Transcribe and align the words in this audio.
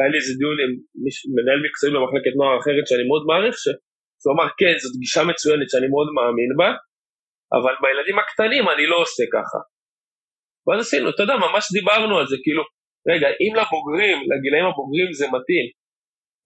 היה 0.00 0.08
לי 0.12 0.18
איזה 0.20 0.32
דיון 0.40 0.56
עם 0.62 0.72
מנהל 1.36 1.60
מקצועי 1.66 1.92
במחלקת 1.94 2.34
נוער 2.38 2.54
אחרת 2.60 2.84
שאני 2.88 3.04
מאוד 3.10 3.22
מעריך, 3.28 3.54
שהוא 4.20 4.32
אמר 4.34 4.48
כן 4.60 4.74
זאת 4.82 4.94
גישה 5.02 5.22
מצוינת 5.30 5.68
שאני 5.72 5.88
מאוד 5.94 6.08
מאמין 6.16 6.50
בה, 6.60 6.70
אבל 7.56 7.74
בילדים 7.82 8.18
הקטנים 8.22 8.64
אני 8.72 8.84
לא 8.92 8.96
עושה 9.04 9.24
ככה. 9.34 9.60
ואז 10.64 10.78
עשינו, 10.84 11.06
אתה 11.10 11.22
יודע, 11.22 11.36
ממש 11.46 11.64
דיברנו 11.78 12.14
על 12.18 12.26
זה, 12.30 12.36
כאילו, 12.44 12.62
רגע, 13.10 13.28
אם 13.42 13.52
לבוגרים, 13.60 14.16
לגילאים 14.30 14.66
הבוגרים 14.70 15.08
זה 15.18 15.26
מתאים, 15.36 15.66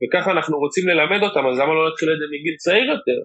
וככה 0.01 0.29
אנחנו 0.37 0.55
רוצים 0.65 0.85
ללמד 0.91 1.21
אותם, 1.27 1.45
אז 1.49 1.55
למה 1.61 1.73
לא 1.77 1.83
להתחיל 1.87 2.09
את 2.13 2.19
זה 2.21 2.27
מגיל 2.35 2.57
צעיר 2.65 2.87
יותר? 2.97 3.19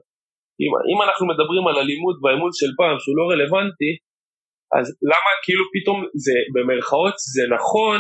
אם, 0.62 0.72
אם 0.90 1.00
אנחנו 1.06 1.26
מדברים 1.32 1.64
על 1.70 1.78
הלימוד 1.82 2.16
והאימון 2.22 2.52
של 2.60 2.72
פעם 2.80 2.96
שהוא 3.02 3.18
לא 3.20 3.26
רלוונטי, 3.32 3.92
אז 4.78 4.86
למה 5.12 5.32
כאילו 5.46 5.64
פתאום 5.76 6.00
זה 6.26 6.36
במרכאות 6.56 7.16
זה 7.36 7.44
נכון 7.58 7.98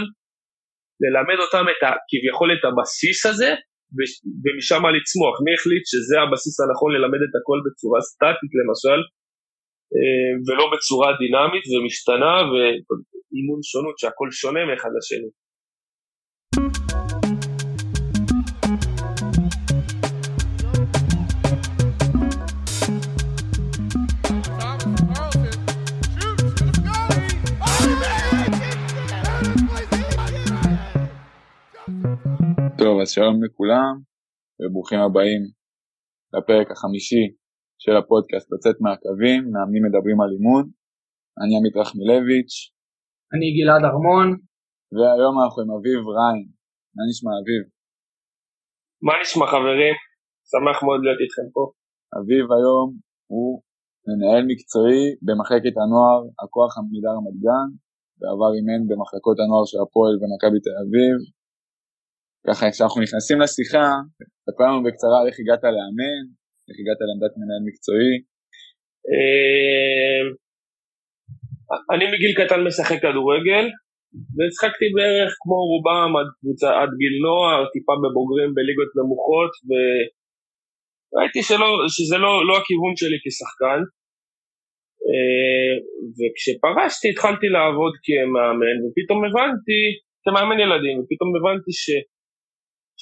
ללמד 1.04 1.39
אותם 1.45 1.66
את 1.71 1.81
ה, 1.88 1.89
כביכול 2.09 2.50
את 2.55 2.63
הבסיס 2.68 3.20
הזה 3.29 3.52
ומשם 4.44 4.84
לצמוח, 4.95 5.35
מי 5.45 5.52
החליט 5.58 5.85
שזה 5.91 6.16
הבסיס 6.23 6.55
הנכון 6.63 6.89
ללמד 6.95 7.22
את 7.27 7.34
הכל 7.39 7.59
בצורה 7.66 7.99
סטטית 8.09 8.52
למשל 8.59 8.99
אה, 9.95 10.31
ולא 10.45 10.66
בצורה 10.73 11.09
דינמית 11.22 11.66
ומשתנה 11.72 12.34
ואימון 12.49 13.62
שונות 13.70 13.95
שהכל 13.99 14.30
שונה 14.41 14.62
מאחד 14.70 14.91
לשני. 14.98 15.31
טוב, 32.83 32.95
אז 33.01 33.09
שלום 33.15 33.35
לכולם, 33.43 33.93
וברוכים 34.59 34.99
הבאים 35.05 35.41
לפרק 36.33 36.67
החמישי 36.72 37.25
של 37.83 37.95
הפודקאסט 37.99 38.47
לצאת 38.53 38.77
מהקווים, 38.83 39.41
מאמנים 39.53 39.83
מדברים 39.88 40.17
על 40.21 40.30
אימון. 40.36 40.63
אני 41.41 41.53
עמית 41.58 41.75
רחמילביץ'. 41.80 42.55
אני 43.33 43.47
גלעד 43.58 43.83
ארמון. 43.89 44.27
והיום 44.95 45.33
אנחנו 45.41 45.59
עם 45.63 45.71
אביב 45.77 45.99
ריין. 46.17 46.47
מה 46.95 47.03
נשמע 47.09 47.31
אביב? 47.41 47.61
מה 49.05 49.14
נשמע 49.21 49.45
חברים? 49.53 49.95
שמח 50.52 50.77
מאוד 50.86 50.99
להיות 51.03 51.21
איתכם 51.23 51.47
פה. 51.55 51.64
אביב 52.19 52.45
היום 52.55 52.88
הוא 53.33 53.49
מנהל 54.08 54.43
מקצועי 54.52 55.03
במחלקת 55.25 55.75
הנוער 55.80 56.19
הכוח 56.41 56.71
עמידה 56.77 57.11
רמת 57.17 57.38
גן, 57.45 57.69
בעבר 58.19 58.52
אימן 58.55 58.81
במחלקות 58.89 59.38
הנוער 59.39 59.66
של 59.69 59.80
הפועל 59.83 60.14
ומכבי 60.19 60.59
תל 60.66 60.77
אביב, 60.83 61.16
ככה 62.48 62.66
כשאנחנו 62.72 63.02
נכנסים 63.06 63.38
לשיחה, 63.42 63.86
תספר 64.45 64.66
לנו 64.70 64.84
בקצרה 64.86 65.18
איך 65.28 65.36
הגעת 65.42 65.64
לאמן, 65.76 66.23
איך 66.68 66.78
הגעת 66.82 67.00
לעמדת 67.08 67.34
מנהל 67.40 67.64
מקצועי. 67.68 68.14
אה, 69.12 70.23
אני 71.94 72.06
מגיל 72.14 72.32
קטן 72.40 72.60
משחק 72.67 73.00
כדורגל, 73.04 73.66
והשחקתי 74.36 74.88
בערך 74.95 75.32
כמו 75.42 75.58
רובם 75.72 76.12
עד, 76.20 76.30
עד 76.82 76.92
גיל 77.02 77.16
נוער, 77.26 77.60
טיפה 77.73 77.94
בבוגרים 78.04 78.52
בליגות 78.56 78.92
נמוכות, 78.98 79.54
וראיתי 79.67 81.42
שלא, 81.48 81.70
שזה 81.95 82.17
לא, 82.23 82.34
לא 82.48 82.54
הכיוון 82.60 82.94
שלי 83.00 83.17
כשחקן. 83.23 83.80
אה, 85.10 85.73
וכשפרשתי 86.17 87.08
התחלתי 87.12 87.48
לעבוד 87.56 87.94
כמאמן, 88.06 88.78
ופתאום 88.84 89.20
הבנתי, 89.26 89.82
כמאמן 90.23 90.60
ילדים, 90.64 90.95
ופתאום 91.00 91.30
הבנתי 91.38 91.72
ש... 91.82 91.86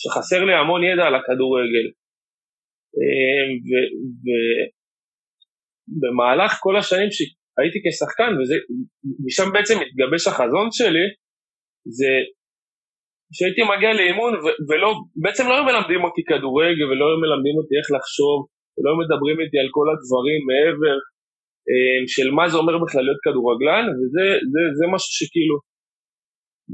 שחסר 0.02 0.42
לי 0.48 0.53
המון 0.53 0.81
ידע 0.84 1.03
על 1.08 1.16
הכדורגל. 1.16 1.88
ובמהלך 5.88 6.52
כל 6.64 6.76
השנים 6.78 7.09
שהייתי 7.16 7.80
כשחקן, 7.84 8.31
ומשם 8.38 9.47
בעצם 9.53 9.78
התגבש 9.84 10.24
החזון 10.28 10.68
שלי, 10.78 11.06
זה 11.97 12.12
שהייתי 13.35 13.62
מגיע 13.72 13.91
לאימון 14.00 14.31
ולא, 14.68 14.90
בעצם 15.24 15.44
לא 15.50 15.53
היו 15.56 15.66
מלמדים 15.69 16.02
אותי 16.08 16.24
כדורגל 16.29 16.85
ולא 16.88 17.06
היו 17.08 17.19
מלמדים 17.24 17.56
אותי 17.59 17.74
איך 17.79 17.88
לחשוב, 17.96 18.38
ולא 18.75 18.88
היו 18.90 19.00
מדברים 19.03 19.38
איתי 19.41 19.58
על 19.64 19.69
כל 19.78 19.88
הדברים 19.94 20.41
מעבר 20.50 20.96
של 22.14 22.28
מה 22.38 22.46
זה 22.52 22.58
אומר 22.62 22.75
בכלל 22.84 23.03
להיות 23.06 23.22
כדורגלן, 23.25 23.85
וזה 23.97 24.25
זה, 24.52 24.62
זה 24.78 24.85
משהו 24.94 25.12
שכאילו 25.18 25.58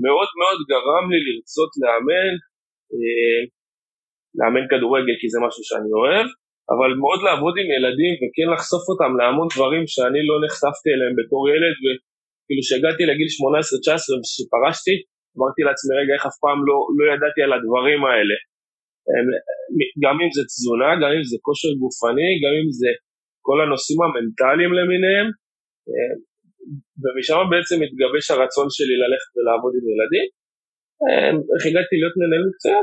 מאוד 0.04 0.30
מאוד 0.40 0.60
גרם 0.72 1.06
לי 1.12 1.20
לרצות 1.26 1.72
לאמן, 1.82 2.34
לאמן 4.38 4.66
כדורגל 4.72 5.16
כי 5.22 5.28
זה 5.34 5.40
משהו 5.46 5.64
שאני 5.70 5.92
אוהב, 6.00 6.28
אבל 6.74 6.92
מאוד 7.04 7.20
לעבוד 7.28 7.56
עם 7.60 7.68
ילדים 7.76 8.14
וכן 8.20 8.48
לחשוף 8.54 8.84
אותם 8.92 9.12
להמון 9.20 9.48
דברים 9.56 9.84
שאני 9.94 10.22
לא 10.30 10.36
נחשפתי 10.44 10.90
אליהם 10.96 11.14
בתור 11.20 11.42
ילד, 11.54 11.76
וכאילו 11.84 12.64
שהגעתי 12.68 13.04
לגיל 13.10 13.30
18-19 13.38 13.40
וכשפרשתי, 14.18 14.96
אמרתי 15.36 15.62
לעצמי 15.68 15.94
רגע 16.02 16.14
איך 16.16 16.24
אף 16.30 16.38
פעם 16.44 16.60
לא, 16.68 16.78
לא 16.98 17.04
ידעתי 17.12 17.42
על 17.46 17.52
הדברים 17.56 18.02
האלה. 18.10 18.38
גם 20.04 20.16
אם 20.24 20.30
זה 20.36 20.44
תזונה, 20.52 20.90
גם 21.02 21.12
אם 21.18 21.24
זה 21.32 21.38
כושר 21.48 21.72
גופני, 21.82 22.32
גם 22.44 22.54
אם 22.60 22.70
זה 22.80 22.90
כל 23.48 23.58
הנושאים 23.64 24.00
המנטליים 24.04 24.72
למיניהם, 24.78 25.28
אה, 25.90 26.14
ומשם 27.02 27.38
בעצם 27.52 27.78
התגבש 27.86 28.26
הרצון 28.32 28.68
שלי 28.76 28.96
ללכת 29.04 29.32
ולעבוד 29.36 29.74
עם 29.78 29.86
ילדים. 29.92 30.28
איך 31.54 31.64
הגעתי 31.70 31.94
להיות 32.00 32.16
מנהל 32.20 32.44
מקצועי? 32.50 32.76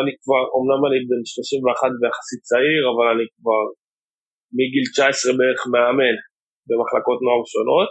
אני 0.00 0.12
כבר, 0.22 0.42
אמנם 0.56 0.80
אני 0.86 0.98
בן 1.10 1.22
31 1.24 1.90
ויחסית 2.00 2.40
צעיר, 2.50 2.82
אבל 2.92 3.06
אני 3.14 3.26
כבר 3.36 3.62
מגיל 4.58 4.84
19 4.92 5.32
בערך 5.38 5.62
מאמן 5.72 6.16
במחלקות 6.68 7.18
נוער 7.24 7.42
שונות. 7.52 7.90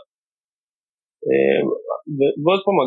אמ, 1.28 1.66
ועוד 2.44 2.62
פעם, 2.66 2.78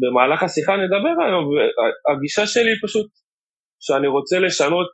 במהלך 0.00 0.40
השיחה 0.42 0.72
נדבר 0.82 1.14
היום, 1.24 1.44
והגישה 1.52 2.44
שלי 2.52 2.70
היא 2.72 2.82
פשוט 2.86 3.08
שאני 3.84 4.08
רוצה 4.16 4.36
לשנות 4.46 4.88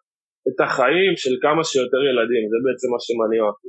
את 0.48 0.58
החיים 0.64 1.12
של 1.22 1.34
כמה 1.44 1.62
שיותר 1.70 2.00
ילדים, 2.10 2.44
זה 2.52 2.58
בעצם 2.64 2.88
מה 2.94 3.00
שמניע 3.06 3.42
אותי. 3.48 3.68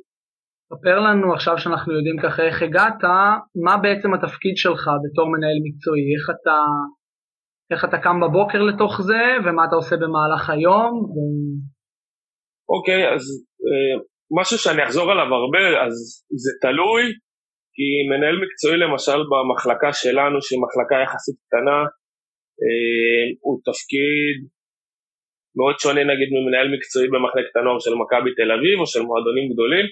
ספר 0.72 0.97
לנו 1.07 1.34
עכשיו 1.34 1.56
שאנחנו 1.57 1.91
יודעים 1.97 2.18
ככה 2.24 2.41
איך 2.47 2.57
הגעת, 2.62 3.01
מה 3.66 3.75
בעצם 3.84 4.09
התפקיד 4.13 4.56
שלך 4.63 4.84
בתור 5.03 5.25
מנהל 5.34 5.59
מקצועי, 5.66 6.06
איך 6.16 6.25
אתה 6.35 6.57
איך 7.73 7.85
אתה 7.85 7.97
קם 7.97 8.17
בבוקר 8.23 8.61
לתוך 8.69 9.01
זה, 9.01 9.23
ומה 9.44 9.61
אתה 9.67 9.75
עושה 9.75 9.95
במהלך 10.01 10.50
היום. 10.50 10.94
אוקיי, 12.73 13.01
okay, 13.03 13.13
אז 13.16 13.23
אה, 13.67 13.95
משהו 14.39 14.57
שאני 14.57 14.84
אחזור 14.84 15.11
עליו 15.11 15.29
הרבה, 15.39 15.63
אז 15.85 15.94
זה 16.44 16.51
תלוי, 16.62 17.03
כי 17.75 17.88
מנהל 18.09 18.38
מקצועי 18.44 18.78
למשל 18.85 19.19
במחלקה 19.31 19.91
שלנו, 20.01 20.38
שהיא 20.45 20.62
מחלקה 20.66 20.97
יחסית 21.03 21.38
קטנה, 21.45 21.79
אה, 22.63 23.23
הוא 23.45 23.56
תפקיד 23.67 24.38
מאוד 25.57 25.75
שונה 25.83 26.03
נגיד 26.12 26.29
ממנהל 26.35 26.67
מקצועי 26.75 27.07
במחלקת 27.13 27.53
הנוער 27.56 27.79
של 27.85 27.94
מכבי 28.01 28.31
תל 28.38 28.51
אביב 28.56 28.75
או 28.81 28.88
של 28.94 29.03
מועדונים 29.07 29.45
גדולים, 29.53 29.85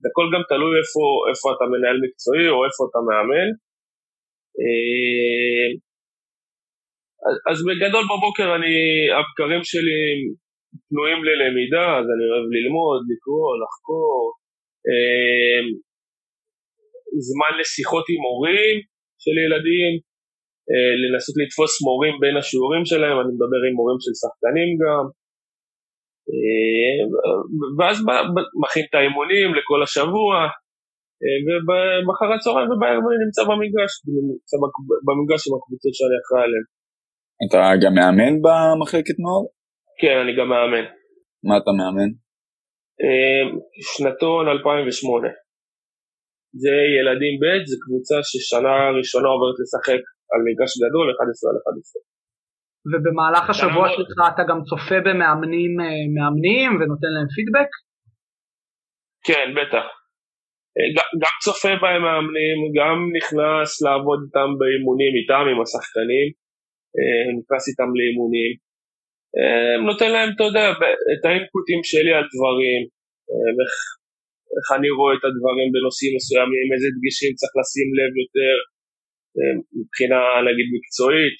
זה 0.00 0.06
הכל 0.10 0.26
גם 0.34 0.42
תלוי 0.50 0.74
איפה, 0.82 1.02
איפה 1.30 1.46
אתה 1.54 1.64
מנהל 1.72 1.98
מקצועי 2.04 2.46
או 2.52 2.58
איפה 2.66 2.80
אתה 2.88 3.00
מאמן. 3.08 3.48
אה, 4.62 5.66
אז, 7.50 7.58
בגדול 7.66 8.04
בבוקר 8.12 8.48
אני, 8.56 8.74
הבקרים 9.16 9.62
שלי 9.70 10.00
פנויים 10.88 11.20
ללמידה, 11.28 11.86
אז 11.98 12.06
אני 12.12 12.24
אוהב 12.30 12.46
ללמוד, 12.56 13.00
לקרוא, 13.10 13.50
לחקור. 13.62 14.18
אה, 14.88 15.60
זמן 17.28 17.52
לשיחות 17.60 18.04
עם 18.12 18.22
הורים 18.28 18.76
של 19.22 19.34
ילדים, 19.44 19.92
אה, 20.70 20.92
לנסות 21.02 21.36
לתפוס 21.40 21.72
מורים 21.86 22.14
בין 22.22 22.34
השיעורים 22.36 22.84
שלהם, 22.90 23.16
אני 23.20 23.30
מדבר 23.36 23.60
עם 23.66 23.74
מורים 23.80 23.98
של 24.04 24.14
שחקנים 24.22 24.70
גם. 24.82 25.04
אה, 26.30 26.98
ואז 27.76 27.96
מכין 28.62 28.84
את 28.88 28.94
האימונים 28.94 29.48
לכל 29.58 29.80
השבוע, 29.82 30.32
אה, 31.22 31.38
ובמחר 31.44 32.28
הצהריים 32.32 32.68
ובערב 32.70 33.04
אני 33.08 33.18
נמצא 33.24 33.42
במגרש, 33.48 33.92
נמצא 34.30 34.56
במגרש 35.06 35.42
עם 35.46 35.54
הקבוצות 35.56 35.94
שאני 35.98 36.16
אחראי 36.22 36.44
עליהן. 36.46 36.66
אתה 37.42 37.60
גם 37.82 37.92
מאמן 37.98 38.34
במחלקת 38.44 39.16
נוער? 39.24 39.44
כן, 40.00 40.16
אני 40.22 40.32
גם 40.38 40.48
מאמן. 40.52 40.86
מה 41.48 41.54
אתה 41.60 41.70
מאמן? 41.78 42.10
אמ, 43.02 43.48
שנתון 43.90 44.48
2008. 44.48 45.28
זה 46.62 46.74
ילדים 46.98 47.34
ב', 47.42 47.64
זה 47.70 47.76
קבוצה 47.84 48.16
ששנה 48.30 48.74
ראשונה 48.98 49.28
עוברת 49.34 49.56
לשחק 49.62 50.02
על 50.32 50.40
מגרש 50.46 50.72
גדול 50.84 51.06
11 51.14 51.50
על 51.50 51.56
11. 51.62 52.00
ובמהלך 52.90 53.44
השבוע 53.50 53.86
שלך 53.94 54.18
אתה 54.34 54.42
גם 54.50 54.58
צופה 54.70 54.98
במאמנים 55.06 55.72
אה, 55.84 56.04
מאמנים 56.16 56.70
ונותן 56.78 57.10
להם 57.14 57.28
פידבק? 57.34 57.70
כן, 59.28 59.46
בטח. 59.58 59.86
אה, 60.76 60.88
גם 61.22 61.34
צופה 61.44 61.72
בהם 61.82 62.02
מאמנים, 62.08 62.58
גם 62.78 62.96
נכנס 63.16 63.70
לעבוד 63.84 64.18
איתם 64.24 64.50
באימונים 64.58 65.12
איתם, 65.18 65.44
עם 65.50 65.58
השחקנים. 65.64 66.28
אה, 66.96 67.26
נכנס 67.38 67.62
איתם 67.70 67.90
לאימונים, 67.98 68.52
אה, 69.36 69.74
נותן 69.88 70.10
להם, 70.14 70.28
אתה 70.34 70.44
יודע, 70.48 70.64
את 71.14 71.22
האינפוטים 71.26 71.80
שלי 71.90 72.12
על 72.18 72.26
דברים, 72.34 72.80
אה, 73.30 73.50
איך, 73.60 73.74
איך 74.56 74.66
אני 74.76 74.90
רואה 74.98 75.12
את 75.16 75.24
הדברים 75.28 75.68
בנושאים 75.74 76.12
מסוימים, 76.18 76.66
איזה 76.74 76.88
דגשים 76.96 77.32
צריך 77.40 77.52
לשים 77.60 77.88
לב 77.98 78.12
יותר 78.22 78.54
מבחינה 79.78 80.20
נגיד 80.48 80.68
מקצועית, 80.76 81.38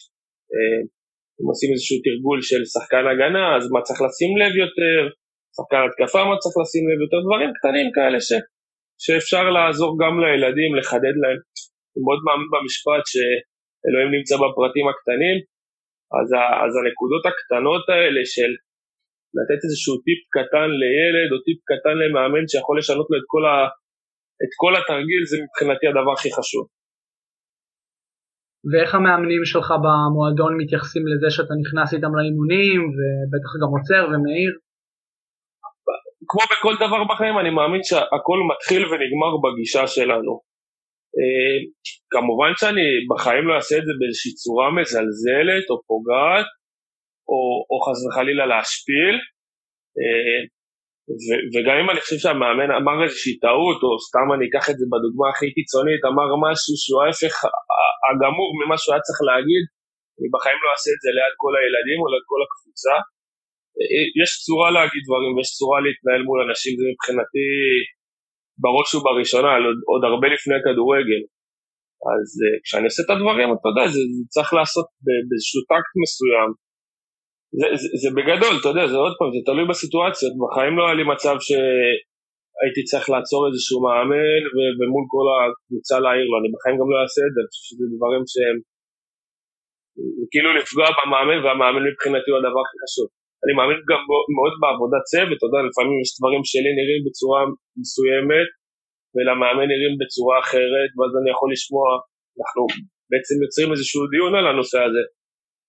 אם 1.36 1.46
עושים 1.52 1.70
איזשהו 1.74 1.98
תרגול 2.06 2.38
של 2.48 2.62
שחקן 2.74 3.04
הגנה, 3.10 3.44
אז 3.56 3.62
מה 3.74 3.80
צריך 3.86 4.00
לשים 4.06 4.32
לב 4.40 4.52
יותר, 4.64 5.00
שחקן 5.56 5.82
התקפה 5.86 6.20
מה 6.30 6.36
צריך 6.42 6.56
לשים 6.62 6.84
לב 6.90 6.98
יותר, 7.04 7.20
דברים 7.26 7.50
קטנים 7.58 7.88
כאלה 7.96 8.18
ש, 8.28 8.30
שאפשר 9.04 9.44
לעזור 9.56 9.92
גם 10.02 10.14
לילדים, 10.24 10.70
לחדד 10.78 11.16
להם. 11.22 11.40
אני 11.90 12.00
מאוד 12.06 12.20
מאמין 12.26 12.48
במשפט 12.52 13.04
שאלוהים 13.84 14.10
נמצא 14.16 14.34
בפרטים 14.42 14.86
הקטנים, 14.92 15.36
אז, 16.18 16.28
ה, 16.38 16.42
אז 16.62 16.72
הנקודות 16.78 17.24
הקטנות 17.30 17.84
האלה 17.92 18.22
של 18.34 18.50
לתת 19.36 19.60
איזשהו 19.66 19.94
טיפ 20.04 20.20
קטן 20.36 20.68
לילד 20.82 21.28
או 21.32 21.38
טיפ 21.46 21.60
קטן 21.70 21.94
למאמן 22.02 22.44
שיכול 22.50 22.76
לשנות 22.78 23.06
לו 23.10 23.16
את 23.20 23.26
כל, 23.32 23.44
ה, 23.50 23.54
את 24.42 24.52
כל 24.60 24.72
התרגיל 24.78 25.22
זה 25.30 25.36
מבחינתי 25.44 25.86
הדבר 25.88 26.12
הכי 26.16 26.30
חשוב. 26.38 26.64
ואיך 28.70 28.90
המאמנים 28.94 29.44
שלך 29.50 29.68
במועדון 29.84 30.52
מתייחסים 30.60 31.04
לזה 31.10 31.28
שאתה 31.34 31.54
נכנס 31.62 31.88
איתם 31.94 32.12
לאימונים 32.16 32.80
ובטח 32.94 33.52
גם 33.62 33.70
עוצר 33.76 34.02
ומעיר? 34.08 34.52
כמו 36.28 36.42
בכל 36.52 36.74
דבר 36.84 37.00
בחיים 37.10 37.38
אני 37.38 37.50
מאמין 37.50 37.82
שהכל 37.88 38.38
מתחיל 38.50 38.82
ונגמר 38.86 39.32
בגישה 39.42 39.86
שלנו. 39.86 40.53
אה, 41.18 41.56
כמובן 42.14 42.52
שאני 42.60 42.86
בחיים 43.10 43.44
לא 43.48 43.54
אעשה 43.58 43.74
את 43.78 43.84
זה 43.88 43.92
באיזושהי 43.98 44.32
צורה 44.42 44.68
מזלזלת 44.78 45.66
או 45.70 45.76
פוגעת 45.88 46.48
או, 47.30 47.40
או 47.70 47.76
חס 47.84 47.98
וחלילה 48.04 48.44
להשפיל. 48.52 49.16
אה, 50.00 50.40
ו- 51.24 51.44
וגם 51.52 51.76
אם 51.82 51.88
אני 51.90 52.00
חושב 52.04 52.18
שהמאמן 52.22 52.70
אמר 52.80 52.96
איזושהי 53.04 53.34
טעות 53.46 53.78
או 53.84 53.90
סתם 54.06 54.26
אני 54.34 54.44
אקח 54.48 54.64
את 54.70 54.76
זה 54.80 54.84
בדוגמה 54.92 55.26
הכי 55.32 55.48
קיצונית 55.56 56.02
אמר 56.10 56.28
משהו 56.46 56.74
שהוא 56.82 57.00
ההפך 57.02 57.34
הגמור 58.08 58.50
ממה 58.60 58.76
שהוא 58.78 58.92
היה 58.92 59.06
צריך 59.06 59.20
להגיד 59.30 59.64
אני 60.16 60.28
בחיים 60.34 60.60
לא 60.64 60.68
אעשה 60.74 60.90
את 60.94 61.00
זה 61.04 61.10
ליד 61.16 61.34
כל 61.42 61.52
הילדים 61.58 61.98
או 62.02 62.06
ליד 62.12 62.24
כל 62.30 62.40
הקבוצה. 62.44 62.94
אה, 63.78 64.06
יש 64.20 64.30
צורה 64.46 64.68
להגיד 64.76 65.02
דברים 65.08 65.32
ויש 65.34 65.50
צורה 65.58 65.78
להתנהל 65.84 66.22
מול 66.28 66.38
אנשים 66.46 66.72
זה 66.78 66.84
מבחינתי 66.92 67.48
בראש 68.62 68.88
ובראשונה, 68.94 69.50
עוד, 69.68 69.78
עוד 69.92 70.02
הרבה 70.10 70.26
לפני 70.34 70.58
כדורגל. 70.64 71.22
אז 72.12 72.28
uh, 72.42 72.46
כשאני 72.64 72.86
עושה 72.90 73.02
את 73.04 73.10
הדברים, 73.14 73.48
אתה 73.54 73.68
יודע, 73.70 73.84
זה, 73.94 74.00
זה 74.16 74.22
צריך 74.34 74.50
לעשות 74.58 74.86
באיזשהו 75.28 75.60
טקט 75.72 75.92
מסוים. 76.02 76.50
זה, 77.58 77.66
זה, 77.80 77.88
זה 78.02 78.08
בגדול, 78.16 78.54
אתה 78.60 78.68
יודע, 78.72 78.84
זה 78.92 78.98
עוד 79.04 79.14
פעם, 79.18 79.30
זה 79.34 79.40
תלוי 79.48 79.66
בסיטואציות. 79.72 80.32
בחיים 80.42 80.74
לא 80.78 80.82
היה 80.84 80.96
לי 81.00 81.04
מצב 81.14 81.36
שהייתי 81.46 82.82
צריך 82.90 83.06
לעצור 83.12 83.40
איזשהו 83.48 83.78
מאמן 83.86 84.42
ו- 84.52 84.74
ומול 84.78 85.04
כל 85.12 85.26
הקבוצה 85.32 85.96
להעיר 86.04 86.26
לו, 86.30 86.36
אני 86.40 86.48
בחיים 86.54 86.76
גם 86.80 86.88
לא 86.92 86.96
אעשה 87.02 87.22
את 87.26 87.32
זה, 87.34 87.38
אני 87.42 87.50
חושב 87.50 87.64
שזה 87.68 87.86
דברים 87.96 88.22
שהם... 88.32 88.58
כאילו 90.32 90.50
לפגוע 90.58 90.88
במאמן, 90.96 91.38
והמאמן 91.42 91.82
מבחינתי 91.88 92.28
הוא 92.30 92.38
הדבר 92.40 92.62
הכי 92.64 92.78
חשוב. 92.84 93.08
אני 93.44 93.52
מאמין 93.58 93.80
גם 93.90 94.00
מאוד 94.36 94.54
בעבודת 94.60 95.04
צוות, 95.12 95.36
אתה 95.38 95.46
יודע, 95.48 95.60
לפעמים 95.68 95.96
יש 96.04 96.10
דברים 96.18 96.42
שלי 96.50 96.70
נראים 96.78 97.02
בצורה 97.06 97.40
מסוימת, 97.80 98.48
ולמאמן 99.14 99.66
נראים 99.72 99.94
בצורה 100.00 100.36
אחרת, 100.44 100.90
ואז 100.96 101.12
אני 101.18 101.28
יכול 101.34 101.48
לשמוע, 101.54 101.86
אנחנו 102.38 102.62
בעצם 103.10 103.36
יוצרים 103.44 103.70
איזשהו 103.74 104.02
דיון 104.12 104.32
על 104.38 104.46
הנושא 104.50 104.80
הזה. 104.86 105.02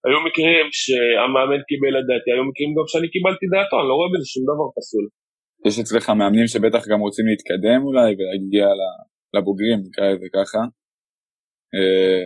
היו 0.06 0.20
מקרים 0.28 0.66
שהמאמן 0.82 1.62
קיבל 1.70 1.94
את 2.00 2.06
דעתי, 2.10 2.30
היו 2.34 2.46
מקרים 2.50 2.70
גם 2.78 2.88
שאני 2.92 3.08
קיבלתי 3.14 3.46
דעתו, 3.54 3.76
אני 3.80 3.88
לא 3.92 3.96
רואה 4.00 4.10
בזה 4.14 4.28
שום 4.34 4.44
דבר 4.52 4.68
פסול. 4.78 5.06
יש 5.68 5.76
אצלך 5.84 6.06
מאמנים 6.20 6.48
שבטח 6.54 6.84
גם 6.92 7.00
רוצים 7.06 7.26
להתקדם 7.30 7.80
אולי 7.88 8.10
ולהגיע 8.18 8.66
לבוגרים, 9.36 9.78
נקרא 9.86 10.06
לזה 10.12 10.28
ככה. 10.38 10.62
אה, 11.76 12.24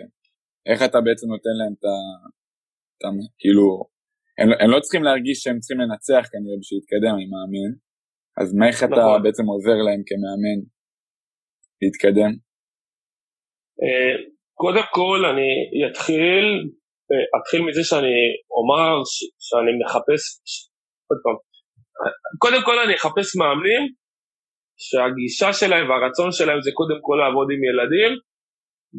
איך 0.69 0.79
אתה 0.87 0.99
בעצם 1.05 1.27
נותן 1.35 1.55
להם 1.59 1.73
את 1.77 1.85
ה... 1.91 1.95
כאילו, 3.41 3.65
הם, 4.39 4.49
הם 4.61 4.69
לא 4.73 4.79
צריכים 4.83 5.03
להרגיש 5.03 5.37
שהם 5.43 5.59
צריכים 5.59 5.79
לנצח 5.83 6.23
כנראה 6.31 6.57
בשביל 6.59 6.77
להתקדם, 6.79 7.13
אני 7.17 7.27
מאמין. 7.33 7.71
אז 8.39 8.47
מה 8.57 8.65
איך 8.69 8.79
אתה 8.83 9.01
נכון. 9.03 9.23
בעצם 9.23 9.45
עוזר 9.53 9.79
להם 9.87 10.01
כמאמן 10.09 10.59
להתקדם? 11.81 12.31
אה, 13.81 14.15
קודם 14.61 14.85
כל 14.97 15.19
אני 15.31 15.49
אתחיל, 15.87 16.45
אה, 17.09 17.25
אתחיל 17.37 17.61
מזה 17.67 17.83
שאני 17.89 18.17
אומר 18.59 18.89
שאני 19.47 19.73
מחפש, 19.81 20.21
עוד 21.09 21.19
פעם, 21.23 21.37
קודם 22.43 22.61
כל 22.67 22.77
אני 22.83 22.93
אחפש 22.99 23.27
מאמנים 23.39 23.83
שהגישה 24.85 25.49
שלהם 25.59 25.85
והרצון 25.89 26.29
שלהם 26.37 26.59
זה 26.65 26.71
קודם 26.79 26.99
כל 27.05 27.15
לעבוד 27.21 27.47
עם 27.53 27.61
ילדים 27.69 28.11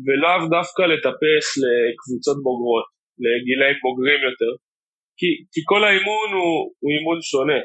ולאו 0.05 0.41
דווקא 0.57 0.83
לטפס 0.93 1.47
לקבוצות 1.63 2.39
בוגרות, 2.47 2.87
לגילאים 3.25 3.79
בוגרים 3.85 4.21
יותר. 4.29 4.53
כי, 5.21 5.31
כי 5.53 5.61
כל 5.71 5.83
האימון 5.85 6.29
הוא, 6.39 6.57
הוא 6.81 6.91
אימון 6.95 7.19
שונה. 7.31 7.61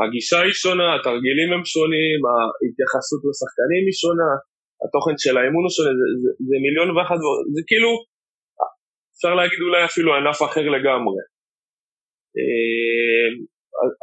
הגישה 0.00 0.38
היא 0.46 0.56
שונה, 0.62 0.88
התרגילים 0.94 1.48
הם 1.54 1.64
שונים, 1.74 2.18
ההתייחסות 2.30 3.22
לשחקנים 3.28 3.82
היא 3.88 3.96
שונה, 4.02 4.30
התוכן 4.82 5.16
של 5.22 5.34
האימון 5.36 5.62
הוא 5.66 5.74
שונה, 5.76 5.92
זה, 6.00 6.06
זה, 6.22 6.30
זה 6.48 6.56
מיליון 6.64 6.88
ואחת, 6.92 7.20
זה 7.54 7.62
כאילו, 7.68 7.90
אפשר 9.14 9.32
להגיד 9.38 9.60
אולי 9.66 9.82
אפילו 9.90 10.10
ענף 10.18 10.38
אחר 10.48 10.66
לגמרי. 10.76 11.22
אה, 12.38 13.28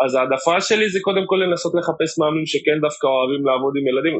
אז 0.03 0.11
העדפה 0.15 0.55
שלי 0.67 0.87
זה 0.93 0.99
קודם 1.07 1.25
כל 1.29 1.37
לנסות 1.43 1.73
לחפש 1.77 2.11
מאמנים 2.19 2.47
שכן 2.51 2.77
דווקא 2.85 3.05
אוהבים 3.13 3.41
לעבוד 3.47 3.73
עם 3.77 3.85
ילדים, 3.89 4.13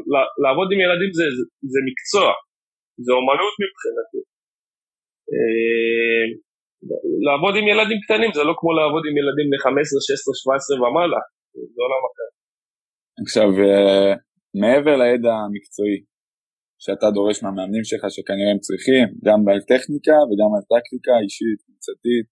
לעבוד 0.44 0.68
עם 0.72 0.80
ילדים 0.84 1.10
זה, 1.18 1.24
זה, 1.36 1.44
זה 1.72 1.80
מקצוע, 1.88 2.28
זה 3.04 3.12
אומנות 3.18 3.54
מבחינתי. 3.62 4.20
לעבוד 7.26 7.54
עם 7.58 7.66
ילדים 7.72 7.98
קטנים 8.04 8.30
זה 8.36 8.42
לא 8.48 8.54
כמו 8.58 8.70
לעבוד 8.78 9.02
עם 9.08 9.14
ילדים 9.20 9.46
בני 9.48 9.58
15, 9.58 10.00
16, 10.00 10.34
17 10.34 10.76
ומעלה, 10.76 11.22
זה 11.74 11.80
עולם 11.86 12.02
אחר. 12.08 12.28
עכשיו, 13.24 13.48
אה, 13.64 14.12
מעבר 14.60 14.94
לידע 15.02 15.32
המקצועי 15.42 15.98
שאתה 16.84 17.06
דורש 17.16 17.36
מהמאמנים 17.42 17.84
שלך 17.90 18.02
שכנראה 18.14 18.50
הם 18.54 18.60
צריכים, 18.66 19.06
גם 19.26 19.38
על 19.50 19.60
טכניקה 19.72 20.18
וגם 20.28 20.50
על 20.56 20.62
טקטיקה 20.72 21.14
אישית, 21.24 21.58
קבוצתית, 21.64 22.26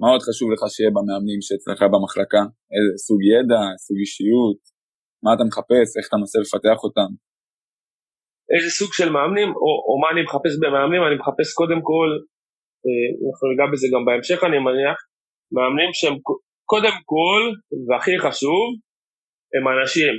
מה 0.00 0.08
עוד 0.12 0.22
חשוב 0.28 0.48
לך 0.54 0.62
שיהיה 0.74 0.90
במאמנים 0.96 1.40
שאצלך 1.46 1.80
במחלקה? 1.92 2.42
איזה 2.74 2.92
סוג 3.06 3.20
ידע, 3.32 3.62
סוג 3.84 3.98
אישיות, 4.04 4.60
מה 5.24 5.30
אתה 5.34 5.44
מחפש, 5.50 5.88
איך 5.98 6.04
אתה 6.08 6.16
מנסה 6.20 6.38
לפתח 6.44 6.78
אותם? 6.86 7.10
איזה 8.52 8.68
סוג 8.78 8.90
של 8.98 9.08
מאמנים, 9.16 9.50
או, 9.62 9.70
או 9.86 9.92
מה 10.02 10.08
אני 10.12 10.22
מחפש 10.26 10.52
במאמנים, 10.62 11.02
אני 11.06 11.16
מחפש 11.22 11.48
קודם 11.60 11.80
כל 11.88 12.08
אנחנו 13.26 13.44
ניגע 13.50 13.66
בזה 13.72 13.86
גם 13.94 14.02
בהמשך 14.06 14.38
אני 14.46 14.58
מניח, 14.66 14.98
מאמנים 15.54 15.90
שהם 15.98 16.16
קודם 16.70 16.96
כל, 17.12 17.42
והכי 17.86 18.16
חשוב, 18.24 18.66
הם 19.54 19.64
אנשים. 19.74 20.14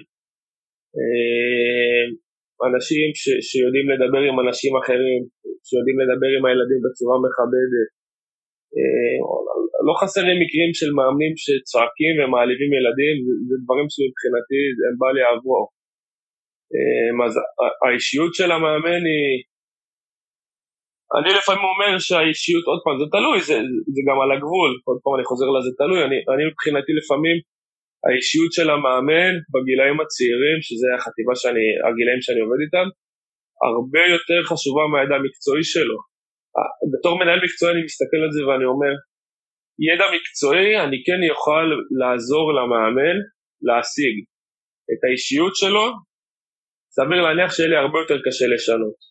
אה, 0.97 2.03
אנשים 2.69 3.07
ש, 3.21 3.23
שיודעים 3.49 3.87
לדבר 3.93 4.21
עם 4.29 4.37
אנשים 4.43 4.73
אחרים, 4.81 5.21
שיודעים 5.67 5.97
לדבר 6.01 6.29
עם 6.35 6.43
הילדים 6.45 6.79
בצורה 6.85 7.15
מכבדת. 7.25 7.89
אה, 8.75 9.19
לא 9.87 9.93
חסרים 10.01 10.37
מקרים 10.43 10.71
של 10.79 10.89
מאמנים 10.97 11.33
שצועקים 11.43 12.13
ומעליבים 12.19 12.71
ילדים, 12.77 13.15
זה, 13.47 13.55
דברים 13.63 13.87
שמבחינתי 13.93 14.61
הם 14.85 14.95
בא 15.01 15.09
לי 15.15 15.21
לעבור. 15.25 15.63
אז 17.25 17.33
האישיות 17.81 18.33
של 18.37 18.49
המאמן 18.55 19.03
היא 19.09 19.33
אני 21.17 21.29
לפעמים 21.37 21.65
אומר 21.71 21.91
שהאישיות, 22.07 22.65
עוד 22.71 22.79
פעם, 22.83 22.95
זה 23.01 23.07
תלוי, 23.15 23.37
זה, 23.49 23.55
זה 23.95 24.01
גם 24.07 24.17
על 24.23 24.29
הגבול, 24.31 24.71
עוד 24.87 24.99
פעם 25.03 25.13
אני 25.15 25.25
חוזר 25.29 25.49
לזה 25.55 25.71
תלוי, 25.81 25.99
אני, 26.07 26.17
אני 26.33 26.43
מבחינתי 26.49 26.91
לפעמים, 26.99 27.37
האישיות 28.05 28.51
של 28.57 28.67
המאמן 28.73 29.33
בגילאים 29.53 29.97
הצעירים, 30.01 30.57
שזה 30.67 30.87
החטיבה 30.95 31.33
שאני, 31.41 31.65
הגילאים 31.85 32.21
שאני 32.25 32.41
עובד 32.45 32.59
איתם, 32.65 32.87
הרבה 33.67 34.03
יותר 34.15 34.39
חשובה 34.49 34.83
מהידע 34.91 35.15
המקצועי 35.19 35.65
שלו. 35.73 35.97
בתור 36.93 37.13
מנהל 37.19 37.39
מקצועי 37.45 37.71
אני 37.73 37.83
מסתכל 37.89 38.21
על 38.25 38.31
זה 38.35 38.41
ואני 38.47 38.65
אומר, 38.73 38.93
ידע 39.87 40.07
מקצועי 40.15 40.69
אני 40.85 40.97
כן 41.05 41.19
אוכל 41.31 41.67
לעזור 41.99 42.45
למאמן 42.57 43.17
להשיג 43.67 44.15
את 44.91 45.01
האישיות 45.05 45.53
שלו, 45.61 45.85
סביר 46.95 47.19
להניח 47.25 47.49
שיהיה 47.53 47.69
לי 47.69 47.77
הרבה 47.83 47.97
יותר 48.03 48.17
קשה 48.25 48.45
לשנות. 48.53 49.10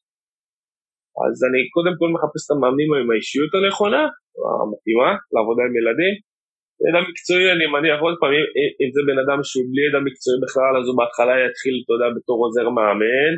אז 1.24 1.34
אני 1.48 1.60
קודם 1.74 1.94
כל 2.00 2.08
מחפש 2.14 2.42
את 2.44 2.50
המאמנים 2.54 2.90
עם 3.00 3.08
האישיות 3.10 3.52
הנכונה, 3.56 4.02
המתאימה, 4.62 5.10
לעבודה 5.32 5.62
עם 5.66 5.74
ילדים. 5.78 6.14
ידע 6.86 7.00
מקצועי 7.08 7.46
אני 7.54 7.66
מניח 7.74 7.98
עוד 8.06 8.16
פעם, 8.20 8.32
אם, 8.36 8.46
אם 8.80 8.90
זה 8.94 9.00
בן 9.08 9.18
אדם 9.24 9.38
שהוא 9.48 9.66
בלי 9.70 9.82
ידע 9.88 10.00
מקצועי 10.08 10.38
בכלל, 10.44 10.72
אז 10.78 10.84
הוא 10.88 10.96
בהתחלה 11.00 11.34
יתחיל, 11.46 11.74
אתה 11.80 11.92
יודע, 11.94 12.08
בתור 12.16 12.36
עוזר 12.44 12.66
מאמן, 12.76 13.32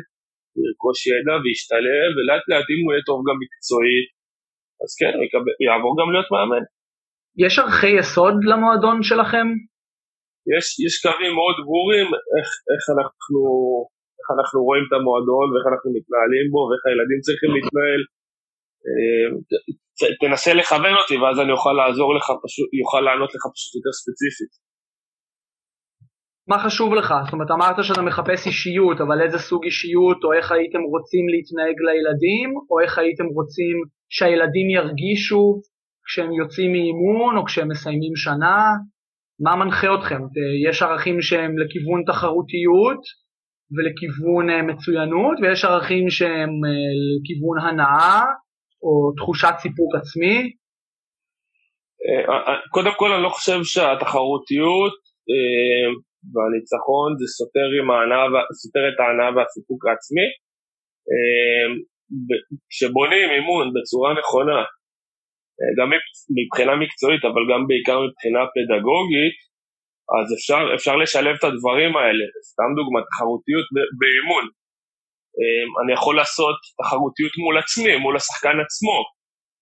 לרכוש 0.59 0.99
ידע 1.11 1.35
וישתלב, 1.43 2.09
ולאט 2.15 2.43
לאט 2.49 2.67
אם 2.71 2.79
הוא 2.83 2.91
יהיה 2.91 3.03
טוב 3.09 3.19
גם 3.27 3.37
מקצועית, 3.43 4.07
אז 4.83 4.91
כן, 4.99 5.13
הוא 5.17 5.23
יקבל, 5.27 5.53
יעבור 5.67 5.93
גם 5.99 6.07
להיות 6.13 6.29
מאמן. 6.33 6.63
יש 7.43 7.53
ערכי 7.63 7.91
יסוד 7.99 8.37
למועדון 8.49 8.97
שלכם? 9.09 9.47
יש, 10.53 10.65
יש 10.85 10.93
קווים 11.05 11.33
מאוד 11.39 11.57
ברורים 11.65 12.07
איך, 12.33 12.49
איך, 12.71 12.83
אנחנו, 12.95 13.41
איך 14.23 14.29
אנחנו 14.37 14.59
רואים 14.67 14.83
את 14.87 14.93
המועדון 14.97 15.47
ואיך 15.51 15.65
אנחנו 15.71 15.89
מתנהלים 15.97 16.45
בו 16.53 16.61
ואיך 16.67 16.83
הילדים 16.89 17.19
צריכים 17.25 17.49
להתנהל. 17.55 18.01
אה, 18.87 19.27
תנסה 20.21 20.51
לכוון 20.59 20.95
אותי 21.01 21.15
ואז 21.17 21.35
אני 21.39 21.51
אוכל 21.51 21.73
לעזור 21.79 22.09
לך, 22.17 22.27
פשוט, 22.43 22.67
יוכל 22.81 23.01
לענות 23.07 23.31
לך 23.35 23.43
פשוט 23.53 23.71
יותר 23.77 23.93
ספציפית. 24.01 24.53
מה 26.47 26.57
חשוב 26.65 26.93
לך? 26.93 27.13
זאת 27.25 27.33
אומרת, 27.33 27.51
אמרת 27.51 27.83
שאתה 27.83 28.01
מחפש 28.01 28.47
אישיות, 28.47 29.01
אבל 29.01 29.21
איזה 29.21 29.39
סוג 29.39 29.63
אישיות, 29.65 30.23
או 30.23 30.33
איך 30.33 30.51
הייתם 30.51 30.81
רוצים 30.93 31.25
להתנהג 31.33 31.77
לילדים, 31.87 32.49
או 32.69 32.79
איך 32.83 32.97
הייתם 32.97 33.25
רוצים 33.37 33.75
שהילדים 34.09 34.67
ירגישו 34.77 35.61
כשהם 36.05 36.31
יוצאים 36.33 36.71
מאימון, 36.71 37.37
או 37.37 37.45
כשהם 37.45 37.67
מסיימים 37.71 38.15
שנה? 38.15 38.57
מה 39.39 39.55
מנחה 39.55 39.87
אתכם? 39.95 40.21
יש 40.69 40.81
ערכים 40.81 41.21
שהם 41.21 41.57
לכיוון 41.57 42.03
תחרותיות 42.07 43.01
ולכיוון 43.75 44.49
אה, 44.49 44.61
מצוינות, 44.61 45.35
ויש 45.41 45.65
ערכים 45.65 46.09
שהם 46.09 46.53
אה, 46.67 46.91
לכיוון 47.11 47.57
הנאה 47.63 48.21
או 48.85 48.93
תחושת 49.17 49.55
סיפוק 49.63 49.91
עצמי. 49.99 50.37
אה, 52.05 52.55
קודם 52.75 52.93
כל 52.99 53.09
אני 53.13 53.23
לא 53.23 53.29
חושב 53.29 53.59
שהתחרותיות 53.63 54.95
והניצחון 56.33 57.09
זה 57.19 57.27
סותר, 57.37 57.67
ההנאה, 57.93 58.23
סותר 58.61 58.83
את 58.89 58.97
ההנאה 58.99 59.29
והסיפוק 59.35 59.81
העצמי. 59.85 60.27
כשבונים 62.69 63.29
אימון 63.35 63.65
בצורה 63.75 64.09
נכונה 64.19 64.59
גם 65.77 65.89
מבחינה 66.37 66.73
מקצועית, 66.83 67.23
אבל 67.29 67.43
גם 67.51 67.61
בעיקר 67.69 67.97
מבחינה 68.05 68.41
פדגוגית, 68.53 69.37
אז 70.17 70.25
אפשר, 70.37 70.61
אפשר 70.77 70.95
לשלב 71.03 71.33
את 71.39 71.43
הדברים 71.49 71.91
האלה. 71.99 72.25
סתם 72.51 72.69
דוגמא, 72.77 72.99
תחרותיות 73.11 73.67
באימון. 73.99 74.45
אמ, 75.39 75.69
אני 75.81 75.91
יכול 75.97 76.15
לעשות 76.21 76.57
תחרותיות 76.79 77.33
מול 77.43 77.55
עצמי, 77.61 77.93
מול 78.03 78.15
השחקן 78.19 78.55
עצמו. 78.63 78.97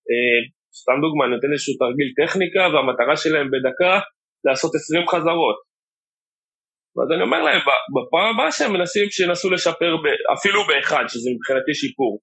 אמ, 0.10 0.44
סתם 0.82 0.98
דוגמא, 1.04 1.24
אני 1.26 1.34
נותן 1.36 1.52
איזשהו 1.54 1.74
תרגיל 1.84 2.10
טכניקה, 2.20 2.64
והמטרה 2.72 3.16
שלהם 3.24 3.48
בדקה 3.54 3.94
לעשות 4.46 4.72
20 4.76 5.08
חזרות. 5.14 5.58
ואז 6.94 7.10
אני 7.14 7.24
אומר 7.28 7.42
להם, 7.48 7.62
בפעם 7.96 8.28
הבאה 8.32 8.52
שהם 8.52 8.72
מנסים, 8.78 9.08
שינסו 9.16 9.48
לשפר 9.56 9.92
אפילו 10.36 10.60
באחד, 10.70 11.06
שזה 11.12 11.30
מבחינתי 11.36 11.74
שיפור. 11.82 12.14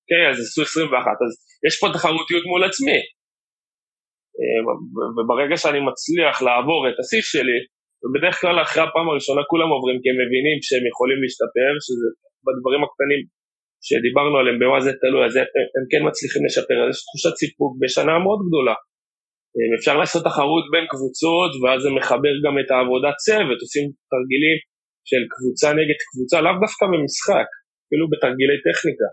אוקיי, 0.00 0.24
אז 0.30 0.36
עשו 0.44 0.62
21, 0.62 1.18
אז 1.24 1.32
יש 1.66 1.74
פה 1.80 1.86
תחרותיות 1.94 2.44
מול 2.50 2.62
עצמי. 2.68 3.00
אה, 4.38 4.60
וברגע 5.16 5.56
שאני 5.62 5.80
מצליח 5.88 6.34
לעבור 6.46 6.80
את 6.88 6.96
השיא 7.00 7.22
שלי, 7.32 7.58
ובדרך 8.02 8.36
כלל 8.42 8.56
אחרי 8.64 8.82
הפעם 8.86 9.06
הראשונה 9.10 9.42
כולם 9.50 9.68
עוברים 9.74 9.96
כי 10.02 10.08
הם 10.10 10.18
מבינים 10.22 10.58
שהם 10.66 10.84
יכולים 10.92 11.18
להשתפר, 11.22 11.70
שזה 11.86 12.06
בדברים 12.46 12.82
הקטנים 12.86 13.22
שדיברנו 13.88 14.34
עליהם, 14.38 14.58
במה 14.62 14.78
זה 14.86 14.92
תלוי, 15.02 15.22
אז 15.26 15.34
הם 15.76 15.84
כן 15.90 16.02
מצליחים 16.08 16.42
לשפר, 16.46 16.76
אז 16.80 16.88
יש 16.92 17.00
תחושת 17.06 17.34
סיפוק 17.42 17.72
בשנה 17.82 18.14
מאוד 18.24 18.40
גדולה. 18.48 18.76
אה, 19.54 19.70
אפשר 19.78 19.94
לעשות 20.00 20.22
תחרות 20.28 20.64
בין 20.72 20.84
קבוצות, 20.92 21.52
ואז 21.60 21.78
זה 21.84 21.90
מחבר 21.98 22.34
גם 22.44 22.54
את 22.60 22.68
העבודת 22.72 23.16
צוות, 23.26 23.58
עושים 23.64 23.86
תרגילים 24.12 24.58
של 25.10 25.22
קבוצה 25.34 25.68
נגד 25.80 25.98
קבוצה, 26.10 26.36
לאו 26.44 26.56
דווקא 26.64 26.84
במשחק, 26.92 27.48
אפילו 27.84 28.04
בתרגילי 28.12 28.58
טכניקה. 28.66 29.08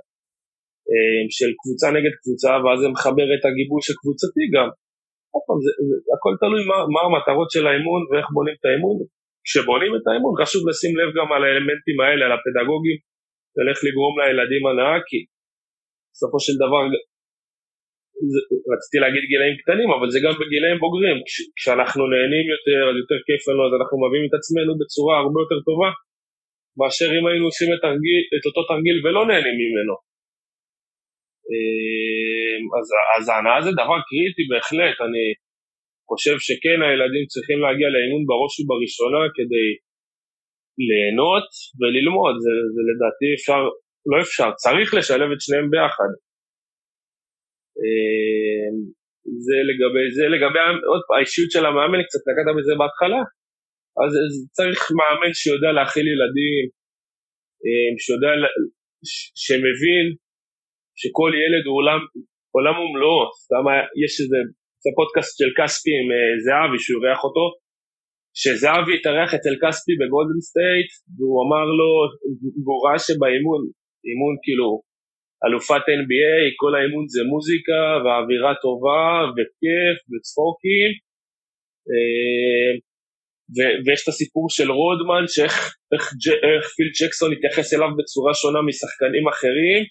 אה, 0.90 1.22
של 1.38 1.52
קבוצה 1.62 1.88
נגד 1.98 2.14
קבוצה, 2.22 2.52
ואז 2.62 2.78
זה 2.84 2.90
מחבר 2.96 3.28
את 3.36 3.44
הגיבוש 3.48 3.86
הקבוצתי 3.92 4.46
גם. 4.56 4.70
זה, 5.66 5.72
זה, 5.88 5.96
הכל 6.16 6.34
תלוי 6.42 6.62
מה, 6.70 6.78
מה 6.96 7.02
המטרות 7.08 7.50
של 7.54 7.64
האימון 7.68 8.02
ואיך 8.08 8.28
בונים 8.36 8.56
את 8.60 8.66
האימון. 8.68 8.98
כשבונים 9.46 9.92
את 9.98 10.06
האימון 10.08 10.34
חשוב 10.42 10.62
לשים 10.70 10.92
לב 11.00 11.10
גם 11.18 11.28
על 11.36 11.42
האלמנטים 11.46 11.98
האלה, 12.04 12.24
על 12.26 12.34
הפדגוגים, 12.36 12.98
איך 13.70 13.80
לגרום 13.88 14.14
לילדים 14.20 14.64
הנאה, 14.68 14.98
כי 15.08 15.20
בסופו 16.14 16.38
של 16.46 16.56
דבר, 16.64 16.84
זה, 18.32 18.40
רציתי 18.74 18.98
להגיד 19.04 19.24
גילאים 19.32 19.56
קטנים, 19.62 19.90
אבל 19.96 20.08
זה 20.14 20.20
גם 20.26 20.34
בגילאים 20.40 20.78
בוגרים. 20.84 21.18
כש, 21.28 21.36
כשאנחנו 21.58 22.04
נהנים 22.14 22.46
יותר, 22.56 22.80
אז 22.90 22.96
יותר 23.02 23.20
כיף 23.28 23.42
לנו, 23.50 23.62
אז 23.68 23.72
אנחנו 23.80 23.96
מביאים 24.04 24.26
את 24.30 24.36
עצמנו 24.40 24.72
בצורה 24.82 25.14
הרבה 25.22 25.38
יותר 25.44 25.60
טובה, 25.68 25.90
מאשר 26.80 27.10
אם 27.18 27.24
היינו 27.28 27.46
עושים 27.50 27.70
את, 27.74 27.80
תרגיל, 27.88 28.22
את 28.36 28.44
אותו 28.48 28.62
תרגיל 28.72 28.98
ולא 29.04 29.22
נהנים 29.30 29.58
ממנו. 29.64 29.96
אמ, 31.50 32.62
אז, 32.78 32.88
אז 33.16 33.24
ההנאה 33.30 33.58
זה 33.66 33.72
דבר 33.82 34.00
קריטי 34.08 34.44
בהחלט, 34.52 34.98
אני 35.08 35.26
חושב 36.10 36.36
שכן 36.48 36.80
הילדים 36.86 37.26
צריכים 37.34 37.60
להגיע 37.64 37.88
לאימון 37.94 38.24
בראש 38.30 38.54
ובראשונה 38.60 39.24
כדי 39.38 39.68
ליהנות 40.88 41.50
וללמוד, 41.80 42.36
זה, 42.44 42.54
זה 42.74 42.82
לדעתי 42.90 43.28
אפשר, 43.38 43.62
לא 44.12 44.18
אפשר, 44.26 44.50
צריך 44.64 44.88
לשלב 44.98 45.30
את 45.34 45.42
שניהם 45.46 45.68
ביחד. 45.74 46.12
אמ, 47.80 48.76
זה 49.46 49.58
לגבי, 49.70 50.06
זה 50.18 50.26
לגבי, 50.34 50.60
עוד 50.92 51.02
פעם, 51.08 51.18
האישיות 51.18 51.52
של 51.56 51.64
המאמן, 51.66 52.02
קצת 52.08 52.24
נגעת 52.28 52.50
בזה 52.58 52.74
בהתחלה, 52.80 53.22
אז 54.04 54.12
צריך 54.58 54.80
מאמן 55.00 55.34
שיודע 55.42 55.72
להכיל 55.78 56.08
ילדים, 56.14 56.64
אמ, 57.66 57.94
שיודע, 58.04 58.32
שמבין 59.44 60.06
שכל 61.00 61.32
ילד 61.44 61.64
הוא 61.68 61.76
עולם, 61.80 62.02
עולם 62.56 62.76
ומלואו, 62.82 63.24
סתם 63.44 63.66
יש 64.04 64.14
איזה, 64.22 64.40
זה 64.84 64.90
פודקאסט 65.00 65.34
של 65.40 65.52
כספי 65.58 65.94
עם 66.00 66.08
אה, 66.16 66.34
זהבי 66.46 66.80
שהוא 66.84 67.00
אירח 67.02 67.22
אותו, 67.28 67.46
שזהבי 68.40 68.94
התארח 68.96 69.30
אצל 69.38 69.56
כספי 69.64 69.94
בגולדן 70.00 70.40
סטייט, 70.50 70.90
והוא 71.16 71.40
אמר 71.46 71.68
לו, 71.80 71.92
והוא 72.64 72.80
ראה 72.84 73.00
שבאימון, 73.06 73.62
אימון 74.08 74.36
כאילו 74.44 74.70
אלופת 75.46 75.86
NBA, 76.02 76.36
כל 76.62 76.72
האימון 76.76 77.06
זה 77.14 77.22
מוזיקה 77.34 77.82
ואווירה 78.04 78.54
טובה 78.64 79.06
וכיף 79.36 79.98
וצחוקים, 80.10 80.92
אה, 81.90 82.72
ו- 83.56 83.78
ויש 83.84 84.00
את 84.04 84.10
הסיפור 84.12 84.46
של 84.56 84.70
רודמן, 84.80 85.24
שאיך 85.34 85.56
איך, 85.94 86.04
איך 86.46 86.66
פיל 86.76 86.90
ג'קסון 87.00 87.30
התייחס 87.34 87.68
אליו 87.74 87.92
בצורה 87.98 88.34
שונה 88.42 88.62
משחקנים 88.70 89.26
אחרים, 89.34 89.82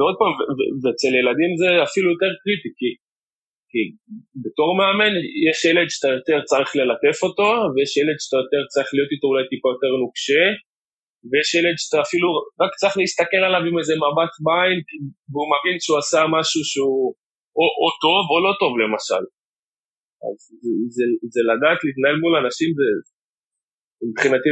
ועוד 0.00 0.16
פעם, 0.20 0.32
ואצל 0.82 1.12
ילדים 1.20 1.52
זה 1.60 1.68
אפילו 1.88 2.08
יותר 2.14 2.30
קריטי, 2.42 2.70
כי, 2.78 2.90
כי 3.70 3.82
בתור 4.44 4.70
מאמן 4.80 5.12
יש 5.48 5.58
ילד 5.68 5.88
שאתה 5.94 6.10
יותר 6.18 6.38
צריך 6.50 6.70
ללטף 6.78 7.18
אותו, 7.26 7.48
ויש 7.72 7.92
ילד 8.00 8.18
שאתה 8.22 8.38
יותר 8.44 8.62
צריך 8.72 8.88
להיות 8.94 9.10
איתו 9.14 9.26
אולי 9.30 9.44
טיפה 9.52 9.68
יותר 9.74 9.92
נוקשה, 10.02 10.44
ויש 11.28 11.48
ילד 11.58 11.76
שאתה 11.82 11.98
אפילו 12.06 12.28
רק 12.62 12.72
צריך 12.80 12.94
להסתכל 13.00 13.42
עליו 13.46 13.62
עם 13.68 13.76
איזה 13.80 13.94
מבט 14.04 14.32
בעין, 14.44 14.78
והוא 15.30 15.48
מבין 15.52 15.76
שהוא 15.82 15.98
עשה 16.02 16.20
משהו 16.36 16.60
שהוא 16.70 17.04
או, 17.58 17.66
או 17.80 17.88
טוב 18.04 18.22
או 18.30 18.36
לא 18.46 18.52
טוב 18.62 18.72
למשל. 18.82 19.24
אז 20.24 20.38
זה, 20.62 20.72
זה, 20.96 21.04
זה 21.34 21.40
לדעת 21.50 21.78
להתנהל 21.84 22.16
מול 22.22 22.34
אנשים, 22.42 22.70
זה 22.78 22.88
מבחינתי 24.08 24.50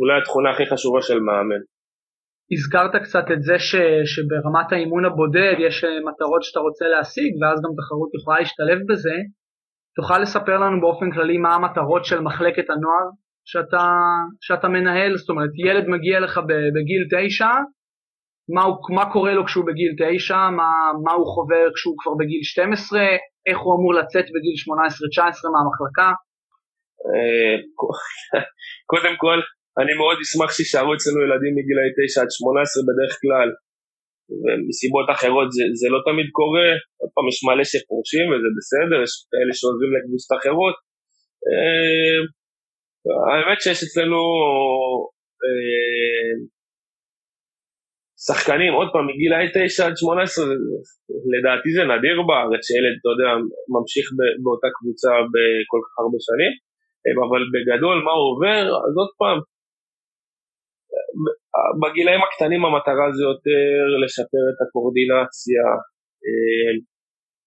אולי 0.00 0.14
התכונה 0.20 0.48
הכי 0.50 0.66
חשובה 0.72 1.00
של 1.08 1.18
מאמן. 1.28 1.62
הזכרת 2.52 3.02
קצת 3.04 3.24
את 3.32 3.42
זה 3.42 3.58
ש, 3.58 3.74
שברמת 4.12 4.72
האימון 4.72 5.04
הבודד 5.04 5.54
יש 5.58 5.84
אה, 5.84 6.00
מטרות 6.08 6.42
שאתה 6.42 6.60
רוצה 6.60 6.84
להשיג 6.84 7.32
ואז 7.40 7.58
גם 7.64 7.70
תחרות 7.78 8.10
יכולה 8.20 8.38
להשתלב 8.38 8.78
בזה. 8.88 9.16
תוכל 9.96 10.18
לספר 10.18 10.58
לנו 10.58 10.80
באופן 10.80 11.10
כללי 11.10 11.38
מה 11.38 11.54
המטרות 11.54 12.04
של 12.04 12.20
מחלקת 12.20 12.70
הנוער 12.70 13.06
שאתה, 13.44 13.84
שאתה 14.40 14.68
מנהל? 14.68 15.16
זאת 15.16 15.28
אומרת, 15.28 15.50
ילד 15.66 15.88
מגיע 15.88 16.20
לך 16.20 16.40
בגיל 16.74 17.02
תשע, 17.12 17.52
מה, 18.54 18.62
מה 18.96 19.12
קורה 19.12 19.34
לו 19.34 19.44
כשהוא 19.44 19.66
בגיל 19.66 19.92
תשע, 19.98 20.50
מה, 20.50 20.70
מה 21.04 21.12
הוא 21.12 21.26
חובר 21.34 21.64
כשהוא 21.74 21.94
כבר 21.98 22.14
בגיל 22.18 22.40
12, 22.42 23.00
איך 23.46 23.58
הוא 23.58 23.74
אמור 23.76 23.94
לצאת 23.94 24.24
בגיל 24.34 24.56
18-19 24.64 25.22
מהמחלקה? 25.52 26.08
אה, 27.08 27.56
קודם 28.92 29.14
כל, 29.16 29.38
אני 29.80 29.92
מאוד 30.00 30.16
אשמח 30.24 30.50
שישארו 30.56 30.90
אצלנו 30.94 31.18
ילדים 31.24 31.52
מגילאי 31.58 31.90
9 31.96 32.22
עד 32.22 32.30
18 32.30 32.82
בדרך 32.88 33.14
כלל, 33.22 33.48
ומסיבות 34.42 35.06
אחרות 35.14 35.48
זה, 35.54 35.64
זה 35.80 35.88
לא 35.94 36.00
תמיד 36.08 36.28
קורה, 36.38 36.68
עוד 37.00 37.10
פעם 37.14 37.26
יש 37.30 37.38
מלא 37.46 37.64
שפורשים 37.72 38.26
וזה 38.30 38.50
בסדר, 38.58 38.98
יש 39.06 39.12
כאלה 39.30 39.52
שעוזבים 39.58 39.90
לקבוצות 39.94 40.32
אחרות. 40.38 40.76
אה, 41.48 42.18
האמת 43.28 43.58
שיש 43.62 43.80
אצלנו 43.86 44.20
אה, 45.44 46.32
שחקנים, 48.26 48.72
עוד 48.78 48.88
פעם, 48.92 49.04
מגילאי 49.10 49.46
9 49.54 49.86
עד 49.86 49.96
18, 49.96 50.44
לדעתי 51.34 51.68
זה 51.76 51.82
נדיר 51.92 52.16
בארץ 52.28 52.62
שילד, 52.68 52.94
אתה 52.98 53.10
יודע, 53.12 53.30
ממשיך 53.74 54.06
באותה 54.42 54.68
קבוצה 54.76 55.12
בכל 55.32 55.80
כך 55.84 55.92
הרבה 56.02 56.18
שנים, 56.28 56.52
אבל 57.26 57.42
בגדול 57.52 57.98
מה 58.06 58.12
הוא 58.18 58.26
עובר, 58.32 58.62
אז 58.86 58.94
עוד 59.00 59.12
פעם, 59.20 59.38
בגילאים 61.80 62.22
הקטנים 62.26 62.62
המטרה 62.64 63.06
זה 63.16 63.22
יותר 63.30 63.68
לשפר 64.02 64.44
את 64.50 64.58
הקורדינציה, 64.62 65.66
אה, 66.24 66.72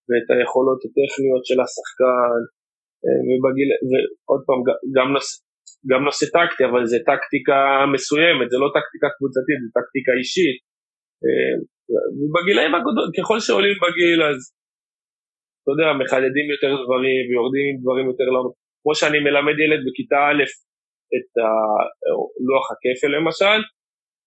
ואת 0.08 0.28
היכולות 0.34 0.80
הטכניות 0.86 1.44
של 1.50 1.60
השחקן, 1.64 2.40
אה, 3.04 3.22
ובגיל, 3.28 3.70
ועוד 3.90 4.42
פעם, 4.48 4.60
גם 4.98 5.08
נושא, 5.16 5.36
גם 5.92 6.02
נושא 6.08 6.26
טקטי, 6.38 6.64
אבל 6.70 6.82
זה 6.92 6.98
טקטיקה 7.12 7.60
מסוימת, 7.94 8.48
זה 8.52 8.58
לא 8.64 8.70
טקטיקה 8.78 9.08
קבוצתית, 9.16 9.60
זה 9.64 9.70
טקטיקה 9.80 10.12
אישית. 10.20 10.58
אה, 11.24 11.56
ובגילאים 12.18 12.74
הגדולים, 12.76 13.12
ככל 13.18 13.38
שעולים 13.46 13.78
בגיל, 13.84 14.20
אז 14.30 14.40
אתה 15.62 15.72
יודע, 15.74 15.90
מחדדים 16.02 16.48
יותר 16.54 16.72
דברים 16.84 17.22
ויורדים 17.30 17.72
דברים 17.84 18.06
יותר 18.12 18.28
לא... 18.36 18.42
כמו 18.82 18.94
שאני 19.00 19.20
מלמד 19.26 19.58
ילד 19.64 19.82
בכיתה 19.88 20.20
א' 20.30 20.42
את 21.16 21.30
לוח 22.50 22.66
הכפל 22.74 23.12
למשל, 23.18 23.60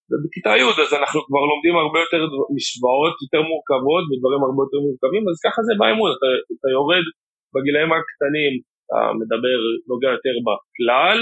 ובכיתה 0.08 0.50
י' 0.60 0.66
אז 0.84 0.90
אנחנו 1.00 1.20
כבר 1.28 1.44
לומדים 1.50 1.74
הרבה 1.82 1.98
יותר 2.04 2.22
משוואות 2.56 3.14
יותר 3.24 3.42
מורכבות 3.50 4.04
ודברים 4.06 4.42
הרבה 4.46 4.60
יותר 4.66 4.80
מורכבים, 4.86 5.22
אז 5.30 5.36
ככה 5.46 5.60
זה 5.66 5.72
באמון, 5.80 6.10
אתה, 6.14 6.28
אתה 6.54 6.68
יורד 6.76 7.06
בגילאים 7.54 7.90
הקטנים, 7.96 8.52
אתה 8.84 9.00
מדבר, 9.20 9.58
נוגע 9.90 10.10
יותר 10.16 10.34
בכלל, 10.46 11.18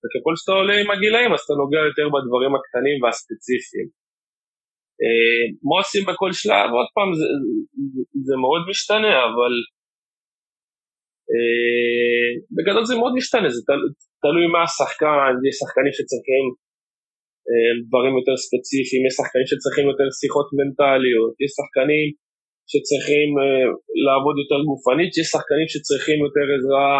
וככל 0.00 0.34
שאתה 0.38 0.52
עולה 0.60 0.74
עם 0.80 0.88
הגילאים 0.90 1.30
אז 1.34 1.40
אתה 1.44 1.54
נוגע 1.62 1.80
יותר 1.88 2.06
בדברים 2.14 2.52
הקטנים 2.56 2.96
והספציפיים. 3.02 3.88
אה, 5.02 5.42
מה 5.66 5.74
עושים 5.80 6.04
בכל 6.10 6.30
שלב? 6.40 6.68
עוד 6.78 6.88
פעם, 6.96 7.10
זה, 7.18 7.26
זה, 7.92 8.02
זה 8.28 8.34
מאוד 8.44 8.62
משתנה, 8.70 9.14
אבל 9.28 9.52
בגדול 12.54 12.84
זה 12.90 12.94
מאוד 13.00 13.14
משתנה, 13.18 13.48
זה 13.56 13.62
תל, 13.68 13.82
תלוי 14.22 14.46
מה 14.54 14.60
השחקן, 14.66 15.32
יש 15.48 15.54
שחקנים 15.62 15.92
שצריכים 15.98 16.44
אה, 17.48 17.72
דברים 17.88 18.14
יותר 18.20 18.36
ספציפיים, 18.46 19.02
יש 19.06 19.14
שחקנים 19.20 19.46
שצריכים 19.50 19.84
יותר 19.92 20.08
שיחות 20.20 20.48
מנטליות, 20.58 21.34
יש 21.44 21.50
שחקנים 21.58 22.08
שצריכים 22.70 23.28
אה, 23.40 23.66
לעבוד 24.04 24.36
יותר 24.42 24.60
גופנית, 24.68 25.12
יש 25.20 25.26
שחקנים 25.34 25.68
שצריכים 25.72 26.18
יותר 26.26 26.46
עזרה 26.56 26.92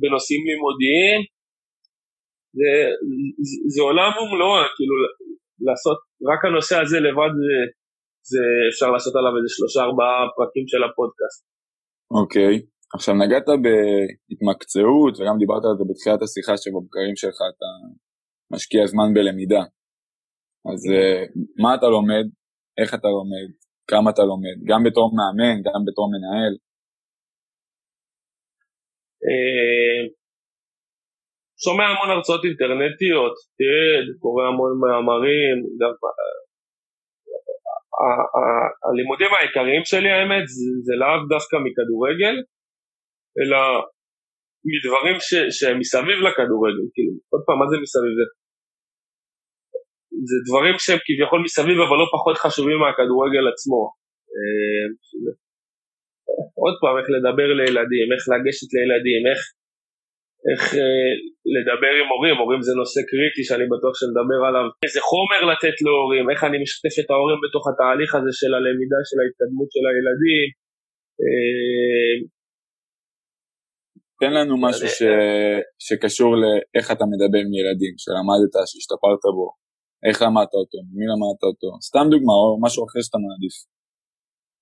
בנושאים 0.00 0.42
לימודיים, 0.48 1.20
זה, 2.58 2.72
זה, 3.48 3.56
זה 3.74 3.80
עולם 3.88 4.12
ומלואו, 4.18 4.64
כאילו 4.76 4.96
לעשות, 5.66 5.98
רק 6.30 6.40
הנושא 6.44 6.76
הזה 6.82 6.98
לבד 7.06 7.32
זה, 7.40 7.52
זה 8.32 8.42
אפשר 8.70 8.88
לעשות 8.94 9.14
עליו 9.18 9.32
איזה 9.36 9.50
שלושה 9.56 9.80
ארבעה 9.86 10.18
פרקים 10.36 10.66
של 10.72 10.82
הפודקאסט. 10.86 11.42
אוקיי, 12.18 12.54
okay. 12.56 12.60
עכשיו 12.94 13.14
נגעת 13.22 13.48
בהתמקצעות 13.64 15.14
וגם 15.16 15.36
דיברת 15.42 15.64
על 15.68 15.74
זה 15.78 15.84
בתחילת 15.90 16.20
השיחה 16.22 16.54
שבבקרים 16.62 17.14
שלך 17.16 17.38
אתה 17.50 17.70
משקיע 18.54 18.82
זמן 18.92 19.08
בלמידה. 19.14 19.64
אז 20.70 20.80
אה, 20.92 21.22
מה 21.62 21.70
אתה 21.74 21.86
לומד, 21.96 22.26
איך 22.80 22.90
אתה 22.94 23.08
לומד, 23.16 23.48
כמה 23.90 24.10
אתה 24.10 24.22
לומד, 24.30 24.56
גם 24.70 24.80
בתור 24.86 25.06
מאמן, 25.18 25.56
גם 25.66 25.80
בתור 25.86 26.06
מנהל? 26.12 26.54
אה, 29.26 30.00
שומע 31.64 31.86
המון 31.90 32.10
הרצאות 32.12 32.42
אינטרנטיות, 32.44 33.34
תיעד, 33.58 34.06
קורא 34.22 34.42
המון 34.48 34.72
מאמרים, 34.82 35.56
גם 35.80 35.92
הלימודים 38.86 39.30
העיקריים 39.34 39.84
שלי 39.90 40.10
האמת 40.12 40.46
זה 40.86 40.94
לאו 41.00 41.18
דווקא 41.34 41.56
מכדורגל, 41.64 42.36
אלא 43.38 43.60
מדברים 44.72 45.16
ש, 45.26 45.30
שהם 45.56 45.76
מסביב 45.82 46.18
לכדורגל, 46.26 46.84
כאילו, 46.94 47.14
עוד 47.32 47.42
פעם, 47.46 47.56
מה 47.60 47.66
זה 47.70 47.76
מסביב? 47.84 48.12
זה, 48.20 48.26
זה 50.30 50.36
דברים 50.48 50.74
שהם 50.84 51.00
כביכול 51.06 51.40
מסביב 51.46 51.78
אבל 51.86 51.96
לא 52.02 52.06
פחות 52.16 52.36
חשובים 52.44 52.78
מהכדורגל 52.82 53.44
עצמו. 53.52 53.82
אה, 54.34 54.86
עוד 56.64 56.74
פעם, 56.80 56.94
איך 56.98 57.08
לדבר 57.16 57.48
לילדים, 57.60 58.06
איך 58.14 58.22
לגשת 58.32 58.70
לילדים, 58.76 59.22
איך, 59.30 59.40
איך 60.48 60.62
אה, 60.80 61.12
לדבר 61.56 61.92
עם 62.00 62.08
הורים, 62.12 62.36
הורים 62.42 62.60
זה 62.66 62.72
נושא 62.80 63.00
קריטי 63.10 63.42
שאני 63.48 63.66
בטוח 63.74 63.94
שנדבר 64.00 64.40
עליו, 64.48 64.66
איזה 64.84 65.00
חומר 65.10 65.40
לתת 65.50 65.76
להורים, 65.84 66.24
איך 66.30 66.40
אני 66.48 66.58
משתף 66.64 66.94
את 67.00 67.08
ההורים 67.10 67.38
בתוך 67.44 67.64
התהליך 67.70 68.10
הזה 68.18 68.32
של 68.40 68.52
הלמידה, 68.56 69.00
של 69.08 69.18
ההתקדמות 69.20 69.68
של 69.74 69.84
הילדים. 69.90 70.48
אה, 71.22 72.14
תן 74.22 74.32
לנו 74.38 74.54
משהו 74.66 74.86
ש... 74.96 75.00
שקשור 75.86 76.30
לאיך 76.42 76.86
אתה 76.94 77.04
מדבר 77.12 77.40
עם 77.44 77.52
ילדים, 77.60 77.94
שלמדת, 78.02 78.54
שהשתפרת 78.70 79.24
בו, 79.36 79.46
איך 80.06 80.16
למדת 80.24 80.54
אותו, 80.60 80.78
מי 80.96 81.04
למדת 81.12 81.42
אותו, 81.48 81.68
סתם 81.88 82.06
דוגמה 82.12 82.34
או 82.40 82.48
משהו 82.64 82.80
אחר 82.86 83.00
שאתה 83.06 83.18
מעדיף. 83.24 83.56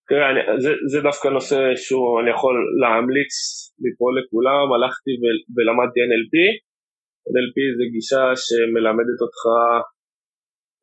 תראה, 0.09 0.27
אני, 0.31 0.41
זה, 0.65 0.71
זה 0.93 0.99
דווקא 1.09 1.29
נושא 1.37 1.61
שהוא, 1.85 2.11
אני 2.21 2.31
יכול 2.37 2.55
להמליץ 2.83 3.35
מפה 3.83 4.07
לכולם, 4.17 4.67
הלכתי 4.75 5.13
ו, 5.21 5.23
ולמדתי 5.55 5.99
NLP, 6.11 6.35
NLP 7.35 7.57
זה 7.79 7.85
גישה 7.95 8.25
שמלמדת 8.45 9.19
אותך 9.25 9.43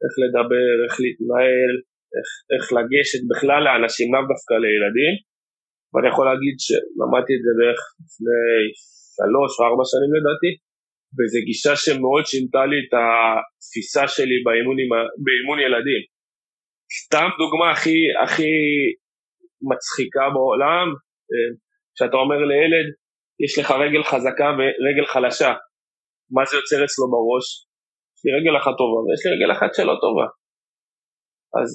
איך 0.03 0.13
לדבר, 0.23 0.69
איך 0.85 0.95
להתנהל, 1.03 1.73
איך, 2.15 2.29
איך 2.53 2.65
לגשת 2.77 3.21
בכלל 3.31 3.61
לאנשים, 3.67 4.07
לאו 4.13 4.23
דווקא 4.31 4.55
לילדים, 4.63 5.13
ואני 5.91 6.07
יכול 6.11 6.25
להגיד 6.29 6.55
שלמדתי 6.65 7.33
את 7.37 7.41
זה 7.45 7.51
בערך 7.57 7.81
לפני 8.03 8.47
שלוש 9.17 9.51
או 9.55 9.61
ארבע 9.67 9.85
שנים 9.91 10.11
לדעתי, 10.17 10.51
וזו 11.15 11.39
גישה 11.49 11.73
שמאוד 11.83 12.25
שינתה 12.31 12.63
לי 12.71 12.77
את 12.83 12.93
התפיסה 12.99 14.03
שלי 14.15 14.37
באימון, 14.45 14.77
באימון 15.25 15.59
ילדים. 15.65 16.01
סתם 16.99 17.27
דוגמה 17.41 17.67
הכי, 17.71 17.99
הכי 18.23 18.53
מצחיקה 19.69 20.25
בעולם, 20.35 20.87
אה, 21.31 21.49
כשאתה 21.95 22.17
אומר 22.23 22.39
לילד, 22.51 22.87
יש 23.43 23.53
לך 23.59 23.67
רגל 23.71 24.03
חזקה 24.11 24.49
ורגל 24.57 25.05
חלשה, 25.13 25.51
מה 26.35 26.41
זה 26.45 26.57
יוצר 26.57 26.79
אצלו 26.85 27.05
בראש? 27.13 27.47
יש 28.15 28.21
לי 28.25 28.31
רגל 28.39 28.57
אחת 28.59 28.73
טובה 28.79 28.99
ויש 29.03 29.21
לי 29.25 29.29
רגל 29.35 29.51
אחת 29.55 29.71
שלא 29.73 29.95
טובה. 30.03 30.27
אז 31.59 31.69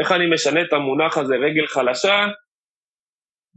איך 0.00 0.12
אני 0.12 0.26
משנה 0.34 0.60
את 0.62 0.72
המונח 0.72 1.18
הזה 1.18 1.34
רגל 1.46 1.66
חלשה 1.66 2.16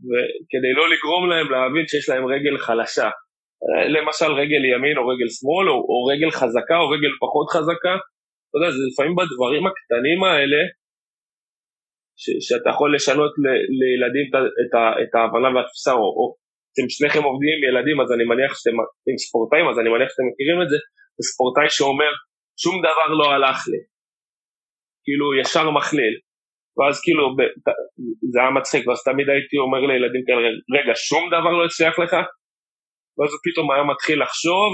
וכדי 0.07 0.71
לא 0.79 0.85
לגרום 0.93 1.23
להם 1.29 1.47
להבין 1.51 1.85
שיש 1.87 2.09
להם 2.09 2.25
רגל 2.33 2.57
חלשה. 2.57 3.09
למשל 3.95 4.31
רגל 4.41 4.63
ימין 4.71 4.97
או 4.97 5.03
רגל 5.11 5.29
שמאל, 5.37 5.65
או, 5.69 5.75
או 5.89 5.95
רגל 6.11 6.31
חזקה 6.39 6.77
או 6.81 6.89
רגל 6.95 7.13
פחות 7.23 7.47
חזקה. 7.55 7.95
אתה 8.47 8.55
יודע, 8.57 8.69
זה 8.75 8.81
לפעמים 8.89 9.15
בדברים 9.19 9.63
הקטנים 9.67 10.19
האלה, 10.23 10.61
ש, 12.21 12.25
שאתה 12.47 12.69
יכול 12.73 12.89
לשנות 12.95 13.33
ל, 13.43 13.45
לילדים 13.79 14.25
את, 14.29 14.35
את, 14.61 14.73
את 15.03 15.11
ההבנה 15.15 15.49
והתפיסה, 15.51 15.93
או, 16.01 16.07
או 16.17 16.23
אתם 16.71 16.87
שניכם 16.95 17.23
עובדים 17.29 17.53
עם 17.55 17.63
ילדים, 17.69 17.97
אז 18.01 18.09
אני 18.15 18.23
מניח 18.31 18.51
שאתם, 18.57 18.75
עם 19.09 19.17
ספורטאים, 19.25 19.65
אז 19.69 19.75
אני 19.79 19.89
מניח 19.93 20.09
שאתם 20.11 20.27
מכירים 20.29 20.59
את 20.63 20.69
זה, 20.71 20.77
זה 21.17 21.23
ספורטאי 21.31 21.69
שאומר, 21.77 22.11
שום 22.63 22.75
דבר 22.85 23.07
לא 23.19 23.27
הלך 23.33 23.59
לי. 23.71 23.81
כאילו, 25.03 25.25
ישר 25.41 25.65
מכליל. 25.77 26.15
ואז 26.77 26.95
כאילו, 27.03 27.23
זה 28.31 28.37
היה 28.41 28.51
מצחיק, 28.59 28.83
ואז 28.87 28.99
תמיד 29.09 29.27
הייתי 29.29 29.57
אומר 29.65 29.81
לילדים 29.89 30.23
כאלה, 30.27 30.47
רגע, 30.77 30.93
שום 31.09 31.23
דבר 31.35 31.53
לא 31.59 31.65
הצליח 31.65 31.95
לך? 32.03 32.13
ואז 33.17 33.29
הוא 33.33 33.41
פתאום 33.47 33.67
היה 33.71 33.83
מתחיל 33.93 34.17
לחשוב 34.23 34.69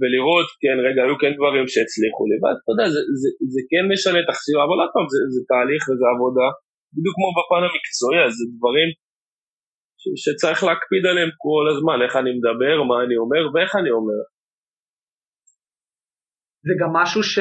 ולראות, 0.00 0.48
כן, 0.62 0.76
רגע, 0.86 1.00
היו 1.04 1.16
כן 1.22 1.32
דברים 1.38 1.64
שהצליחו 1.72 2.22
לי, 2.28 2.36
ואז 2.42 2.56
אתה 2.60 2.70
יודע, 2.72 2.86
זה, 2.94 3.00
זה, 3.20 3.28
זה 3.52 3.60
כן 3.70 3.84
משנה 3.92 4.18
את 4.22 4.28
החשיבה, 4.30 4.60
אבל 4.66 4.78
עוד 4.82 4.92
פעם, 4.94 5.06
זה, 5.12 5.18
זה 5.34 5.40
תהליך 5.50 5.82
וזה 5.88 6.06
עבודה, 6.14 6.48
בדיוק 6.94 7.14
כמו 7.18 7.30
בפן 7.38 7.62
המקצועי, 7.66 8.18
אז 8.26 8.32
זה 8.38 8.46
דברים 8.56 8.88
ש, 10.00 10.04
שצריך 10.22 10.58
להקפיד 10.68 11.04
עליהם 11.10 11.32
כל 11.44 11.64
הזמן, 11.72 11.98
איך 12.04 12.12
אני 12.20 12.30
מדבר, 12.38 12.76
מה 12.90 12.96
אני 13.04 13.16
אומר 13.22 13.42
ואיך 13.52 13.72
אני 13.80 13.90
אומר. 13.98 14.20
זה 16.66 16.74
גם 16.80 16.90
משהו 17.00 17.22
ש, 17.32 17.34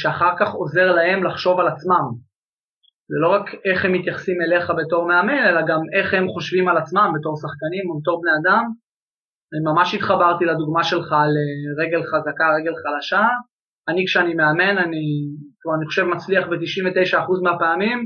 שאחר 0.00 0.32
כך 0.40 0.48
עוזר 0.60 0.88
להם 0.98 1.24
לחשוב 1.26 1.54
על 1.60 1.68
עצמם. 1.74 2.29
זה 3.10 3.16
לא 3.22 3.28
רק 3.28 3.46
איך 3.64 3.84
הם 3.84 3.92
מתייחסים 3.92 4.38
אליך 4.42 4.72
בתור 4.78 5.08
מאמן, 5.08 5.42
אלא 5.48 5.60
גם 5.68 5.80
איך 5.96 6.14
הם 6.14 6.28
חושבים 6.28 6.68
על 6.68 6.76
עצמם 6.76 7.08
בתור 7.16 7.34
שחקנים 7.42 7.84
או 7.88 8.00
בתור 8.00 8.20
בני 8.22 8.30
אדם. 8.40 8.64
אני 9.52 9.62
ממש 9.72 9.94
התחברתי 9.94 10.44
לדוגמה 10.44 10.84
שלך 10.84 11.12
על 11.12 11.32
אה, 11.40 11.84
רגל 11.84 12.02
חזקה, 12.10 12.46
רגל 12.58 12.74
חלשה. 12.82 13.24
אני 13.88 14.04
כשאני 14.06 14.34
מאמן, 14.34 14.78
אני, 14.78 15.04
אני 15.76 15.86
חושב 15.86 16.04
מצליח 16.04 16.44
ב-99% 16.48 17.28
מהפעמים 17.42 17.98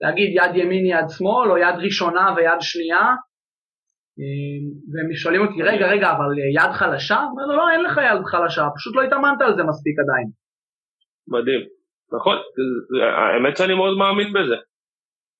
להגיד 0.00 0.30
יד 0.38 0.56
ימין, 0.56 0.86
יד 0.86 1.08
שמאל, 1.08 1.50
או 1.50 1.56
יד 1.58 1.76
ראשונה 1.86 2.34
ויד 2.36 2.60
שנייה. 2.60 3.06
אה, 4.20 4.58
והם 4.92 5.14
שואלים 5.14 5.42
אותי, 5.46 5.62
רגע, 5.62 5.86
רגע, 5.86 6.10
אבל 6.10 6.30
אה, 6.40 6.48
יד 6.58 6.72
חלשה? 6.72 7.18
אומר 7.30 7.46
לו, 7.46 7.56
לא, 7.56 7.70
אין 7.72 7.82
לך 7.84 7.96
יד 7.96 8.24
חלשה, 8.24 8.62
פשוט 8.76 8.96
לא 8.96 9.02
התאמנת 9.02 9.40
על 9.40 9.56
זה 9.56 9.62
מספיק 9.62 9.96
עדיין. 10.02 10.28
מדהים. 11.28 11.81
נכון, 12.16 12.36
האמת 13.32 13.56
שאני 13.56 13.74
מאוד 13.80 13.94
מאמין 14.02 14.30
בזה. 14.36 14.58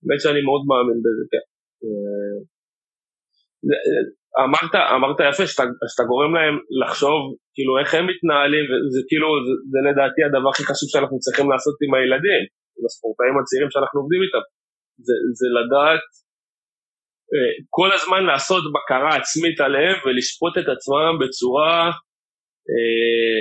האמת 0.02 0.20
שאני 0.24 0.42
מאוד 0.48 0.62
מאמין 0.70 0.98
בזה, 1.04 1.24
כן. 1.32 1.44
אמרת, 4.44 4.74
אמרת 4.96 5.18
יפה 5.28 5.46
שאתה, 5.46 5.64
שאתה 5.92 6.04
גורם 6.10 6.32
להם 6.36 6.54
לחשוב 6.82 7.20
כאילו 7.54 7.72
איך 7.80 7.90
הם 7.94 8.04
מתנהלים 8.10 8.64
וזה 8.70 9.00
כאילו 9.08 9.28
זה, 9.46 9.54
זה 9.72 9.78
לדעתי 9.88 10.20
הדבר 10.24 10.50
הכי 10.52 10.64
חשוב 10.70 10.88
שאנחנו 10.92 11.18
צריכים 11.24 11.46
לעשות 11.52 11.76
עם 11.84 11.92
הילדים, 11.94 12.42
עם 12.76 12.84
הספורטאים 12.88 13.34
הצעירים 13.38 13.70
שאנחנו 13.72 13.96
עובדים 14.00 14.20
איתם, 14.24 14.44
זה, 15.06 15.14
זה 15.38 15.48
לדעת 15.58 16.06
אה, 17.32 17.52
כל 17.76 17.90
הזמן 17.96 18.22
לעשות 18.30 18.64
בקרה 18.74 19.12
עצמית 19.20 19.58
עליהם 19.66 19.96
ולשפוט 20.02 20.54
את 20.60 20.68
עצמם 20.74 21.12
בצורה, 21.20 21.76
אה, 22.72 23.38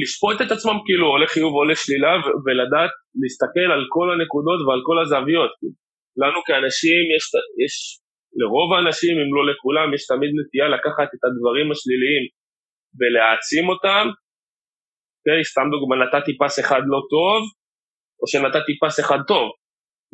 לשפוט 0.00 0.38
את 0.42 0.50
עצמם 0.54 0.78
כאילו 0.86 1.06
או 1.10 1.16
לחיוב 1.22 1.52
או 1.58 1.64
לשלילה 1.70 2.12
ולדעת 2.44 2.92
להסתכל 3.20 3.68
על 3.74 3.82
כל 3.94 4.06
הנקודות 4.12 4.60
ועל 4.66 4.82
כל 4.88 4.96
הזוויות. 5.02 5.52
לנו 6.22 6.38
כאנשים 6.48 7.02
יש, 7.14 7.24
יש 7.64 7.74
לרוב 8.40 8.68
האנשים, 8.72 9.14
אם 9.22 9.30
לא 9.36 9.42
לכולם, 9.50 9.88
יש 9.94 10.02
תמיד 10.12 10.30
נטייה 10.38 10.68
לקחת 10.76 11.08
את 11.14 11.22
הדברים 11.26 11.66
השליליים 11.72 12.24
ולהעצים 12.98 13.64
אותם. 13.72 14.04
okay, 15.22 15.42
סתם 15.50 15.66
דוגמא, 15.72 15.96
נתתי 16.02 16.32
פס 16.40 16.54
אחד 16.64 16.82
לא 16.92 17.00
טוב, 17.14 17.40
או 18.20 18.24
שנתתי 18.32 18.72
פס 18.82 18.96
אחד 19.00 19.20
טוב. 19.32 19.46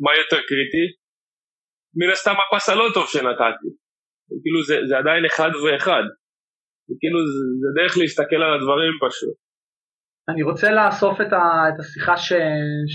מה 0.03 0.11
יותר 0.21 0.39
קריטי? 0.49 0.85
מן 1.99 2.09
הסתם 2.13 2.35
הפס 2.41 2.69
הלא 2.69 2.85
טוב 2.93 3.05
שנתתי. 3.13 3.69
כאילו 4.43 4.59
זה, 4.67 4.75
זה 4.89 4.97
עדיין 4.97 5.25
אחד 5.25 5.51
ואחד. 5.61 6.05
כאילו 7.01 7.19
זה, 7.33 7.43
זה 7.61 7.69
דרך 7.77 7.93
להסתכל 8.01 8.41
על 8.45 8.53
הדברים 8.55 8.93
פשוט. 9.03 9.35
אני 10.29 10.43
רוצה 10.43 10.71
לאסוף 10.71 11.21
את, 11.21 11.33
ה, 11.33 11.43
את 11.69 11.79
השיחה 11.79 12.17
ש, 12.17 12.33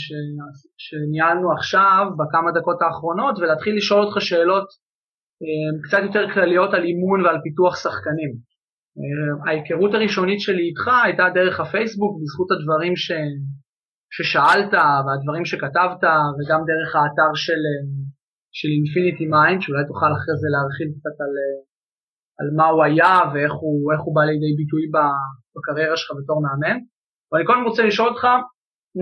ש, 0.00 0.04
שניהלנו 0.84 1.52
עכשיו 1.52 2.04
בכמה 2.18 2.50
דקות 2.60 2.82
האחרונות 2.82 3.38
ולהתחיל 3.38 3.76
לשאול 3.76 4.00
אותך 4.04 4.20
שאלות 4.20 4.68
אה, 5.42 5.70
קצת 5.84 6.02
יותר 6.06 6.24
כלליות 6.34 6.74
על 6.74 6.84
אימון 6.84 7.20
ועל 7.24 7.38
פיתוח 7.44 7.74
שחקנים. 7.82 8.32
אה, 8.98 9.32
ההיכרות 9.46 9.94
הראשונית 9.94 10.40
שלי 10.40 10.64
איתך 10.68 10.86
הייתה 11.04 11.24
דרך 11.34 11.60
הפייסבוק 11.60 12.12
בזכות 12.20 12.50
הדברים 12.54 12.94
ש, 12.96 13.06
ששאלת 14.14 14.72
והדברים 15.04 15.44
שכתבת 15.50 16.02
וגם 16.36 16.60
דרך 16.70 16.90
האתר 16.96 17.30
של, 17.44 17.62
של 18.58 18.70
Infinity 18.80 19.26
Mind 19.34 19.58
שאולי 19.62 19.84
תוכל 19.90 20.10
אחרי 20.16 20.36
זה 20.42 20.48
להרחיב 20.54 20.88
קצת 20.98 21.16
על, 21.24 21.32
על 22.40 22.48
מה 22.58 22.66
הוא 22.72 22.84
היה 22.88 23.14
ואיך 23.30 23.54
הוא, 23.62 23.76
הוא 24.04 24.14
בא 24.16 24.22
לידי 24.30 24.52
ביטוי 24.60 24.82
בקריירה 25.54 25.96
שלך 26.00 26.10
בתור 26.18 26.38
מאמן. 26.46 26.78
ואני 27.32 27.44
קודם 27.46 27.64
רוצה 27.68 27.82
לשאול 27.82 28.08
אותך, 28.08 28.24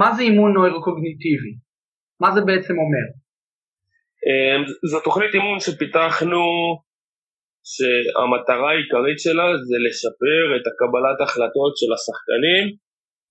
מה 0.01 0.09
זה 0.15 0.23
אימון 0.23 0.53
נוירוקוגניטיבי? 0.53 1.53
מה 2.23 2.29
זה 2.35 2.41
בעצם 2.49 2.75
אומר? 2.85 3.07
אמ, 4.27 4.63
זו 4.91 4.99
תוכנית 5.07 5.35
אימון 5.35 5.59
שפיתחנו, 5.61 6.45
שהמטרה 7.73 8.69
העיקרית 8.73 9.19
שלה 9.25 9.47
זה 9.69 9.77
לשפר 9.87 10.43
את 10.57 10.65
הקבלת 10.71 11.19
החלטות 11.25 11.73
של 11.81 11.91
השחקנים, 11.97 12.65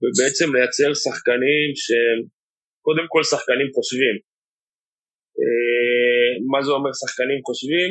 ובעצם 0.01 0.47
לייצר 0.55 0.91
שחקנים 1.03 1.67
שהם 1.83 2.19
קודם 2.85 3.05
כל 3.13 3.23
שחקנים 3.31 3.69
חושבים. 3.75 4.15
אמ, 5.39 6.33
מה 6.51 6.59
זה 6.65 6.71
אומר 6.77 6.91
שחקנים 7.01 7.39
חושבים? 7.47 7.89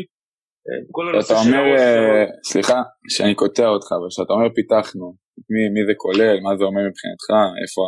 אמ, 0.67 0.83
אתה 1.21 1.35
אומר, 1.43 1.65
אה, 1.79 2.25
סליחה 2.51 2.79
שאני 3.13 3.35
קוטע 3.35 3.67
אותך, 3.75 3.89
אבל 3.99 4.09
כשאתה 4.13 4.33
אומר 4.33 4.49
פיתחנו, 4.59 5.07
מי, 5.53 5.63
מי 5.75 5.83
זה 5.89 5.95
כולל, 6.03 6.37
מה 6.45 6.53
זה 6.59 6.65
אומר 6.69 6.83
מבחינתך, 6.89 7.29
איפה... 7.63 7.83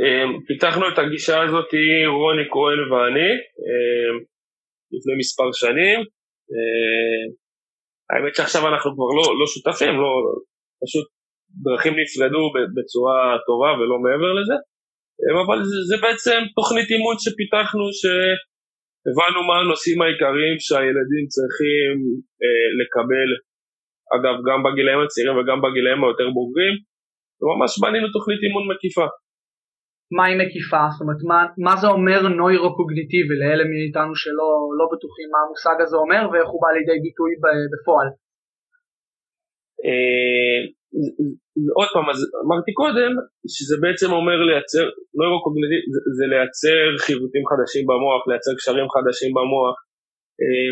אמ, 0.00 0.30
פיתחנו 0.46 0.84
את 0.88 0.98
הגישה 0.98 1.36
הזאת 1.42 1.70
רוני 2.18 2.46
כהן 2.52 2.80
ואני 2.90 3.30
אמ, 3.64 4.16
לפני 4.94 5.14
מספר 5.22 5.48
שנים. 5.62 5.98
אמ, 6.52 7.26
האמת 8.10 8.34
שעכשיו 8.36 8.62
אנחנו 8.70 8.90
כבר 8.96 9.10
לא, 9.18 9.24
לא 9.40 9.46
שותפים, 9.52 9.94
לא, 10.02 10.10
פשוט 10.82 11.06
דרכים 11.64 11.94
נפרדו 12.00 12.42
בצורה 12.76 13.18
טובה 13.46 13.70
ולא 13.78 13.96
מעבר 14.04 14.32
לזה. 14.38 14.56
אבל 15.44 15.58
זה, 15.70 15.78
זה 15.88 15.96
בעצם 16.04 16.38
תוכנית 16.58 16.88
אימון 16.90 17.16
שפיתחנו 17.24 17.84
שהבנו 18.00 19.40
מה 19.48 19.56
הנושאים 19.60 19.98
העיקריים 20.02 20.56
שהילדים 20.66 21.24
צריכים 21.34 21.92
אה, 22.42 22.68
לקבל 22.80 23.28
אגב, 24.14 24.34
גם 24.48 24.58
בגילאים 24.64 25.00
הצעירים 25.04 25.36
וגם 25.36 25.58
בגילאים 25.64 26.00
היותר 26.04 26.28
בוגרים, 26.38 26.74
וממש 27.40 27.72
בנינו 27.82 28.08
תוכנית 28.16 28.40
אימון 28.44 28.64
מקיפה. 28.70 29.06
מה 30.16 30.24
היא 30.28 30.38
מקיפה? 30.42 30.82
זאת 30.92 31.00
אומרת, 31.02 31.22
מה, 31.30 31.38
מה 31.66 31.74
זה 31.80 31.86
אומר 31.96 32.20
נוירו-קוגניטיבי 32.40 33.36
לאלה 33.42 33.64
מאיתנו 33.70 34.12
שלא 34.22 34.48
לא 34.78 34.84
בטוחים 34.92 35.28
מה 35.34 35.40
המושג 35.44 35.76
הזה 35.82 35.96
אומר 36.02 36.22
ואיך 36.30 36.48
הוא 36.52 36.60
בא 36.62 36.70
לידי 36.76 36.98
ביטוי 37.06 37.30
בפועל? 37.72 38.08
אה, 39.84 40.60
עוד 41.78 41.88
פעם, 41.94 42.06
אז 42.12 42.18
אמרתי 42.44 42.72
קודם 42.82 43.12
שזה 43.54 43.74
בעצם 43.82 44.08
אומר 44.18 44.38
לייצר, 44.48 44.84
נוירו-קוגניטיבי 45.18 45.86
זה, 45.94 46.00
זה 46.16 46.24
לייצר 46.32 46.82
חיווטים 47.04 47.44
חדשים 47.50 47.84
במוח, 47.90 48.20
לייצר 48.28 48.52
קשרים 48.58 48.88
חדשים 48.94 49.30
במוח, 49.38 49.76
אה, 50.42 50.70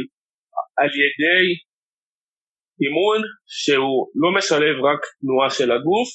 על 0.80 0.90
ידי 1.02 1.44
אימון 2.82 3.20
שהוא 3.58 3.98
לא 4.22 4.28
משלב 4.38 4.76
רק 4.88 5.00
תנועה 5.20 5.50
של 5.50 5.68
הגוף, 5.72 6.10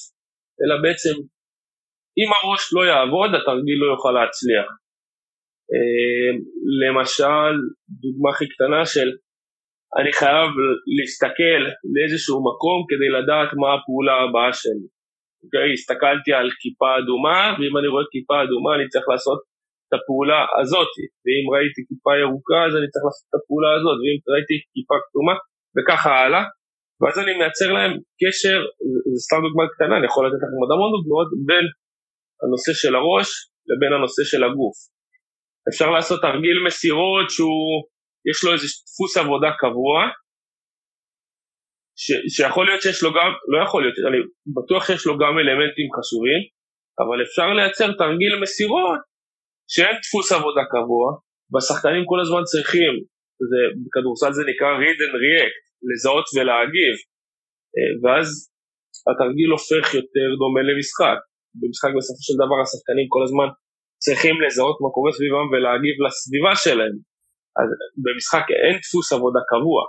אלא 0.61 0.75
בעצם 0.83 1.15
אם 2.19 2.29
הראש 2.35 2.63
לא 2.75 2.81
יעבוד 2.91 3.31
התרגיל 3.35 3.77
לא 3.81 3.87
יוכל 3.93 4.13
להצליח. 4.17 4.67
אה, 5.71 6.29
למשל, 6.83 7.53
דוגמה 8.03 8.29
הכי 8.31 8.47
קטנה 8.53 8.81
של 8.93 9.09
אני 9.99 10.11
חייב 10.19 10.49
להסתכל 10.97 11.61
לאיזשהו 11.93 12.37
מקום 12.49 12.79
כדי 12.89 13.09
לדעת 13.17 13.49
מה 13.61 13.69
הפעולה 13.75 14.15
הבאה 14.23 14.53
שלי. 14.61 14.87
אוקיי? 15.43 15.67
הסתכלתי 15.75 16.31
על 16.39 16.47
כיפה 16.61 16.89
אדומה, 16.99 17.39
ואם 17.55 17.73
אני 17.79 17.87
רואה 17.93 18.05
כיפה 18.13 18.35
אדומה 18.43 18.71
אני 18.77 18.85
צריך 18.93 19.07
לעשות 19.13 19.39
את 19.85 19.93
הפעולה 19.97 20.41
הזאת, 20.61 20.91
ואם 21.23 21.45
ראיתי 21.53 21.81
כיפה 21.89 22.11
ירוקה 22.23 22.59
אז 22.67 22.73
אני 22.79 22.87
צריך 22.91 23.05
לעשות 23.07 23.25
את 23.29 23.35
הפעולה 23.37 23.71
הזאת, 23.77 23.97
ואם 24.01 24.17
ראיתי 24.33 24.55
כיפה 24.73 24.95
כתומה 25.05 25.35
וככה 25.75 26.09
הלאה, 26.21 26.43
ואז 26.99 27.15
אני 27.19 27.31
מייצר 27.39 27.69
להם 27.77 27.91
קשר, 28.21 28.57
זו 29.13 29.19
סתם 29.27 29.41
דוגמה 29.45 29.65
קטנה, 29.73 29.93
אני 29.97 30.05
יכול 30.09 30.23
לתת 30.25 30.41
לכם 30.43 30.57
עוד 30.61 30.71
המון 30.73 30.91
דוגמאות, 30.95 31.29
בין 31.49 31.65
הנושא 32.43 32.71
של 32.81 32.93
הראש 32.99 33.29
לבין 33.69 33.91
הנושא 33.93 34.23
של 34.31 34.41
הגוף. 34.47 34.77
אפשר 35.69 35.89
לעשות 35.95 36.21
תרגיל 36.21 36.57
מסירות 36.67 37.27
שהוא, 37.35 37.73
יש 38.29 38.37
לו 38.43 38.49
איזה 38.53 38.67
דפוס 38.87 39.13
עבודה 39.17 39.51
קבוע, 39.61 39.97
ש, 42.03 42.07
שיכול 42.35 42.65
להיות 42.65 42.81
שיש 42.81 43.03
לו 43.03 43.09
גם, 43.17 43.29
לא 43.51 43.57
יכול 43.65 43.79
להיות, 43.83 43.97
אני 44.09 44.19
בטוח 44.57 44.81
שיש 44.87 45.03
לו 45.07 45.13
גם 45.21 45.33
אלמנטים 45.41 45.87
חשובים, 45.95 46.41
אבל 47.01 47.17
אפשר 47.25 47.47
לייצר 47.57 47.89
תרגיל 48.01 48.33
מסירות 48.41 49.01
שאין 49.73 49.95
דפוס 50.03 50.27
עבודה 50.31 50.63
קבוע, 50.73 51.05
והשחקנים 51.51 52.03
כל 52.11 52.19
הזמן 52.23 52.43
צריכים, 52.51 52.93
זה, 53.49 53.61
בכדורסל 53.83 54.31
זה 54.37 54.43
נקרא 54.51 54.69
read 54.81 54.99
and 55.05 55.15
react, 55.23 55.59
לזהות 55.89 56.27
ולהגיב, 56.35 56.95
אה, 57.75 57.93
ואז 58.01 58.27
התרגיל 59.09 59.49
הופך 59.55 59.85
יותר 59.99 60.27
דומה 60.41 60.61
למשחק. 60.69 61.19
במשחק 61.59 61.91
בסופו 61.97 62.21
של 62.27 62.35
דבר 62.43 62.57
השחקנים 62.63 63.07
כל 63.13 63.23
הזמן 63.27 63.49
צריכים 64.05 64.35
לזהות 64.43 64.77
מה 64.83 64.89
קורה 64.95 65.11
סביבם 65.17 65.47
ולהגיב 65.51 65.95
לסביבה 66.05 66.53
שלהם. 66.63 66.95
אז 67.59 67.67
במשחק 68.03 68.45
אין 68.63 68.75
דפוס 68.83 69.07
עבודה 69.15 69.41
קבוע. 69.51 69.79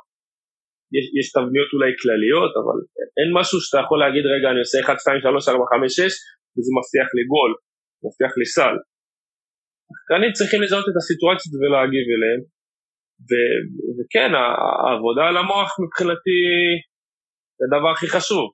יש, 0.97 1.07
יש 1.19 1.27
תבניות 1.37 1.71
אולי 1.75 1.91
כלליות, 2.01 2.53
אבל 2.61 2.79
אין 3.19 3.29
משהו 3.39 3.57
שאתה 3.65 3.79
יכול 3.85 3.99
להגיד, 4.03 4.25
רגע, 4.35 4.47
אני 4.53 4.61
עושה 4.65 4.79
1, 4.81 4.99
2, 5.01 5.21
3, 5.21 5.49
4, 5.49 5.65
5, 5.73 5.93
6, 5.93 6.13
וזה 6.55 6.71
מבטיח 6.79 7.09
לי 7.17 7.25
גול, 7.33 7.53
מבטיח 8.05 8.33
לי 8.41 8.47
סל. 8.55 8.77
השחקנים 9.91 10.31
צריכים 10.39 10.61
לזהות 10.63 10.87
את 10.91 10.97
הסיטואציות 11.01 11.53
ולהגיב 11.61 12.07
אליהם, 12.15 12.41
ו- 13.29 13.63
וכן, 13.97 14.31
העבודה 14.87 15.23
על 15.29 15.37
המוח 15.37 15.71
מבחינתי 15.83 16.41
זה 17.57 17.65
הדבר 17.67 17.91
הכי 17.93 18.09
חשוב. 18.17 18.47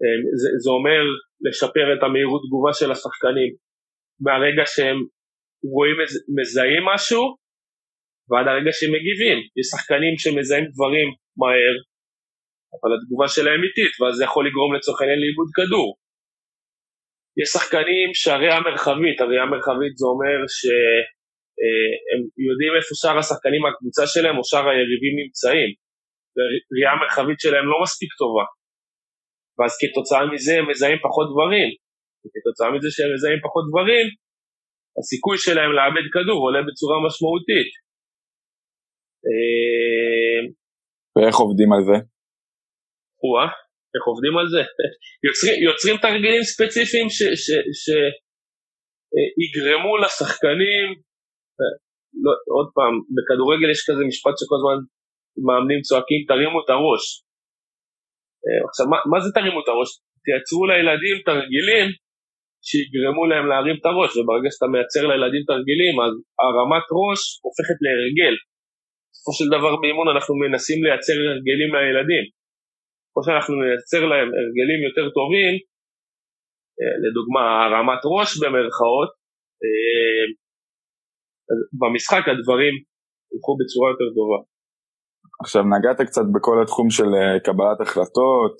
אמ, 0.00 0.22
זה, 0.40 0.48
זה 0.62 0.70
אומר 0.78 1.02
לשפר 1.46 1.86
את 1.94 2.02
המהירות 2.02 2.42
תגובה 2.46 2.72
של 2.78 2.90
השחקנים 2.92 3.52
מהרגע 4.24 4.64
שהם 4.74 4.98
רואים, 5.74 5.96
מזהים 6.36 6.82
משהו 6.90 7.22
ועד 8.28 8.46
הרגע 8.48 8.72
שהם 8.76 8.92
מגיבים. 8.96 9.38
יש 9.58 9.66
שחקנים 9.72 10.14
שמזהים 10.22 10.64
דברים 10.74 11.08
מהר, 11.40 11.74
אבל 12.74 12.90
התגובה 12.94 13.28
שלהם 13.34 13.60
איטית, 13.64 13.92
ואז 13.98 14.14
זה 14.18 14.24
יכול 14.24 14.42
לגרום 14.46 14.70
לצורך 14.74 14.98
העניין 15.00 15.20
לאיבוד 15.22 15.48
כדור. 15.56 15.88
יש 17.40 17.48
שחקנים 17.56 18.08
שהראייה 18.20 18.60
מרחבית, 18.66 19.16
הראייה 19.20 19.46
מרחבית 19.52 19.94
זה 20.00 20.06
אומר 20.12 20.38
שהם 21.62 22.20
יודעים 22.48 22.72
איפה 22.78 22.92
שאר 23.00 23.16
השחקנים 23.22 23.60
מהקבוצה 23.64 24.04
שלהם 24.12 24.36
או 24.38 24.44
שאר 24.50 24.66
היריבים 24.70 25.14
נמצאים. 25.22 25.70
והראייה 26.34 26.90
המרחבית 26.94 27.40
שלהם 27.44 27.66
לא 27.72 27.76
מספיק 27.84 28.10
טובה. 28.20 28.46
ואז 29.56 29.72
כתוצאה 29.80 30.22
מזה 30.32 30.52
הם 30.58 30.66
מזהים 30.70 30.98
פחות 31.06 31.26
דברים. 31.32 31.68
וכתוצאה 32.22 32.68
מזה 32.74 32.88
שהם 32.94 33.10
מזהים 33.14 33.40
פחות 33.46 33.64
דברים, 33.70 34.06
הסיכוי 34.98 35.36
שלהם 35.44 35.72
לאבד 35.78 36.06
כדור 36.14 36.38
עולה 36.44 36.62
בצורה 36.68 36.96
משמעותית. 37.06 37.70
אה, 39.26 40.40
ואיך 41.14 41.36
עובדים 41.44 41.70
על 41.74 41.82
זה? 41.88 41.96
וואה, 43.24 43.48
איך 43.94 44.04
עובדים 44.10 44.34
על 44.40 44.46
זה? 44.54 44.62
יוצרים, 45.26 45.56
יוצרים 45.68 45.96
תרגילים 46.04 46.42
ספציפיים 46.52 47.06
שיגרמו 49.12 49.92
לשחקנים 50.02 50.86
לא, 52.24 52.32
עוד 52.56 52.68
פעם, 52.76 52.94
בכדורגל 53.14 53.68
יש 53.74 53.80
כזה 53.88 54.02
משפט 54.10 54.34
שכל 54.38 54.56
הזמן 54.58 54.78
מאמנים 55.46 55.80
צועקים 55.88 56.20
תרימו 56.28 56.58
את 56.62 56.70
הראש. 56.74 57.04
אה, 58.44 58.60
עכשיו, 58.68 58.86
מה, 58.92 58.98
מה 59.12 59.18
זה 59.24 59.28
תרימו 59.36 59.58
את 59.62 59.68
הראש? 59.72 59.90
תייצרו 60.24 60.62
לילדים 60.70 61.16
תרגילים 61.28 61.86
שיגרמו 62.66 63.22
להם 63.30 63.46
להרים 63.50 63.76
את 63.80 63.86
הראש, 63.90 64.10
וברגע 64.16 64.48
שאתה 64.52 64.66
מייצר 64.72 65.02
לילדים 65.10 65.42
תרגילים, 65.50 65.94
אז 66.04 66.12
הרמת 66.42 66.86
ראש 67.00 67.20
הופכת 67.46 67.78
להרגל. 67.84 68.34
בסופו 69.10 69.32
של 69.38 69.48
דבר 69.54 69.72
באימון 69.80 70.08
אנחנו 70.14 70.32
מנסים 70.42 70.78
לייצר 70.84 71.16
הרגלים 71.28 71.70
לילדים. 71.76 72.24
כמו 73.10 73.20
שאנחנו 73.24 73.54
נייצר 73.62 74.02
להם 74.10 74.28
הרגלים 74.38 74.80
יותר 74.88 75.06
טובים, 75.18 75.54
אה, 76.78 76.94
לדוגמה 77.04 77.42
הרמת 77.62 78.02
ראש 78.14 78.30
במרכאות, 78.42 79.10
אה, 79.64 80.24
במשחק 81.80 82.24
הדברים 82.30 82.74
ילכו 83.32 83.52
בצורה 83.60 83.88
יותר 83.92 84.08
טובה. 84.16 84.40
עכשיו 85.42 85.62
נגעת 85.74 86.00
קצת 86.08 86.26
בכל 86.34 86.56
התחום 86.62 86.88
של 86.96 87.10
אה, 87.18 87.40
קבלת 87.46 87.78
החלטות, 87.84 88.56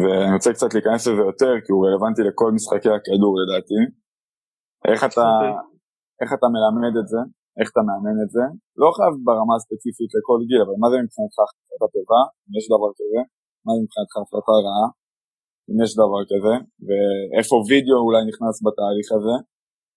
ואני 0.00 0.32
רוצה 0.36 0.50
קצת 0.56 0.70
להיכנס 0.74 1.00
לזה 1.08 1.22
יותר, 1.30 1.52
כי 1.64 1.70
הוא 1.74 1.80
רלוונטי 1.86 2.22
לכל 2.28 2.50
משחקי 2.56 2.90
הכדור 2.96 3.32
לדעתי. 3.40 3.80
איך 4.90 5.00
אתה, 5.08 5.26
אוקיי. 5.30 5.54
איך 6.20 6.30
אתה 6.36 6.46
מלמד 6.54 6.94
את 7.00 7.06
זה? 7.12 7.20
איך 7.58 7.68
אתה 7.72 7.82
מאמן 7.88 8.16
את 8.24 8.30
זה? 8.36 8.44
לא 8.82 8.88
חייב 8.96 9.12
ברמה 9.26 9.54
הספציפית 9.58 10.10
לכל 10.16 10.38
גיל, 10.48 10.60
אבל 10.64 10.76
מה 10.82 10.88
זה 10.92 10.96
מבחינתך 11.04 11.38
החלטה 11.44 11.86
טובה, 11.94 12.22
אם 12.44 12.52
יש 12.58 12.64
דבר 12.74 12.90
כזה? 12.98 13.20
מה 13.64 13.70
זה 13.74 13.80
מבחינתך 13.84 14.14
החלטה 14.22 14.54
רעה, 14.66 14.86
אם 15.68 15.76
יש 15.84 15.90
דבר 16.02 16.22
כזה? 16.30 16.54
ואיפה 16.86 17.54
וידאו 17.68 17.98
אולי 18.06 18.22
נכנס 18.30 18.56
בתהליך 18.64 19.08
הזה? 19.16 19.36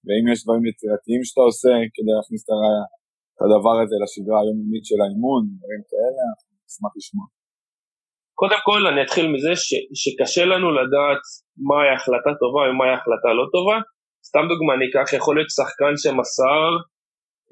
ואם 0.05 0.25
יש 0.31 0.39
דברים 0.43 0.63
יצירתיים 0.69 1.21
שאתה 1.27 1.43
עושה 1.49 1.73
כדי 1.95 2.13
להכניס 2.17 2.41
את 2.43 3.39
הדבר 3.43 3.75
הזה 3.81 3.95
לשגרה 4.03 4.37
היומיומית 4.41 4.85
של 4.89 4.99
האימון, 5.03 5.41
דברים 5.59 5.83
כאלה, 5.91 6.21
אנחנו 6.29 6.49
נשמח 6.67 6.93
לשמוע. 6.99 7.25
קודם 8.41 8.61
כל 8.67 8.81
אני 8.89 8.99
אתחיל 9.05 9.27
מזה 9.33 9.53
ש, 9.65 9.69
שקשה 10.01 10.43
לנו 10.51 10.67
לדעת 10.79 11.23
מהי 11.67 11.89
החלטה 11.95 12.31
טובה 12.41 12.61
ומהי 12.67 12.93
החלטה 12.97 13.29
לא 13.39 13.45
טובה. 13.53 13.77
סתם 14.27 14.43
דוגמה 14.51 14.71
אני 14.75 14.85
אקח, 14.89 15.07
יכול 15.19 15.33
להיות 15.35 15.51
שחקן 15.57 15.93
שמסר 16.03 16.69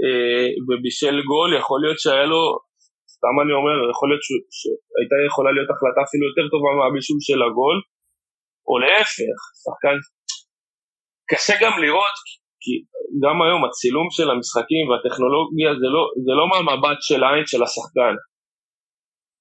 אה, 0.03 0.47
ובישל 0.65 1.17
גול, 1.31 1.49
יכול 1.61 1.79
להיות 1.83 1.99
שהיה 2.03 2.27
לו, 2.33 2.41
סתם 3.15 3.35
אני 3.41 3.53
אומר, 3.59 3.75
יכול 3.93 4.07
להיות 4.09 4.23
ש, 4.27 4.29
שהייתה 4.57 5.17
יכולה 5.29 5.49
להיות 5.55 5.69
החלטה 5.73 5.99
אפילו 6.07 6.23
יותר 6.29 6.45
טובה 6.53 6.71
מהבישול 6.79 7.19
של 7.27 7.39
הגול, 7.45 7.77
או 8.67 8.73
להפך, 8.83 9.37
שחקן... 9.63 9.95
קשה 11.31 11.55
גם 11.63 11.73
לראות, 11.83 12.17
כי 12.63 12.73
גם 13.23 13.37
היום 13.43 13.61
הצילום 13.65 14.07
של 14.17 14.27
המשחקים 14.33 14.83
והטכנולוגיה 14.89 15.69
זה 15.81 15.87
לא, 15.95 16.03
זה 16.25 16.33
לא 16.39 16.45
מהמבט 16.51 16.99
של 17.07 17.19
העין 17.23 17.45
של 17.51 17.61
השחקן. 17.65 18.13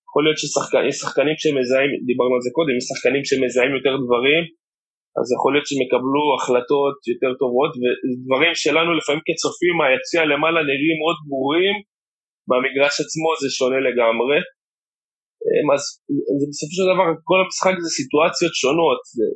יכול 0.06 0.22
להיות 0.24 0.38
שיש 0.38 0.96
שחקנים 1.02 1.36
שמזהים, 1.42 1.90
דיברנו 2.10 2.34
על 2.36 2.42
זה 2.46 2.50
קודם, 2.58 2.74
יש 2.78 2.86
שחקנים 2.90 3.24
שמזהים 3.28 3.72
יותר 3.78 3.94
דברים, 4.04 4.42
אז 5.18 5.26
יכול 5.36 5.50
להיות 5.52 5.66
שהם 5.68 5.82
יקבלו 5.86 6.24
החלטות 6.36 6.96
יותר 7.12 7.32
טובות, 7.42 7.72
ודברים 7.80 8.54
שלנו 8.62 8.90
לפעמים 8.98 9.22
כצופים 9.26 9.74
מהיציע 9.80 10.20
למעלה 10.30 10.60
נראים 10.70 10.96
מאוד 11.02 11.18
ברורים, 11.28 11.76
במגרש 12.48 12.94
עצמו 13.04 13.28
זה 13.42 13.48
שונה 13.58 13.78
לגמרי. 13.88 14.38
אמ, 15.46 15.68
אז 15.74 15.82
בסופו 16.50 16.74
של 16.78 16.86
דבר, 16.92 17.06
כל 17.30 17.38
המשחק 17.42 17.74
זה 17.84 17.90
סיטואציות 17.98 18.54
שונות. 18.62 19.00
זה 19.16 19.26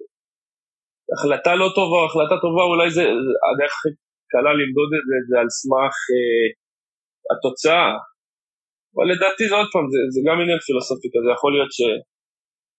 החלטה 1.15 1.53
לא 1.63 1.69
טובה 1.79 1.99
או 2.01 2.07
החלטה 2.09 2.37
טובה, 2.45 2.63
אולי 2.71 2.89
זה, 2.97 3.05
הדרך 3.49 3.73
הכי 3.77 3.91
קלה 4.33 4.53
למדוד 4.61 4.91
את 4.99 5.05
זה, 5.09 5.17
זה 5.29 5.37
על 5.43 5.49
סמך 5.59 5.95
אה, 6.13 6.47
התוצאה. 7.33 7.91
אבל 8.95 9.07
לדעתי 9.13 9.45
זה 9.51 9.55
עוד 9.61 9.71
פעם, 9.73 9.87
זה, 9.93 9.99
זה 10.15 10.21
גם 10.27 10.37
עניין 10.43 10.61
פילוסופי 10.67 11.09
כזה, 11.15 11.29
יכול 11.37 11.51
להיות 11.55 11.73
ש... 11.79 11.81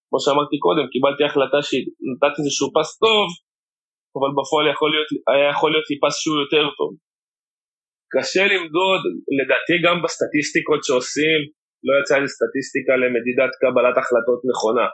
כמו 0.08 0.20
שאמרתי 0.24 0.58
קודם, 0.66 0.86
קיבלתי 0.94 1.24
החלטה 1.26 1.60
שנתתי 1.68 2.40
איזשהו 2.42 2.68
פס 2.76 2.90
טוב, 3.06 3.26
אבל 4.16 4.32
בפועל 4.38 4.66
יכול 4.74 4.90
להיות, 4.94 5.10
היה 5.32 5.48
יכול 5.56 5.70
להיות 5.74 5.88
לי 5.90 5.98
פס 6.04 6.16
שהוא 6.22 6.40
יותר 6.44 6.66
טוב. 6.80 6.92
קשה 8.14 8.44
למדוד, 8.52 9.02
לדעתי 9.40 9.76
גם 9.86 9.96
בסטטיסטיקות 10.04 10.82
שעושים, 10.86 11.40
לא 11.88 11.94
יצאה 12.00 12.20
לי 12.24 12.30
סטטיסטיקה 12.36 12.94
למדידת 13.02 13.54
קבלת 13.62 13.96
החלטות 14.02 14.40
נכונה. 14.50 14.88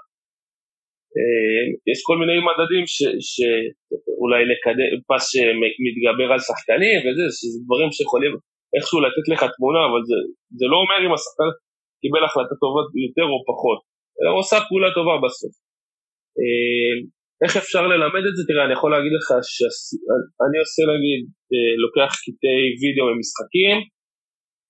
אה, 1.17 1.63
יש 1.91 1.99
כל 2.07 2.17
מיני 2.21 2.37
מדדים 2.49 2.83
שאולי 3.29 4.41
לקדם, 4.51 4.91
פס 5.09 5.23
שמתגבר 5.31 6.29
על 6.33 6.41
שחקנים 6.47 6.97
וזה, 7.03 7.25
שזה 7.37 7.57
דברים 7.65 7.89
שיכולים 7.95 8.33
איכשהו 8.75 8.99
לתת 9.05 9.25
לך 9.31 9.41
תמונה, 9.55 9.81
אבל 9.89 10.01
זה, 10.09 10.17
זה 10.59 10.65
לא 10.71 10.77
אומר 10.83 10.99
אם 11.05 11.13
השחקן 11.15 11.49
קיבל 12.01 12.23
החלטה 12.25 12.55
טובה 12.61 12.81
יותר 13.07 13.27
או 13.33 13.39
פחות, 13.51 13.79
אלא 14.17 14.29
הוא 14.33 14.39
עושה 14.43 14.57
פעולה 14.67 14.89
טובה 14.97 15.15
בסוף. 15.23 15.53
אה, 16.39 16.95
איך 17.43 17.53
אפשר 17.63 17.83
ללמד 17.91 18.23
את 18.29 18.35
זה? 18.37 18.41
תראה, 18.49 18.65
אני 18.65 18.73
יכול 18.77 18.91
להגיד 18.95 19.13
לך 19.17 19.27
שאני 19.53 20.57
עושה 20.63 20.81
נגיד, 20.93 21.21
אה, 21.51 21.73
לוקח 21.83 22.11
קטעי 22.25 22.65
וידאו 22.79 23.05
ממשחקים, 23.11 23.77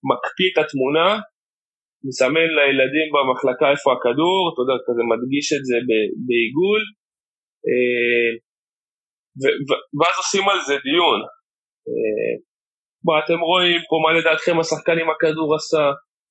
מקפיא 0.09 0.49
את 0.51 0.57
התמונה, 0.63 1.07
מסמן 2.05 2.49
לילדים 2.57 3.07
במחלקה 3.13 3.67
איפה 3.73 3.89
הכדור, 3.95 4.39
אתה 4.49 4.59
יודע, 4.63 4.77
כזה 4.85 5.03
מדגיש 5.13 5.47
את 5.55 5.63
זה 5.69 5.77
בעיגול, 6.25 6.81
אה, 7.67 8.31
ואז 9.97 10.15
עושים 10.21 10.45
על 10.51 10.59
זה 10.67 10.75
דיון. 10.87 11.19
מה 13.05 13.13
אתם 13.21 13.39
רואים 13.49 13.81
פה, 13.89 13.95
מה 14.05 14.11
לדעתכם 14.17 14.55
השחקן 14.59 14.97
עם 15.01 15.09
הכדור 15.13 15.49
עשה, 15.55 15.83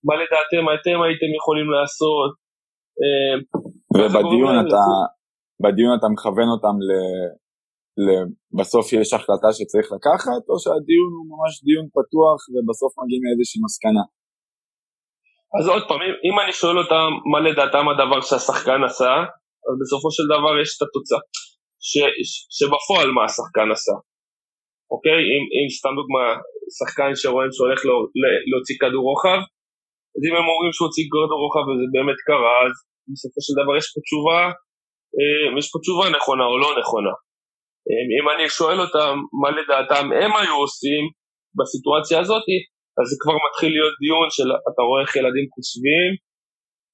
מה 0.06 0.14
לדעתם 0.22 0.62
אתם 0.76 0.96
הייתם 1.04 1.30
יכולים 1.38 1.68
לעשות. 1.76 2.30
אה, 3.00 3.34
ובדיון 3.96 4.54
אתה, 4.62 4.84
בדיון 5.62 5.92
אתה 5.98 6.08
מכוון 6.14 6.48
אותם 6.54 6.76
ל... 6.88 6.90
ל... 8.04 8.08
בסוף 8.58 8.86
יש 8.92 9.08
החלטה 9.16 9.48
שצריך 9.56 9.86
לקחת, 9.96 10.42
או 10.50 10.56
שהדיון 10.62 11.10
הוא 11.16 11.26
ממש 11.32 11.52
דיון 11.66 11.86
פתוח 11.96 12.38
ובסוף 12.52 12.92
מגיעים 13.00 13.22
לאיזושהי 13.26 13.60
מסקנה? 13.66 14.04
אז 15.56 15.64
עוד 15.72 15.82
פעם, 15.88 16.00
אם, 16.26 16.34
אני 16.42 16.52
שואל 16.60 16.78
אותם 16.78 17.08
מה 17.32 17.38
לדעתם 17.46 17.84
הדבר 17.88 18.20
שהשחקן 18.20 18.80
עשה, 18.88 19.14
אז 19.66 19.74
בסופו 19.80 20.08
של 20.16 20.26
דבר 20.34 20.52
יש 20.62 20.70
את 20.76 20.82
התוצאה. 20.86 21.22
ש, 21.88 21.92
ש, 22.28 22.32
שבפועל 22.56 23.08
מה 23.16 23.22
השחקן 23.28 23.68
עשה. 23.74 23.96
אוקיי? 24.92 25.20
אם, 25.32 25.42
אם 25.56 25.66
סתם 25.78 25.94
דוגמה, 26.00 26.24
שחקן 26.78 27.10
שרואים 27.20 27.50
שהולך 27.54 27.80
לא, 27.88 27.96
להוציא 28.50 28.76
כדור 28.80 29.04
רוחב, 29.10 29.40
אז 30.14 30.22
אם 30.26 30.34
הם 30.38 30.46
אומרים 30.52 30.72
שהוא 30.74 30.86
הוציא 30.88 31.04
כדור 31.10 31.40
רוחב 31.44 31.64
וזה 31.68 31.86
באמת 31.94 32.18
קרה, 32.28 32.56
אז 32.66 32.74
בסופו 33.12 33.40
של 33.46 33.54
דבר 33.60 33.74
יש 33.80 33.86
פה 33.92 33.98
תשובה, 34.06 34.40
אה, 35.18 35.46
יש 35.58 35.66
פה 35.72 35.78
תשובה 35.82 36.06
נכונה 36.16 36.44
או 36.50 36.56
לא 36.64 36.70
נכונה. 36.80 37.14
אה, 37.88 38.04
אם 38.16 38.26
אני 38.32 38.44
שואל 38.58 38.78
אותם 38.84 39.14
מה 39.42 39.50
לדעתם 39.58 40.04
הם 40.20 40.32
היו 40.38 40.54
עושים 40.64 41.02
בסיטואציה 41.58 42.18
הזאת, 42.22 42.46
אז 42.98 43.04
זה 43.10 43.16
כבר 43.22 43.36
מתחיל 43.46 43.70
להיות 43.76 43.94
דיון 44.02 44.28
של 44.36 44.48
אתה 44.68 44.82
רואה 44.88 45.00
איך 45.02 45.12
ילדים 45.16 45.46
חושבים, 45.54 46.10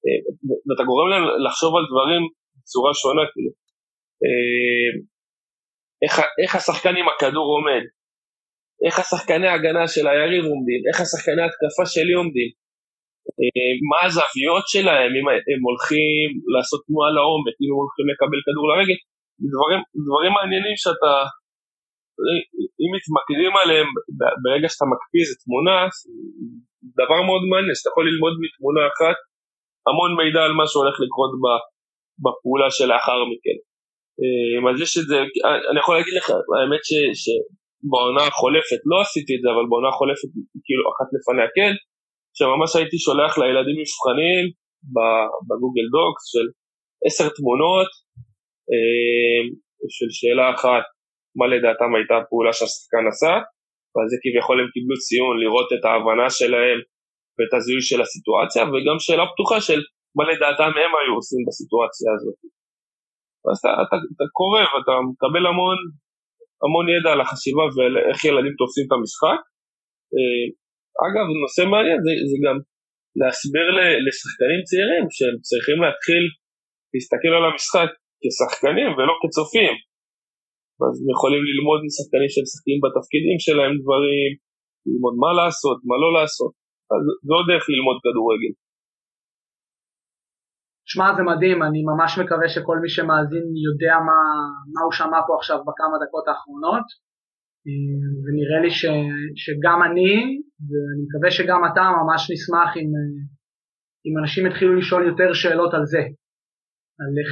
אה, 0.03 0.21
ואתה 0.65 0.83
גורם 0.89 1.07
להם 1.11 1.25
לחשוב 1.45 1.71
על 1.77 1.85
דברים 1.91 2.21
בצורה 2.57 2.91
שונה, 3.01 3.23
כאילו. 3.31 3.51
איך, 6.03 6.13
איך 6.41 6.51
השחקן 6.55 6.93
עם 6.99 7.07
הכדור 7.09 7.47
עומד, 7.55 7.83
איך 8.85 8.95
השחקני 8.99 9.47
ההגנה 9.47 9.83
של 9.93 10.05
היריב 10.07 10.45
עומדים, 10.51 10.81
איך 10.87 10.97
השחקני 11.01 11.41
ההתקפה 11.43 11.85
שלי 11.93 12.13
עומדים, 12.21 12.49
אה, 13.39 13.71
מה 13.89 13.99
הזוויות 14.05 14.65
שלהם, 14.73 15.11
אם 15.17 15.25
הם 15.49 15.61
הולכים 15.69 16.27
לעשות 16.53 16.79
תנועה 16.87 17.09
לעומק, 17.15 17.55
אם 17.61 17.69
הם 17.71 17.79
הולכים 17.83 18.05
לקבל 18.11 18.39
כדור 18.45 18.65
לרגל, 18.71 18.99
דברים, 19.53 19.81
דברים 20.05 20.31
מעניינים 20.37 20.75
שאתה, 20.83 21.13
אם 22.81 22.89
מתמקדים 22.97 23.53
עליהם 23.61 23.87
ברגע 24.43 24.67
שאתה 24.71 24.85
מקפיא 24.93 25.21
איזה 25.23 25.35
תמונה, 25.43 25.77
דבר 26.99 27.19
מאוד 27.27 27.43
מעניין, 27.51 27.75
שאתה 27.77 27.89
יכול 27.91 28.05
ללמוד 28.09 28.33
מתמונה 28.43 28.81
אחת 28.91 29.17
המון 29.87 30.11
מידע 30.19 30.41
על 30.47 30.53
מה 30.59 30.65
שהולך 30.71 30.95
לקרות 31.05 31.31
בפעולה 32.23 32.69
שלאחר 32.77 33.19
מכן. 33.31 33.57
אה, 34.21 34.71
אז 34.71 34.75
יש 34.85 34.91
את 34.99 35.05
זה, 35.09 35.17
אני 35.69 35.79
יכול 35.81 35.95
להגיד 35.97 36.15
לך, 36.19 36.27
האמת 36.55 36.83
ש, 36.89 36.91
שבעונה 37.23 38.23
החולפת, 38.29 38.81
לא 38.91 38.97
עשיתי 39.05 39.31
את 39.35 39.41
זה, 39.43 39.47
אבל 39.53 39.65
בעונה 39.69 39.89
החולפת, 39.93 40.29
כאילו 40.65 40.83
אחת 40.91 41.07
לפניה 41.15 41.47
כן, 41.57 41.73
שממש 42.37 42.71
הייתי 42.75 42.97
שולח 43.05 43.31
לילדים 43.41 43.77
מבחנים 43.81 44.43
בגוגל 45.47 45.87
דוקס 45.95 46.23
של 46.33 46.45
עשר 47.05 47.27
תמונות 47.37 47.91
אה, 48.71 49.41
של 49.95 50.09
שאלה 50.17 50.45
אחת, 50.55 50.85
מה 51.39 51.45
לדעתם 51.53 51.89
הייתה 51.95 52.15
הפעולה 52.17 52.53
שהשחקן 52.57 53.05
עשה, 53.11 53.33
ואז 53.93 54.07
זה 54.11 54.17
כביכול 54.23 54.57
הם 54.61 54.69
קיבלו 54.73 54.97
ציון 55.05 55.35
לראות 55.43 55.69
את 55.75 55.83
ההבנה 55.85 56.27
שלהם 56.39 56.79
ואת 57.35 57.53
הזיהוי 57.55 57.83
של 57.89 57.99
הסיטואציה, 58.03 58.61
וגם 58.71 58.97
שאלה 59.05 59.25
פתוחה 59.31 59.57
של 59.67 59.79
מה 60.17 60.23
לדעתם 60.31 60.71
הם 60.81 60.91
היו 60.99 61.13
עושים 61.19 61.41
בסיטואציה 61.47 62.09
הזאת. 62.15 62.39
ואז 63.43 63.57
אתה, 63.61 63.71
אתה, 63.83 63.95
אתה 64.13 64.25
קורא 64.39 64.61
ואתה 64.71 64.93
מקבל 65.09 65.43
המון, 65.49 65.79
המון 66.63 66.85
ידע 66.95 67.11
על 67.13 67.21
החשיבה 67.21 67.63
ואיך 67.73 68.19
ילדים 68.25 68.55
תופסים 68.59 68.85
את 68.87 68.93
המשחק. 68.95 69.39
אה, 70.15 70.45
אגב, 71.07 71.25
נושא 71.43 71.63
מעניין 71.71 71.99
זה, 72.05 72.11
זה 72.29 72.37
גם 72.45 72.57
להסביר 73.19 73.67
לשחקנים 74.05 74.61
צעירים 74.69 75.05
שהם 75.15 75.35
צריכים 75.49 75.77
להתחיל 75.83 76.23
להסתכל 76.93 77.33
על 77.37 77.45
המשחק 77.49 77.89
כשחקנים 78.21 78.89
ולא 78.95 79.13
כצופים. 79.21 79.73
אז 80.83 80.95
הם 81.01 81.09
יכולים 81.15 81.43
ללמוד 81.49 81.79
משחקנים 81.87 82.29
שמשחקים 82.33 82.77
בתפקידים 82.83 83.37
שלהם 83.45 83.73
דברים, 83.83 84.31
ללמוד 84.87 85.15
מה 85.23 85.31
לעשות, 85.39 85.77
מה 85.89 85.95
לא 86.03 86.09
לעשות. 86.17 86.51
אז 86.93 87.01
זו 87.27 87.37
דרך 87.49 87.65
ללמוד 87.73 87.97
כדורגל. 88.03 88.53
שמע, 90.91 91.07
זה 91.17 91.23
מדהים, 91.31 91.59
אני 91.67 91.81
ממש 91.91 92.11
מקווה 92.21 92.47
שכל 92.53 92.77
מי 92.83 92.89
שמאזין 92.95 93.45
יודע 93.67 93.95
מה, 94.07 94.19
מה 94.73 94.81
הוא 94.85 94.93
שמע 94.99 95.19
פה 95.27 95.33
עכשיו 95.39 95.57
בכמה 95.67 95.97
דקות 96.03 96.25
האחרונות. 96.27 96.87
ונראה 98.23 98.59
לי 98.63 98.71
ש, 98.79 98.81
שגם 99.43 99.79
אני, 99.87 100.11
ואני 100.67 101.01
מקווה 101.05 101.29
שגם 101.37 101.61
אתה, 101.69 101.83
ממש 101.99 102.21
נשמח 102.33 102.69
אם, 102.79 102.89
אם 104.05 104.13
אנשים 104.21 104.47
יתחילו 104.47 104.75
לשאול 104.75 105.07
יותר 105.07 105.33
שאלות 105.33 105.73
על 105.73 105.85
זה. 105.85 106.01
על 107.01 107.11
איך, 107.19 107.31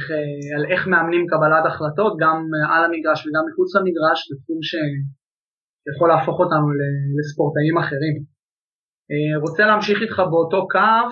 על 0.56 0.64
איך 0.72 0.86
מאמנים 0.86 1.24
קבלת 1.32 1.64
החלטות, 1.66 2.12
גם 2.22 2.36
על 2.72 2.82
המגרש 2.84 3.18
וגם 3.26 3.44
מחוץ 3.48 3.70
למגרש, 3.76 4.18
זה 4.28 4.34
תחום 4.42 4.60
שיכול 4.68 6.08
להפוך 6.12 6.36
אותנו 6.42 6.66
לספורטאים 7.16 7.76
אחרים. 7.82 8.16
אה, 9.10 9.40
רוצה 9.44 9.62
להמשיך 9.66 9.98
איתך 10.02 10.18
באותו 10.30 10.60
קו, 10.74 11.04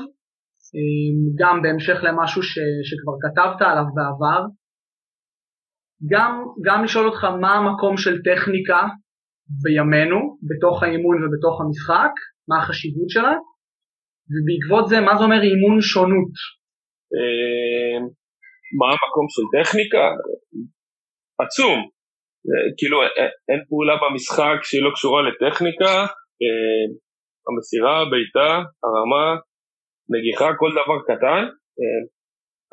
אה, 0.74 1.08
גם 1.40 1.62
בהמשך 1.62 1.98
למשהו 2.06 2.42
ש, 2.42 2.54
שכבר 2.88 3.14
כתבת 3.22 3.60
עליו 3.68 3.86
בעבר, 3.96 4.42
גם, 6.12 6.32
גם 6.66 6.84
לשאול 6.84 7.06
אותך 7.06 7.24
מה 7.24 7.52
המקום 7.54 7.96
של 7.96 8.14
טכניקה 8.22 8.82
בימינו, 9.62 10.20
בתוך 10.48 10.82
האימון 10.82 11.16
ובתוך 11.24 11.60
המשחק, 11.60 12.12
מה 12.48 12.56
החשיבות 12.58 13.10
שלה, 13.14 13.34
ובעקבות 14.32 14.88
זה, 14.88 15.00
מה 15.00 15.16
זה 15.18 15.24
אומר 15.24 15.42
אימון 15.42 15.80
שונות? 15.80 16.34
אה, 18.72 18.78
מה 18.78 18.87
המקום 18.92 19.26
של 19.35 19.44
טכניקה? 19.56 20.06
עצום. 21.42 21.78
כאילו 22.78 23.02
אין 23.50 23.61
פעולה 23.68 23.94
במשחק 24.02 24.58
שהיא 24.62 24.82
לא 24.82 24.90
קשורה 24.94 25.20
לטכניקה, 25.28 25.92
המסירה, 27.46 27.96
בעיטה, 28.11 28.50
הרמה, 28.85 29.24
נגיחה, 30.14 30.48
כל 30.61 30.70
דבר 30.78 30.98
קטן. 31.08 31.42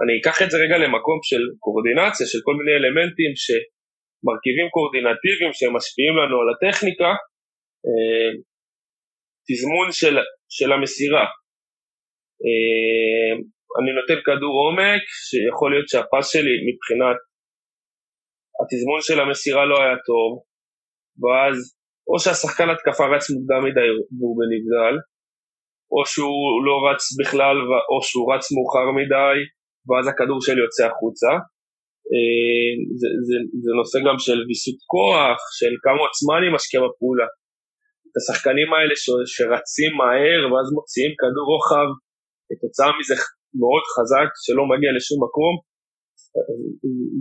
אני 0.02 0.14
אקח 0.20 0.38
את 0.44 0.50
זה 0.52 0.58
רגע 0.64 0.78
למקום 0.84 1.20
של 1.30 1.42
קורדינציה, 1.66 2.26
של 2.32 2.40
כל 2.46 2.56
מיני 2.60 2.74
אלמנטים 2.80 3.32
שמרכיבים 3.44 4.68
קורדינטיביים 4.76 5.52
שמשפיעים 5.60 6.16
לנו 6.20 6.36
על 6.42 6.50
הטכניקה, 6.54 7.12
תזמון 9.48 9.88
של, 10.00 10.16
של 10.58 10.70
המסירה. 10.72 11.26
אני 13.78 13.92
נותן 13.98 14.20
כדור 14.26 14.54
עומק, 14.64 15.04
שיכול 15.28 15.70
להיות 15.72 15.88
שהפס 15.92 16.26
שלי 16.34 16.56
מבחינת 16.68 17.18
התזמון 18.60 19.02
של 19.08 19.18
המסירה 19.22 19.64
לא 19.72 19.78
היה 19.84 19.98
טוב, 20.10 20.30
ואז 21.22 21.56
או 22.10 22.16
שהשחקן 22.24 22.70
התקפה 22.70 23.06
רץ 23.14 23.26
מוקדם 23.34 23.62
מדי 23.68 23.90
והוא 24.18 24.36
בנבדל, 24.40 24.96
או 25.94 26.00
שהוא 26.12 26.48
לא 26.68 26.76
רץ 26.88 27.04
בכלל, 27.20 27.58
או 27.92 27.98
שהוא 28.08 28.26
רץ 28.34 28.46
מאוחר 28.54 28.88
מדי, 29.00 29.38
ואז 29.88 30.06
הכדור 30.08 30.40
שלי 30.46 30.62
יוצא 30.66 30.84
החוצה. 30.90 31.32
אה, 32.12 32.72
זה, 33.00 33.10
זה, 33.28 33.36
זה 33.64 33.72
נושא 33.80 33.98
גם 34.08 34.18
של 34.26 34.40
ויסות 34.48 34.80
כוח, 34.94 35.40
של 35.60 35.74
כמה 35.86 36.00
עוצמה 36.06 36.34
אני 36.40 36.50
משקיע 36.56 36.80
בפעולה. 36.86 37.28
את 38.08 38.16
השחקנים 38.20 38.70
האלה 38.74 38.96
ש, 39.04 39.06
שרצים 39.34 39.92
מהר 40.00 40.42
ואז 40.50 40.68
מוציאים 40.78 41.12
כדור 41.20 41.48
רוחב, 41.54 41.90
כתוצאה 42.48 42.90
מזה 42.98 43.16
מאוד 43.62 43.84
חזק 43.94 44.30
שלא 44.44 44.64
מגיע 44.72 44.92
לשום 44.98 45.20
מקום, 45.26 45.54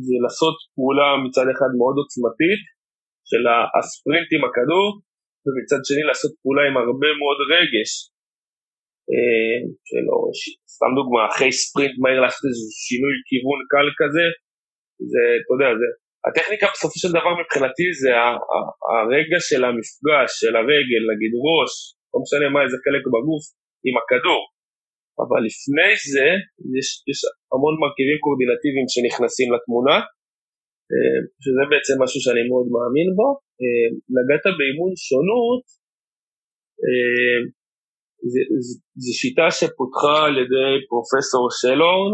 זה 0.07 0.17
לעשות 0.25 0.57
פעולה 0.75 1.09
מצד 1.25 1.47
אחד 1.55 1.71
מאוד 1.81 1.95
עוצמתית, 2.01 2.63
של 3.31 3.43
הספרינט 3.77 4.29
עם 4.35 4.43
הכדור, 4.47 4.87
ומצד 5.45 5.81
שני 5.89 6.05
לעשות 6.09 6.33
פעולה 6.41 6.63
עם 6.69 6.77
הרבה 6.85 7.11
מאוד 7.21 7.39
רגש. 7.55 7.91
אה, 9.13 9.59
שלא, 9.89 10.17
סתם 10.75 10.93
דוגמה, 10.99 11.21
אחרי 11.31 11.51
ספרינט 11.63 11.95
מהיר 12.03 12.21
לעשות 12.25 12.45
איזה 12.49 12.67
שינוי 12.87 13.15
כיוון 13.29 13.61
קל 13.73 13.89
כזה, 14.01 14.27
זה, 15.13 15.23
אתה 15.41 15.53
יודע, 15.55 15.71
זה, 15.81 15.89
הטכניקה 16.27 16.67
בסופו 16.75 16.97
של 17.03 17.13
דבר 17.19 17.33
מבחינתי 17.41 17.87
זה 18.03 18.11
הרגע 18.95 19.39
של 19.49 19.63
המפגש, 19.69 20.29
של 20.41 20.53
הרגל, 20.61 21.03
נגיד 21.13 21.33
ראש, 21.47 21.73
לא 22.11 22.19
משנה 22.25 22.47
מה, 22.55 22.61
איזה 22.65 22.79
חלק 22.85 23.05
בגוף, 23.15 23.45
עם 23.87 23.95
הכדור. 24.01 24.43
אבל 25.23 25.41
לפני 25.49 25.93
זה, 26.15 26.29
יש, 26.79 26.89
יש 27.11 27.19
המון 27.53 27.75
מרכיבים 27.83 28.19
קורדינטיביים 28.25 28.89
שנכנסים 28.93 29.49
לתמונה, 29.55 29.97
אה, 30.93 31.19
שזה 31.43 31.63
בעצם 31.71 31.95
משהו 32.03 32.21
שאני 32.25 32.43
מאוד 32.51 32.67
מאמין 32.75 33.09
בו. 33.19 33.29
אה, 33.61 33.89
נגעת 34.17 34.45
באימון 34.59 34.93
שונות, 35.07 35.65
אה, 36.85 37.39
זו 39.03 39.13
שיטה 39.21 39.49
שפותחה 39.59 40.17
על 40.27 40.35
ידי 40.43 40.71
פרופסור 40.91 41.45
שלון, 41.61 42.11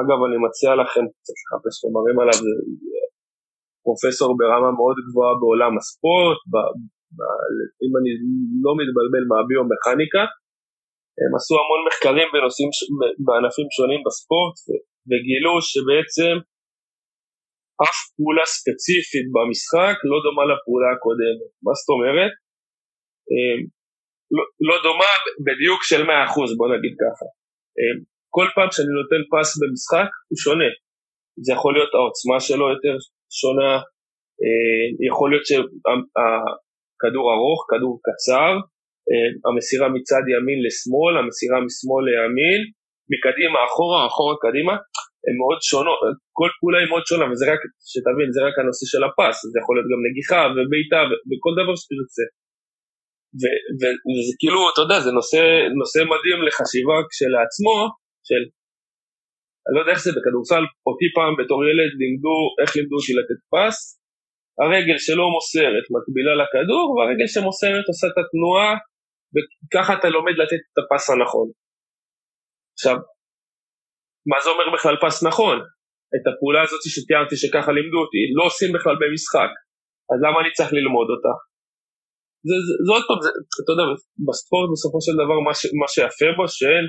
אגב 0.00 0.18
אני 0.26 0.38
מציע 0.46 0.70
לכם 0.80 1.04
קצת 1.16 1.36
לחפש 1.42 1.74
חומרים 1.82 2.16
עליו, 2.22 2.38
פרופסור 3.84 4.30
ברמה 4.40 4.70
מאוד 4.80 4.96
גבוהה 5.06 5.34
בעולם 5.40 5.72
הספורט, 5.78 6.40
ב, 6.52 6.54
ב, 7.16 7.18
אם 7.84 7.92
אני 7.98 8.10
לא 8.64 8.72
מתבלבל 8.80 9.24
מהביומכניקה, 9.30 10.22
הם 11.20 11.32
עשו 11.38 11.54
המון 11.60 11.80
מחקרים 11.88 12.28
בנושאים, 12.32 12.70
בענפים 13.26 13.68
שונים 13.76 14.00
בספורט 14.06 14.56
וגילו 15.08 15.52
שבעצם 15.70 16.34
אף 17.84 17.98
פעולה 18.16 18.46
ספציפית 18.56 19.26
במשחק 19.34 19.96
לא 20.10 20.18
דומה 20.24 20.44
לפעולה 20.50 20.88
הקודמת. 20.94 21.50
מה 21.66 21.72
זאת 21.78 21.88
אומרת? 21.94 22.32
אמ, 23.30 23.60
לא, 24.36 24.44
לא 24.68 24.76
דומה 24.86 25.12
בדיוק 25.46 25.80
של 25.90 26.02
100% 26.06 26.08
בוא 26.58 26.68
נגיד 26.74 26.94
ככה. 27.02 27.26
אמ, 27.78 27.98
כל 28.36 28.46
פעם 28.54 28.70
שאני 28.74 28.92
נותן 29.00 29.22
פס 29.32 29.50
במשחק 29.60 30.10
הוא 30.28 30.38
שונה. 30.44 30.70
זה 31.44 31.50
יכול 31.56 31.72
להיות 31.76 31.92
העוצמה 31.94 32.38
שלו 32.46 32.64
יותר 32.74 32.94
שונה, 33.40 33.72
אמ, 34.42 34.90
יכול 35.10 35.28
להיות 35.30 35.46
שהכדור 35.48 37.26
ארוך, 37.34 37.60
כדור 37.70 37.94
קצר, 38.06 38.52
המסירה 39.46 39.88
מצד 39.96 40.24
ימין 40.34 40.58
לשמאל, 40.66 41.14
המסירה 41.20 41.58
משמאל 41.66 42.02
לימין, 42.08 42.60
מקדימה 43.12 43.58
אחורה, 43.68 44.00
אחורה 44.10 44.34
קדימה, 44.44 44.74
הן 45.26 45.34
מאוד 45.40 45.58
שונות, 45.68 46.00
כל 46.38 46.50
פעולה 46.58 46.78
היא 46.80 46.90
מאוד 46.92 47.04
שונה, 47.08 47.26
וזה 47.30 47.44
רק, 47.52 47.60
שתבין, 47.92 48.28
זה 48.34 48.40
רק 48.46 48.54
הנושא 48.60 48.84
של 48.92 49.02
הפס, 49.06 49.36
זה 49.52 49.56
יכול 49.62 49.74
להיות 49.76 49.88
גם 49.92 50.00
נגיחה 50.06 50.40
ובעיטה 50.52 51.00
וכל 51.28 51.52
דבר 51.60 51.74
שתרצה. 51.80 52.26
וזה 53.80 54.34
כאילו, 54.40 54.60
אתה 54.70 54.80
יודע, 54.84 54.98
זה 55.04 55.10
נושא, 55.18 55.42
נושא 55.80 56.00
מדהים 56.12 56.40
לחשיבה 56.46 56.96
כשלעצמו, 57.10 57.76
של, 58.28 58.42
אני 59.64 59.72
לא 59.74 59.80
יודע 59.80 59.92
איך 59.94 60.02
זה 60.06 60.10
בכדורסל, 60.16 60.64
אותי 60.88 61.08
פעם 61.16 61.32
בתור 61.40 61.60
ילד 61.70 61.92
לימדו, 62.00 62.38
איך 62.60 62.70
לימדו 62.76 62.96
אותי 63.00 63.12
לתת 63.18 63.40
פס, 63.52 63.76
הרגל 64.62 64.98
שלא 65.04 65.24
מוסרת 65.34 65.86
מקבילה 65.94 66.34
לכדור, 66.40 66.86
והרגל 66.94 67.28
שמוסרת 67.34 67.84
עושה 67.90 68.06
את 68.10 68.18
התנועה, 68.20 68.70
וככה 69.34 69.92
אתה 69.98 70.08
לומד 70.08 70.36
לתת 70.42 70.62
את 70.68 70.76
הפס 70.80 71.04
הנכון. 71.10 71.48
עכשיו, 72.76 72.96
מה 74.30 74.38
זה 74.42 74.48
אומר 74.50 74.68
בכלל 74.76 74.96
פס 75.02 75.16
נכון? 75.28 75.56
את 76.16 76.24
הפעולה 76.28 76.60
הזאת 76.62 76.82
שתיארתי 76.94 77.34
שככה 77.42 77.70
לימדו 77.76 77.98
אותי, 78.04 78.22
לא 78.36 78.42
עושים 78.48 78.70
בכלל 78.76 78.96
במשחק, 79.00 79.50
אז 80.10 80.18
למה 80.24 80.36
אני 80.42 80.50
צריך 80.56 80.70
ללמוד 80.78 81.08
אותה? 81.14 81.32
זה, 82.48 82.56
זה, 82.66 82.74
זה 82.84 82.90
עוד 82.96 83.04
פעם, 83.08 83.20
זה, 83.24 83.30
אתה 83.60 83.70
יודע, 83.72 83.86
בספורט 84.26 84.68
בסופו 84.72 84.98
של 85.06 85.14
דבר 85.22 85.38
מה, 85.46 85.52
ש, 85.58 85.62
מה 85.80 85.88
שיפה 85.94 86.30
בו 86.36 86.44
שאין 86.56 86.86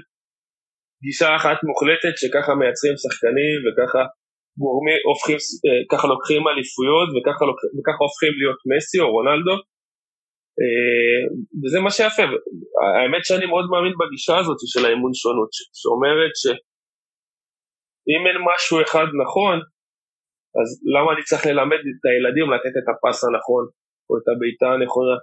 גישה 1.05 1.29
אחת 1.39 1.57
מוחלטת 1.69 2.13
שככה 2.21 2.51
מייצרים 2.59 2.95
שחקנים 3.03 3.57
וככה 3.65 4.01
גורמים, 4.61 4.99
הופכים, 5.09 5.39
אה, 5.65 5.81
ככה 5.91 6.05
לוקחים 6.13 6.41
אליפויות 6.51 7.09
וככה, 7.13 7.43
לוק, 7.49 7.59
וככה 7.75 8.01
הופכים 8.07 8.33
להיות 8.39 8.59
מסי 8.69 8.99
או 9.03 9.07
רונלדו 9.15 9.55
וזה 11.61 11.77
מה 11.85 11.91
שיפה, 11.97 12.25
האמת 12.95 13.23
שאני 13.27 13.45
מאוד 13.51 13.65
מאמין 13.71 13.95
בגישה 13.99 14.35
הזאת 14.39 14.59
של 14.73 14.83
האמון 14.85 15.13
שונות 15.21 15.51
שאומרת 15.79 16.33
ש... 16.41 16.45
אם 18.11 18.21
אין 18.27 18.37
משהו 18.49 18.75
אחד 18.85 19.07
נכון, 19.23 19.57
אז 20.59 20.69
למה 20.93 21.07
אני 21.13 21.23
צריך 21.29 21.43
ללמד 21.49 21.81
את 21.89 22.01
הילדים 22.09 22.47
לתת 22.53 22.73
את 22.79 22.87
הפס 22.91 23.17
הנכון, 23.25 23.63
או 24.07 24.13
את 24.17 24.25
הבעיטה 24.31 24.67
הנכונה? 24.75 25.15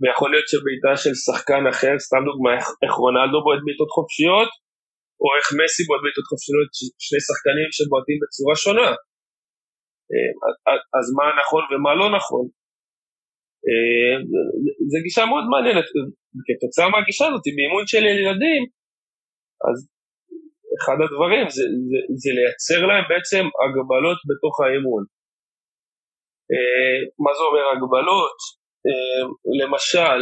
ויכול 0.00 0.28
להיות 0.32 0.48
שבעיטה 0.50 0.92
של 1.02 1.14
שחקן 1.26 1.62
אחר, 1.72 1.94
סתם 2.06 2.22
דוגמא, 2.28 2.54
איך 2.82 2.92
רונלדו 3.02 3.38
בועט 3.44 3.60
בעיטות 3.66 3.90
חופשיות, 3.96 4.50
או 5.22 5.28
איך 5.36 5.46
מסי 5.58 5.82
בועט 5.88 6.02
בעיטות 6.04 6.26
חופשיות, 6.30 6.68
שני 7.06 7.20
שחקנים 7.28 7.68
שבועטים 7.76 8.18
בצורה 8.22 8.54
שונה. 8.64 8.90
אה, 10.12 10.32
אז 10.98 11.06
מה 11.18 11.26
נכון 11.40 11.62
ומה 11.68 11.92
לא 12.00 12.06
נכון? 12.16 12.44
זו 14.90 14.98
גישה 15.06 15.24
מאוד 15.30 15.44
מעניינת, 15.52 15.88
כתוצאה 16.46 16.88
מהגישה 16.92 17.24
הזאת, 17.26 17.44
באימון 17.56 17.84
של 17.92 18.02
ילדים, 18.04 18.62
אז 19.66 19.76
אחד 20.78 20.98
הדברים 21.04 21.44
זה, 21.56 21.64
זה, 21.90 21.98
זה 22.22 22.30
לייצר 22.36 22.80
להם 22.88 23.04
בעצם 23.10 23.44
הגבלות 23.62 24.18
בתוך 24.28 24.54
האימון. 24.60 25.02
מה 27.24 27.32
זה 27.36 27.42
אומר 27.48 27.64
הגבלות? 27.72 28.38
למשל, 29.60 30.18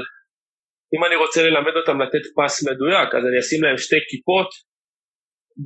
אם 0.92 1.00
אני 1.06 1.16
רוצה 1.22 1.38
ללמד 1.46 1.74
אותם 1.80 1.96
לתת 2.02 2.24
פס 2.36 2.54
מדויק, 2.68 3.08
אז 3.16 3.22
אני 3.28 3.38
אשים 3.42 3.60
להם 3.64 3.78
שתי 3.84 4.00
כיפות 4.08 4.50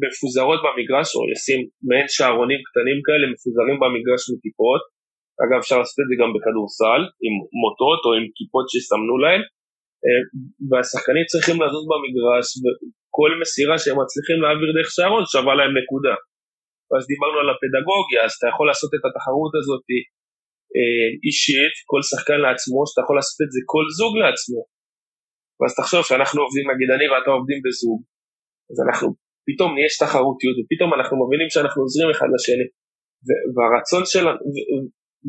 מפוזרות 0.01 0.61
במגרש, 0.65 1.09
או 1.17 1.21
אשים 1.35 1.61
מעין 1.89 2.09
שערונים 2.15 2.61
קטנים 2.69 2.99
כאלה 3.07 3.27
מפוזרים 3.33 3.77
במגרש 3.83 4.23
מכיפות. 4.33 4.83
אגב, 5.43 5.59
אפשר 5.63 5.79
לעשות 5.81 5.99
את 6.03 6.09
זה 6.11 6.15
גם 6.23 6.31
בכדורסל, 6.35 7.03
עם 7.25 7.35
מוטות 7.63 8.01
או 8.07 8.11
עם 8.19 8.25
כיפות 8.37 8.67
שסמנו 8.73 9.17
להם, 9.25 9.43
אה, 10.05 10.23
והשחקנים 10.69 11.25
צריכים 11.33 11.57
לזוז 11.63 11.85
במגרש, 11.91 12.47
וכל 12.63 13.31
מסירה 13.41 13.77
שהם 13.83 13.97
מצליחים 14.03 14.39
להעביר 14.43 14.71
דרך 14.77 14.91
שערון 14.95 15.25
שווה 15.33 15.55
להם 15.59 15.73
נקודה. 15.81 16.17
ואז 16.89 17.03
דיברנו 17.13 17.39
על 17.43 17.49
הפדגוגיה, 17.53 18.21
אז 18.27 18.33
אתה 18.37 18.47
יכול 18.53 18.67
לעשות 18.71 18.91
את 18.97 19.03
התחרות 19.09 19.53
הזאת 19.61 19.87
אה, 20.77 21.09
אישית, 21.27 21.75
כל 21.91 22.03
שחקן 22.11 22.39
לעצמו, 22.45 22.79
שאתה 22.87 23.01
יכול 23.05 23.17
לעשות 23.19 23.39
את 23.45 23.51
זה 23.55 23.61
כל 23.73 23.85
זוג 23.99 24.13
לעצמו. 24.23 24.61
ואז 25.59 25.73
תחשוב 25.81 26.03
שאנחנו 26.09 26.39
עובדים, 26.45 26.65
נגיד 26.73 26.89
אני 26.97 27.07
ואתה 27.09 27.31
עובדים 27.37 27.61
בזוג, 27.65 27.99
אז 28.71 28.79
אנחנו, 28.85 29.09
פתאום 29.49 29.71
יש 29.85 29.93
תחרותיות, 30.03 30.57
ופתאום 30.59 30.91
אנחנו 30.97 31.15
מבינים 31.23 31.49
שאנחנו 31.55 31.79
עוזרים 31.85 32.09
אחד 32.15 32.29
לשני, 32.35 32.67
והרצון 33.55 34.03
שלנו, 34.13 34.39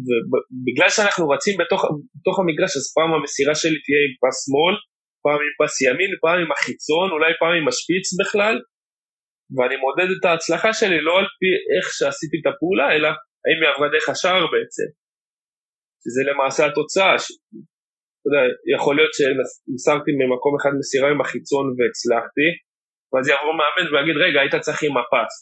ובגלל 0.06 0.90
שאנחנו 0.96 1.30
רצים 1.34 1.56
בתוך, 1.62 1.82
בתוך 2.18 2.36
המגרש, 2.40 2.72
אז 2.80 2.86
פעם 2.96 3.12
המסירה 3.14 3.56
שלי 3.62 3.80
תהיה 3.86 4.02
עם 4.06 4.14
פס 4.22 4.38
שמאל, 4.46 4.76
פעם 5.26 5.40
עם 5.46 5.54
פס 5.60 5.74
ימין, 5.86 6.12
פעם 6.24 6.38
עם 6.44 6.52
החיצון, 6.52 7.08
אולי 7.16 7.32
פעם 7.42 7.54
עם 7.60 7.68
השפיץ 7.72 8.08
בכלל, 8.20 8.56
ואני 9.56 9.76
מודד 9.86 10.10
את 10.16 10.24
ההצלחה 10.26 10.72
שלי 10.80 11.00
לא 11.08 11.14
על 11.20 11.28
פי 11.40 11.50
איך 11.74 11.86
שעשיתי 11.98 12.38
את 12.42 12.48
הפעולה, 12.50 12.88
אלא 12.96 13.10
האם 13.44 13.58
היא 13.62 13.70
עברה 13.72 13.88
דרך 13.94 14.08
השער 14.10 14.46
בעצם. 14.54 14.88
שזה 16.04 16.22
למעשה 16.30 16.62
התוצאה, 16.66 17.14
ש... 17.24 17.26
אתה 18.20 18.28
יודע, 18.28 18.44
יכול 18.76 18.94
להיות 18.98 19.14
שמסרתי 19.18 20.12
ממקום 20.20 20.54
אחד 20.60 20.74
מסירה 20.80 21.08
עם 21.14 21.22
החיצון 21.22 21.66
והצלחתי, 21.78 22.48
ואז 23.10 23.26
יעבור 23.28 23.54
מאמן 23.60 23.88
ויגיד 23.90 24.18
רגע 24.26 24.38
היית 24.42 24.56
צריך 24.66 24.80
עם 24.84 24.94
מפס, 25.00 25.34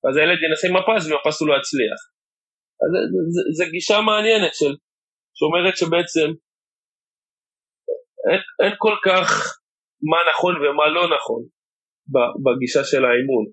ואז 0.00 0.14
הילד 0.16 0.38
ינסה 0.44 0.64
עם 0.68 0.76
מפס 0.78 1.02
ומפס 1.06 1.36
הוא 1.40 1.48
לא 1.50 1.54
יצליח. 1.58 2.00
זו 3.56 3.64
גישה 3.70 4.00
מעניינת 4.06 4.54
של, 4.54 4.72
שאומרת 5.36 5.76
שבעצם 5.76 6.28
אין, 8.28 8.40
אין 8.62 8.74
כל 8.84 8.96
כך 9.06 9.28
מה 10.10 10.20
נכון 10.30 10.54
ומה 10.56 10.86
לא 10.96 11.04
נכון 11.16 11.40
בגישה 12.44 12.82
של 12.90 13.02
האימון. 13.04 13.44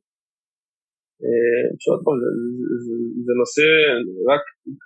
אה, 1.26 1.66
שעוד 1.82 2.02
פעם, 2.06 2.18
זה, 2.22 2.30
זה, 2.84 2.94
זה 3.26 3.34
נושא, 3.42 3.68
רק 4.32 4.44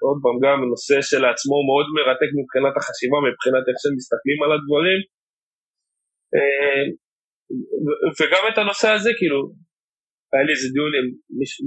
עוד 0.08 0.18
פעם, 0.24 0.36
גם 0.44 0.58
נושא 0.74 0.98
שלעצמו 1.10 1.58
מאוד 1.70 1.88
מרתק 1.96 2.32
מבחינת 2.39 2.74
החשיבה, 2.78 3.18
מבחינת 3.28 3.64
איך 3.68 3.78
שהם 3.82 3.96
מסתכלים 4.00 4.39
על 4.44 4.52
הדברים. 4.56 5.00
אה, 6.36 6.84
וגם 8.18 8.44
את 8.50 8.58
הנושא 8.62 8.89
הזה, 8.96 9.12
כאילו, 9.20 9.39
היה 10.32 10.44
לי 10.46 10.52
איזה 10.56 10.68
דיון 10.76 10.92
עם 10.98 11.08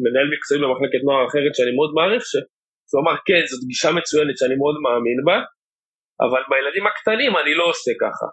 מנהל 0.04 0.28
מקצועי 0.34 0.58
במחלקת 0.62 1.02
נוער 1.06 1.22
אחרת 1.28 1.52
שאני 1.56 1.72
מאוד 1.78 1.90
מעריך, 1.96 2.24
שהוא 2.94 3.02
אמר 3.04 3.16
כן 3.28 3.42
זאת 3.50 3.62
גישה 3.70 3.90
מצוינת 3.98 4.36
שאני 4.38 4.56
מאוד 4.62 4.76
מאמין 4.84 5.18
בה, 5.28 5.36
אבל 6.24 6.42
בילדים 6.50 6.84
הקטנים 6.90 7.32
אני 7.40 7.52
לא 7.60 7.64
עושה 7.72 7.92
ככה. 8.02 8.26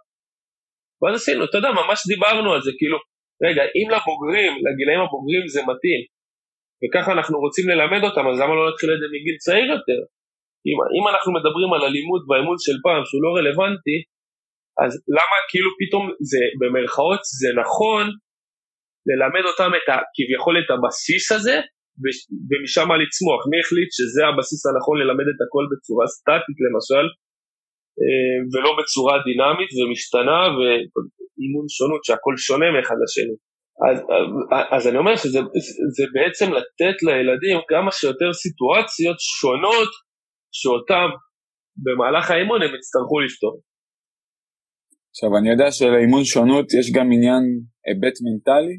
ואז 1.00 1.14
עשינו, 1.20 1.42
אתה 1.46 1.58
יודע, 1.58 1.72
ממש 1.82 2.00
דיברנו 2.14 2.50
על 2.54 2.62
זה, 2.66 2.72
כאילו, 2.80 2.98
רגע, 3.46 3.64
אם 3.78 3.88
לבוגרים, 3.96 4.52
לגילאים 4.66 5.02
הבוגרים 5.06 5.44
זה 5.54 5.62
מתאים, 5.70 6.02
וככה 6.82 7.10
אנחנו 7.18 7.36
רוצים 7.46 7.66
ללמד 7.72 8.02
אותם, 8.08 8.24
אז 8.30 8.36
למה 8.42 8.54
לא 8.60 8.64
נתחיל 8.70 8.90
את 8.94 9.00
זה 9.02 9.08
מגיל 9.16 9.36
צעיר 9.46 9.68
יותר? 9.78 10.00
אם, 10.68 10.78
אם 10.96 11.04
אנחנו 11.12 11.30
מדברים 11.38 11.70
על 11.76 11.84
הלימוד 11.88 12.22
והאימון 12.26 12.58
של 12.66 12.78
פעם 12.86 13.02
שהוא 13.08 13.24
לא 13.26 13.30
רלוונטי, 13.38 13.98
אז 14.84 14.92
למה 15.18 15.38
כאילו 15.52 15.70
פתאום 15.82 16.04
זה, 16.32 16.42
במרכאות, 16.60 17.22
זה 17.42 17.50
נכון 17.62 18.06
ללמד 19.10 19.44
אותם 19.50 19.72
את 19.78 19.86
ה, 19.92 19.96
כביכול 20.16 20.56
את 20.62 20.70
הבסיס 20.74 21.26
הזה, 21.36 21.56
ומשם 22.48 22.90
לצמוח. 23.02 23.42
מי 23.52 23.58
החליט 23.64 23.90
שזה 23.98 24.22
הבסיס 24.28 24.62
הנכון 24.68 24.96
ללמד 25.02 25.28
את 25.32 25.40
הכל 25.44 25.66
בצורה 25.72 26.06
סטטית 26.16 26.58
למשל, 26.66 27.06
אה, 28.02 28.38
ולא 28.52 28.72
בצורה 28.80 29.16
דינמית 29.28 29.72
ומשתנה 29.78 30.40
ואימון 30.56 31.66
שונות 31.78 32.02
שהכל 32.08 32.36
שונה 32.48 32.68
מאחד 32.76 32.98
לשני. 33.04 33.38
אז, 33.88 33.98
אז 34.76 34.88
אני 34.88 34.98
אומר 34.98 35.16
שזה 35.24 35.40
בעצם 36.16 36.48
לתת 36.58 36.98
לילדים 37.08 37.58
כמה 37.72 37.92
שיותר 37.92 38.30
סיטואציות 38.44 39.18
שונות 39.40 39.92
שאותם 40.58 41.10
במהלך 41.84 42.32
האימון 42.32 42.62
הם 42.62 42.76
יצטרכו 42.76 43.20
לפתור. 43.20 43.56
עכשיו 45.12 45.30
אני 45.38 45.50
יודע 45.54 45.72
שלאימון 45.72 46.24
שונות 46.26 46.68
יש 46.80 46.92
גם 46.96 47.08
עניין 47.16 47.44
היבט 47.86 48.16
מנטלי, 48.26 48.76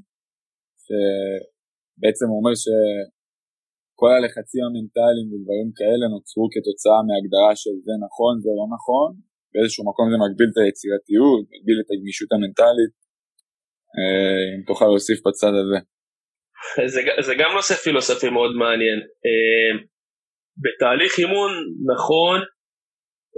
שבעצם 2.02 2.28
אומר 2.36 2.54
שכל 2.62 4.10
הלחצים 4.16 4.62
המנטליים 4.66 5.26
ודברים 5.28 5.68
כאלה 5.78 6.04
נוצרו 6.14 6.44
כתוצאה 6.54 7.00
מהגדרה 7.08 7.52
של 7.62 7.74
זה 7.86 7.94
נכון, 8.06 8.32
זה 8.44 8.50
לא 8.58 8.66
נכון, 8.76 9.08
באיזשהו 9.52 9.82
מקום 9.90 10.06
זה 10.12 10.16
מגביל 10.24 10.48
את 10.52 10.58
היצירתיות, 10.62 11.42
מגביל 11.52 11.78
את 11.82 11.88
הגמישות 11.92 12.30
המנטלית, 12.34 12.92
אה, 13.96 14.44
אם 14.54 14.62
תוכל 14.68 14.88
להוסיף 14.90 15.18
בצד 15.26 15.54
הזה. 15.60 15.78
זה, 16.94 17.00
זה 17.26 17.32
גם 17.40 17.50
נושא 17.58 17.74
פילוסופי 17.84 18.28
מאוד 18.36 18.52
מעניין. 18.62 18.98
אה, 19.24 19.72
בתהליך 20.64 21.12
אימון 21.22 21.52
נכון, 21.92 22.38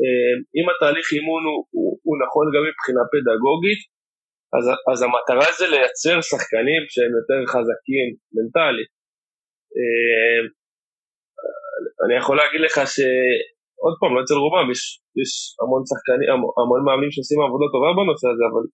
אה, 0.00 0.34
אם 0.56 0.66
התהליך 0.70 1.06
אימון 1.16 1.42
הוא, 1.48 1.58
הוא, 1.74 1.90
הוא 2.06 2.16
נכון 2.24 2.44
גם 2.54 2.62
מבחינה 2.68 3.02
פדגוגית, 3.12 3.80
אז, 4.56 4.64
אז 4.90 4.98
המטרה 5.04 5.48
זה 5.58 5.66
לייצר 5.72 6.16
שחקנים 6.30 6.82
שהם 6.92 7.12
יותר 7.18 7.40
חזקים 7.52 8.06
מנטלית. 8.34 8.90
אני 12.04 12.14
יכול 12.20 12.36
להגיד 12.40 12.60
לך 12.66 12.76
שעוד 12.94 13.94
פעם, 14.00 14.10
לא 14.14 14.20
אצל 14.24 14.38
רובם, 14.44 14.66
יש, 14.74 14.82
יש 15.20 15.32
המון 15.60 15.82
שחקנים, 15.90 16.28
המון 16.60 16.80
מאמנים 16.86 17.10
שעושים 17.14 17.38
עבודה 17.46 17.66
טובה 17.74 17.90
בנושא 17.98 18.26
הזה, 18.32 18.44
אבל 18.50 18.64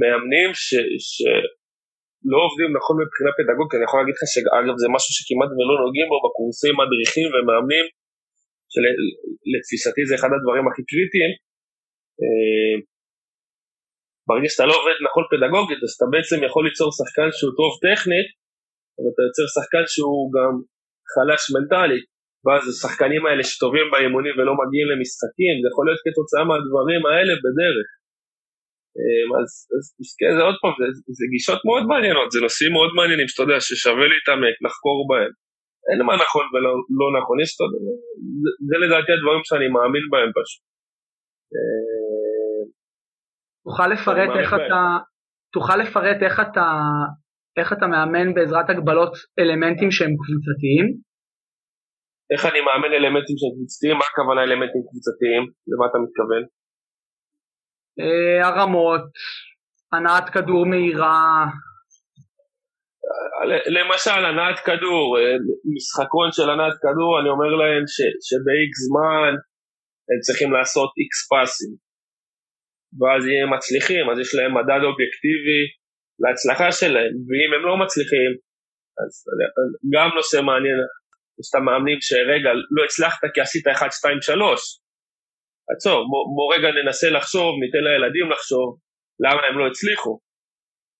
מאמנים 0.00 0.50
ש, 0.64 0.68
שלא 1.08 2.38
עובדים 2.46 2.70
נכון 2.78 2.94
מבחינה 3.02 3.30
פדגוגית, 3.38 3.74
אני 3.76 3.84
יכול 3.88 3.98
להגיד 4.00 4.14
לך 4.16 4.24
שאגב 4.32 4.74
זה 4.82 4.88
משהו 4.96 5.10
שכמעט 5.16 5.50
ולא 5.56 5.74
נוגעים 5.84 6.06
בו 6.10 6.16
בקורסי 6.24 6.70
מדריכים 6.80 7.26
ומאמנים, 7.32 7.86
שלתפיסתי 8.72 10.02
זה 10.08 10.14
אחד 10.18 10.30
הדברים 10.34 10.64
הכי 10.68 10.82
קריטיים. 10.90 11.32
ברגע 14.28 14.48
שאתה 14.52 14.64
לא 14.70 14.74
עובד 14.80 14.96
נכון 15.06 15.24
פדגוגית, 15.30 15.80
אז 15.84 15.92
אתה 15.96 16.06
בעצם 16.12 16.38
יכול 16.46 16.62
ליצור 16.68 16.88
שחקן 16.98 17.28
שהוא 17.36 17.52
טוב 17.60 17.70
טכנית, 17.86 18.28
אבל 18.96 19.08
אתה 19.12 19.22
יוצר 19.26 19.46
שחקן 19.56 19.84
שהוא 19.94 20.22
גם 20.36 20.52
חלש 21.14 21.42
מנטלית, 21.54 22.04
ואז 22.44 22.62
השחקנים 22.70 23.22
האלה 23.26 23.42
שטובים 23.50 23.86
באימונים 23.92 24.34
ולא 24.36 24.52
מגיעים 24.60 24.88
למשחקים, 24.92 25.54
זה 25.60 25.66
יכול 25.70 25.84
להיות 25.86 26.02
כתוצאה 26.06 26.42
מהדברים 26.48 27.02
האלה 27.08 27.32
בדרך. 27.44 27.88
אמ, 28.98 29.28
אז, 29.40 29.50
אז 29.76 29.84
כן, 30.20 30.32
זה 30.36 30.42
עוד 30.48 30.56
פעם, 30.62 30.74
זה, 30.80 30.86
זה 31.18 31.24
גישות 31.32 31.60
מאוד 31.68 31.84
מעניינות, 31.90 32.28
זה 32.34 32.38
נושאים 32.46 32.72
מאוד 32.76 32.90
מעניינים 32.98 33.28
שאתה 33.30 33.42
יודע, 33.44 33.58
ששווה 33.66 34.06
להתעמק, 34.12 34.56
לחקור 34.64 34.98
בהם. 35.10 35.32
אין 35.88 36.00
מה 36.08 36.14
נכון 36.24 36.44
ולא 36.52 36.72
לא 37.00 37.08
נכון, 37.18 37.36
יש, 37.42 37.50
זה, 38.42 38.50
זה 38.68 38.76
לדעתי 38.84 39.10
הדברים 39.16 39.42
שאני 39.48 39.68
מאמין 39.74 40.06
בהם 40.12 40.30
פשוט. 40.38 40.62
תוכל 43.66 43.86
לפרט 43.86 44.30
איך 44.40 44.54
אתה, 44.54 44.82
תוכל 45.52 45.76
לפרט 45.76 46.22
איך 46.22 46.40
אתה, 46.40 46.66
איך 47.58 47.72
אתה 47.72 47.86
מאמן 47.86 48.34
בעזרת 48.34 48.70
הגבלות 48.70 49.12
אלמנטים 49.38 49.90
שהם 49.90 50.14
קבוצתיים? 50.22 50.86
איך 52.32 52.42
אני 52.50 52.60
מאמן 52.66 52.92
אלמנטים 52.98 53.36
שהם 53.40 53.52
קבוצתיים? 53.56 53.96
מה 53.98 54.04
הכוונה 54.10 54.40
אלמנטים 54.42 54.82
קבוצתיים? 54.88 55.42
למה 55.70 55.84
אתה 55.88 55.98
מתכוון? 56.04 56.42
אה, 58.00 58.38
הרמות, 58.48 59.06
הנעת 59.92 60.26
כדור 60.34 60.66
מהירה. 60.66 61.46
למשל 63.76 64.20
הנעת 64.28 64.58
כדור, 64.66 65.06
אה, 65.18 65.36
משחקון 65.74 66.28
של 66.36 66.50
הנעת 66.50 66.76
כדור, 66.84 67.10
אני 67.20 67.28
אומר 67.34 67.50
להם 67.60 67.84
שב-X 68.26 68.72
זמן 68.86 69.32
הם 70.08 70.18
צריכים 70.26 70.52
לעשות 70.52 70.90
X 71.06 71.12
פאסים. 71.30 71.85
ואז 72.98 73.22
הם 73.24 73.48
מצליחים, 73.54 74.04
אז 74.10 74.16
יש 74.22 74.30
להם 74.34 74.52
מדד 74.58 74.82
אובייקטיבי 74.88 75.62
להצלחה 76.22 76.68
שלהם, 76.80 77.14
ואם 77.26 77.50
הם 77.54 77.62
לא 77.68 77.74
מצליחים, 77.84 78.30
אז 79.00 79.12
גם 79.94 80.08
נושא 80.16 80.38
מעניין, 80.48 80.78
יש 81.40 81.46
את 81.50 81.54
המאמנים 81.58 81.98
שרגע, 82.00 82.50
לא 82.76 82.84
הצלחת 82.84 83.20
כי 83.34 83.40
עשית 83.40 83.66
1, 83.66 83.92
2, 83.92 84.22
3, 84.22 84.60
עצור, 85.72 85.98
בוא 86.36 86.46
רגע 86.54 86.68
ננסה 86.78 87.08
לחשוב, 87.10 87.50
ניתן 87.62 87.82
לילדים 87.86 88.30
לחשוב 88.32 88.68
למה 89.24 89.40
הם 89.46 89.58
לא 89.58 89.66
הצליחו. 89.70 90.14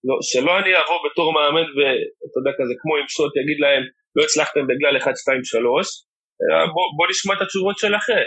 לא, 0.07 0.15
שלא 0.31 0.53
אני 0.61 0.73
אבוא 0.81 0.99
בתור 1.07 1.29
מאמן 1.37 1.67
ואתה 1.77 2.37
יודע 2.39 2.53
כזה 2.59 2.75
כמו 2.81 2.93
עם 2.97 3.09
שוט 3.17 3.33
יגיד 3.41 3.59
להם 3.65 3.83
לא 4.17 4.23
הצלחתם 4.25 4.65
בגלל 4.71 4.95
1, 4.97 5.17
2, 5.17 5.45
3, 5.45 5.89
בוא, 6.75 6.87
בוא 6.97 7.07
נשמע 7.11 7.35
את 7.37 7.43
התשובות 7.43 7.79
שלכם. 7.79 8.27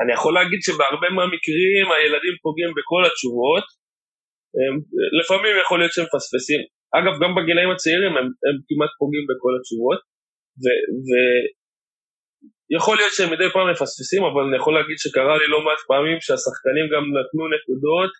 אני 0.00 0.12
יכול 0.16 0.32
להגיד 0.38 0.60
שבהרבה 0.66 1.08
מהמקרים 1.16 1.86
הילדים 1.94 2.34
פוגעים 2.44 2.70
בכל 2.78 3.02
התשובות, 3.08 3.66
הם, 4.60 4.74
לפעמים 5.20 5.54
יכול 5.62 5.76
להיות 5.80 5.92
שהם 5.94 6.06
מפספסים, 6.08 6.60
אגב 6.98 7.14
גם 7.22 7.30
בגילאים 7.36 7.70
הצעירים 7.74 8.12
הם, 8.18 8.26
הם 8.46 8.56
כמעט 8.68 8.92
פוגעים 9.00 9.24
בכל 9.30 9.52
התשובות, 9.56 10.00
ויכול 11.06 12.96
להיות 12.98 13.14
שהם 13.16 13.30
מדי 13.34 13.48
פעם 13.54 13.66
מפספסים, 13.72 14.22
אבל 14.30 14.42
אני 14.46 14.56
יכול 14.60 14.74
להגיד 14.78 14.98
שקרה 15.04 15.34
לי 15.40 15.46
לא 15.54 15.58
מעט 15.66 15.80
פעמים 15.90 16.18
שהשחקנים 16.24 16.86
גם 16.92 17.04
נתנו 17.16 17.44
נקודות 17.54 18.12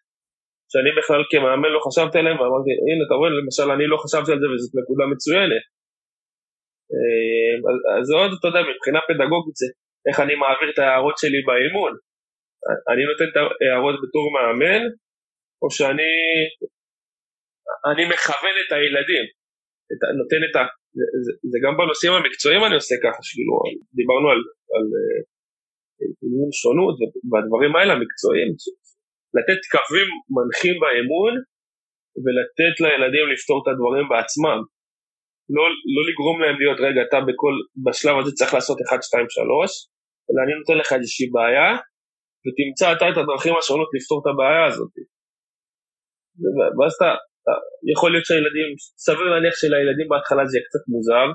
שאני 0.70 0.90
בכלל 0.98 1.22
כמאמן 1.30 1.70
לא 1.76 1.80
חשבתי 1.86 2.16
עליהם, 2.20 2.36
ואמרתי, 2.38 2.70
הנה 2.88 3.02
אתה 3.06 3.14
רואה, 3.18 3.30
למשל 3.40 3.68
אני 3.74 3.86
לא 3.92 3.96
חשבתי 4.04 4.30
על 4.32 4.40
זה 4.42 4.46
וזאת 4.50 4.72
נקודה 4.80 5.04
מצוינת. 5.12 5.64
אה, 6.94 7.54
אז 7.98 8.04
זה 8.08 8.14
עוד, 8.20 8.30
אתה 8.36 8.46
יודע, 8.48 8.62
מבחינה 8.70 9.00
פדגוגית 9.08 9.56
זה 9.60 9.68
איך 10.08 10.16
אני 10.20 10.34
מעביר 10.34 10.70
את 10.70 10.78
ההערות 10.78 11.16
שלי 11.18 11.40
באימון. 11.46 11.92
אני 12.90 13.02
נותן 13.10 13.26
את 13.30 13.36
ההערות 13.36 13.96
בתור 14.02 14.24
מאמן, 14.36 14.82
או 15.62 15.68
שאני 15.76 16.12
אני 17.90 18.04
מכוון 18.12 18.54
את 18.62 18.70
הילדים, 18.76 19.26
את, 19.90 20.00
נותן 20.20 20.40
את 20.46 20.54
ה... 20.56 20.62
זה, 21.24 21.32
זה 21.50 21.58
גם 21.64 21.74
בנושאים 21.78 22.12
המקצועיים 22.16 22.62
אני 22.64 22.74
עושה 22.80 22.96
ככה, 23.04 23.20
שכאילו, 23.26 23.54
דיברנו 24.00 24.26
על, 24.32 24.40
על 24.74 24.86
אימון 26.22 26.50
אה, 26.52 26.58
שונות 26.60 26.96
והדברים 27.30 27.72
האלה 27.76 27.92
המקצועיים, 27.96 28.50
לתת 29.36 29.60
קווים 29.74 30.08
מנחים 30.34 30.76
באמון 30.82 31.34
ולתת 32.22 32.74
לילדים 32.84 33.24
לפתור 33.32 33.58
את 33.62 33.68
הדברים 33.70 34.06
בעצמם. 34.12 34.60
לא, 35.56 35.64
לא 35.94 36.02
לגרום 36.08 36.36
להם 36.42 36.56
להיות, 36.60 36.78
רגע, 36.86 37.00
אתה 37.08 37.18
בכל, 37.28 37.54
בשלב 37.84 38.14
הזה 38.18 38.30
צריך 38.38 38.54
לעשות 38.54 38.78
1, 38.88 39.02
2, 39.02 39.26
3, 39.28 39.93
אלא 40.26 40.38
אני 40.44 40.52
נותן 40.60 40.76
לך 40.80 40.88
איזושהי 40.92 41.26
בעיה, 41.34 41.68
ותמצא 42.44 42.86
אתה 42.92 43.04
את 43.10 43.16
הדרכים 43.20 43.54
השונות 43.58 43.90
לפתור 43.96 44.18
את 44.20 44.28
הבעיה 44.30 44.64
הזאת. 44.68 44.94
ואז 46.76 46.92
אתה, 46.98 47.10
יכול 47.92 48.10
להיות 48.12 48.26
שהילדים, 48.28 48.68
סביר 49.06 49.26
להניח 49.32 49.54
שלילדים 49.60 50.08
בהתחלה 50.10 50.42
זה 50.46 50.52
יהיה 50.54 50.66
קצת 50.68 50.84
מוזר, 50.92 51.26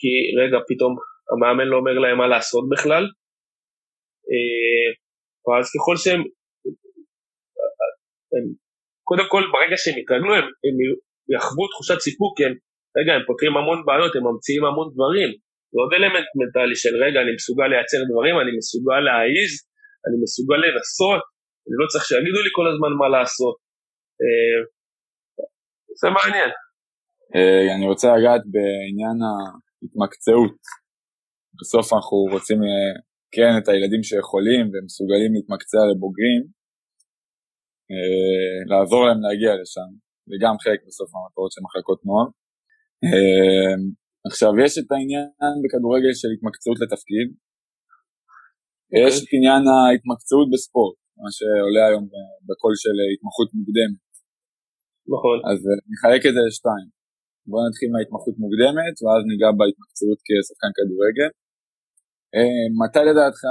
כי 0.00 0.12
רגע, 0.40 0.58
פתאום 0.70 0.92
המאמן 1.30 1.66
לא 1.72 1.76
אומר 1.80 1.96
להם 2.02 2.18
מה 2.18 2.28
לעשות 2.34 2.64
בכלל, 2.72 3.04
אה, 4.30 4.88
ואז 5.44 5.64
ככל 5.74 5.96
שהם, 6.02 6.20
הם, 8.32 8.44
קודם 9.08 9.26
כל 9.32 9.42
ברגע 9.52 9.76
שהם 9.82 9.96
יתרגלו 10.00 10.32
הם, 10.38 10.46
הם 10.64 10.76
יחוו 11.34 11.64
תחושת 11.72 11.98
סיפוק, 12.06 12.34
הם, 12.40 12.52
רגע, 12.98 13.12
הם 13.16 13.22
פותרים 13.28 13.54
המון 13.56 13.78
בעיות, 13.86 14.12
הם 14.16 14.24
ממציאים 14.28 14.64
המון 14.64 14.88
דברים, 14.94 15.30
זה 15.70 15.76
עוד 15.82 15.92
אלמנט 15.96 16.28
מנטלי 16.38 16.76
של 16.82 16.94
רגע, 17.04 17.18
אני 17.24 17.32
מסוגל 17.38 17.68
לייצר 17.72 18.00
דברים, 18.10 18.34
אני 18.42 18.52
מסוגל 18.60 19.00
להעיז, 19.06 19.52
אני 20.06 20.16
מסוגל 20.24 20.58
לנסות, 20.64 21.22
אני 21.64 21.76
לא 21.80 21.86
צריך 21.90 22.04
שיגידו 22.08 22.40
לי 22.46 22.52
כל 22.58 22.66
הזמן 22.70 22.92
מה 23.00 23.08
לעשות. 23.16 23.56
אה, 24.22 24.58
זה 26.00 26.08
מעניין. 26.16 26.50
אה, 27.34 27.66
אני 27.74 27.86
רוצה 27.90 28.08
לגעת 28.16 28.44
בעניין 28.52 29.18
ההתמקצעות. 29.28 30.56
בסוף 31.58 31.86
אנחנו 31.96 32.18
רוצים 32.34 32.58
אה, 32.68 32.92
כן 33.34 33.52
את 33.58 33.66
הילדים 33.68 34.02
שיכולים 34.08 34.64
ומסוגלים 34.72 35.30
להתמקצע 35.34 35.82
לבוגרים, 35.90 36.42
לעזור 38.70 39.00
להם 39.06 39.20
להגיע 39.24 39.52
לשם, 39.60 39.90
וגם 40.28 40.54
חלק 40.64 40.80
בסוף 40.86 41.08
המטרות 41.14 41.50
של 41.52 41.60
מחלקות 41.66 42.00
נוער. 42.06 42.28
עכשיו 44.28 44.52
יש 44.64 44.72
את 44.80 44.88
העניין 44.92 45.54
בכדורגל 45.62 46.12
של 46.20 46.30
התמקצעות 46.34 46.78
לתפקיד, 46.82 47.28
okay. 47.32 48.98
יש 49.04 49.14
את 49.20 49.28
עניין 49.34 49.62
ההתמקצעות 49.72 50.48
בספורט, 50.52 50.98
מה 51.22 51.30
שעולה 51.36 51.82
היום 51.88 52.04
בקול 52.46 52.74
של 52.82 52.96
התמחות 53.12 53.48
מוקדמת. 53.56 54.00
נכון. 55.14 55.36
אז 55.50 55.58
אה, 55.68 55.78
נחלק 55.92 56.22
את 56.28 56.34
זה 56.36 56.42
לשתיים. 56.48 56.88
בואו 57.50 57.62
נתחיל 57.68 57.88
מההתמחות 57.92 58.34
מוקדמת 58.42 58.94
ואז 59.02 59.20
ניגע 59.30 59.50
בהתמקצעות 59.58 60.18
כשחקן 60.26 60.72
כדורגל. 60.76 61.30
אה, 62.36 62.64
מתי 62.82 63.02
לדעתך, 63.08 63.42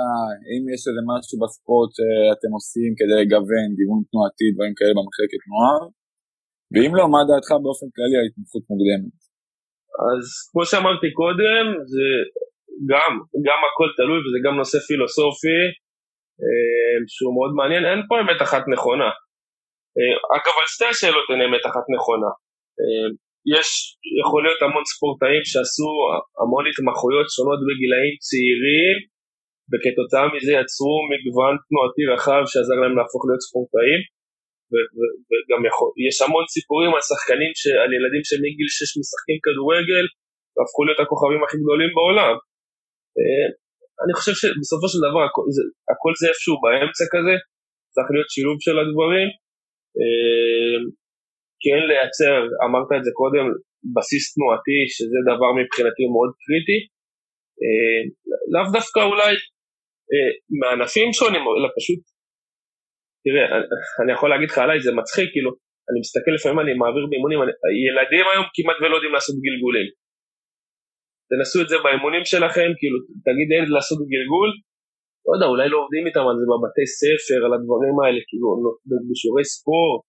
אם 0.51 0.61
יש 0.73 0.81
איזה 0.89 1.01
משהו 1.11 1.35
בספורט 1.41 1.91
שאתם 1.97 2.51
עושים 2.57 2.91
כדי 2.99 3.15
לגוון, 3.21 3.67
גיוון 3.77 4.01
תנועתי, 4.09 4.47
דברים 4.55 4.73
כאלה 4.77 4.93
במחלקת 4.97 5.41
נוער, 5.51 5.81
ואם 6.71 6.91
לא, 6.97 7.03
מה 7.13 7.21
דעתך 7.29 7.51
באופן 7.63 7.87
כללי 7.95 8.15
על 8.19 8.25
התמחות 8.29 8.63
מוקדמת? 8.71 9.19
אז 10.07 10.23
כמו 10.51 10.63
שאמרתי 10.69 11.09
קודם, 11.21 11.65
זה 11.93 12.07
גם, 12.91 13.11
גם 13.47 13.59
הכל 13.67 13.89
תלוי 13.97 14.19
וזה 14.21 14.39
גם 14.45 14.55
נושא 14.61 14.77
פילוסופי 14.87 15.61
אה, 16.43 16.97
שהוא 17.13 17.33
מאוד 17.37 17.51
מעניין, 17.59 17.83
אין 17.89 18.01
פה 18.09 18.15
אמת 18.21 18.39
אחת 18.47 18.63
נכונה. 18.73 19.09
אה, 19.97 20.15
אגב, 20.35 20.55
על 20.59 20.67
שתי 20.73 20.87
השאלות 20.91 21.27
אין 21.31 21.41
אמת 21.47 21.63
אחת 21.69 21.85
נכונה. 21.95 22.31
אה, 22.79 23.07
יש, 23.55 23.67
יכול 24.21 24.41
להיות 24.43 24.61
המון 24.61 24.85
ספורטאים 24.91 25.43
שעשו 25.51 25.91
המון 26.41 26.63
התמחויות 26.69 27.27
שונות 27.35 27.59
בגילאים 27.67 28.15
צעירים, 28.27 28.97
וכתוצאה 29.71 30.25
מזה 30.33 30.51
יצרו 30.59 30.95
מגוון 31.11 31.53
תנועתי 31.67 32.03
רחב 32.13 32.43
שעזר 32.51 32.77
להם 32.81 32.95
להפוך 32.99 33.21
להיות 33.25 33.43
ספורטאים. 33.47 34.01
וגם 35.27 35.61
יכול, 35.69 35.89
יש 36.07 36.15
המון 36.23 36.45
סיפורים 36.55 36.91
על 36.95 37.03
שחקנים, 37.09 37.51
ש, 37.59 37.63
על 37.83 37.91
ילדים 37.97 38.23
שמגיל 38.29 38.69
6 38.77 38.89
משחקים 38.99 39.37
כדורגל 39.45 40.05
והפכו 40.53 40.81
להיות 40.85 41.01
הכוכבים 41.03 41.41
הכי 41.43 41.57
גדולים 41.63 41.91
בעולם. 41.97 42.35
אה, 43.17 43.47
אני 44.03 44.13
חושב 44.17 44.35
שבסופו 44.41 44.87
של 44.91 44.99
דבר 45.07 45.23
הכל 45.27 45.45
זה, 45.55 45.63
הכל 45.91 46.13
זה 46.19 46.25
איפשהו 46.31 46.55
באמצע 46.63 47.05
כזה, 47.13 47.35
צריך 47.93 48.07
להיות 48.13 48.29
שילוב 48.33 48.57
של 48.65 48.75
הדברים. 48.81 49.27
אה, 49.99 50.77
כן 51.63 51.81
לייצר, 51.89 52.37
אמרת 52.65 52.89
את 52.97 53.03
זה 53.05 53.11
קודם, 53.21 53.45
בסיס 53.95 54.23
תנועתי, 54.33 54.79
שזה 54.95 55.19
דבר 55.31 55.49
מבחינתי 55.59 56.03
מאוד 56.13 56.31
קריטי. 56.43 56.79
אה, 57.61 58.01
לאו 58.53 58.67
דווקא 58.77 59.01
אולי 59.09 59.33
מענפים 60.61 61.09
שונים, 61.19 61.43
אלא 61.57 61.67
פשוט 61.77 62.01
תראה, 63.23 63.45
אני 64.01 64.11
יכול 64.15 64.29
להגיד 64.29 64.49
לך 64.51 64.57
עליי, 64.57 64.77
זה 64.85 64.91
מצחיק, 65.01 65.29
כאילו, 65.33 65.51
אני 65.89 65.99
מסתכל 66.03 66.31
לפעמים, 66.37 66.59
אני 66.63 66.73
מעביר 66.81 67.05
באימונים, 67.09 67.39
אני, 67.43 67.51
ילדים 67.87 68.25
היום 68.31 68.45
כמעט 68.55 68.77
ולא 68.79 68.95
יודעים 68.97 69.13
לעשות 69.17 69.35
גלגולים. 69.45 69.87
תנסו 71.29 71.57
את 71.63 71.69
זה 71.71 71.77
באימונים 71.83 72.23
שלכם, 72.31 72.69
כאילו, 72.79 72.97
תגיד 73.27 73.47
ילד 73.55 73.69
לעשות 73.75 73.99
גלגול, 74.13 74.49
לא 75.25 75.31
יודע, 75.35 75.47
אולי 75.53 75.67
לא 75.73 75.77
עובדים 75.83 76.03
איתם 76.07 76.25
על 76.29 76.35
זה 76.39 76.45
בבתי 76.51 76.85
ספר, 76.99 77.39
על 77.45 77.53
הדברים 77.55 77.95
האלה, 77.99 78.21
כאילו, 78.27 78.45
בשיעורי 79.09 79.45
ספורט, 79.53 80.01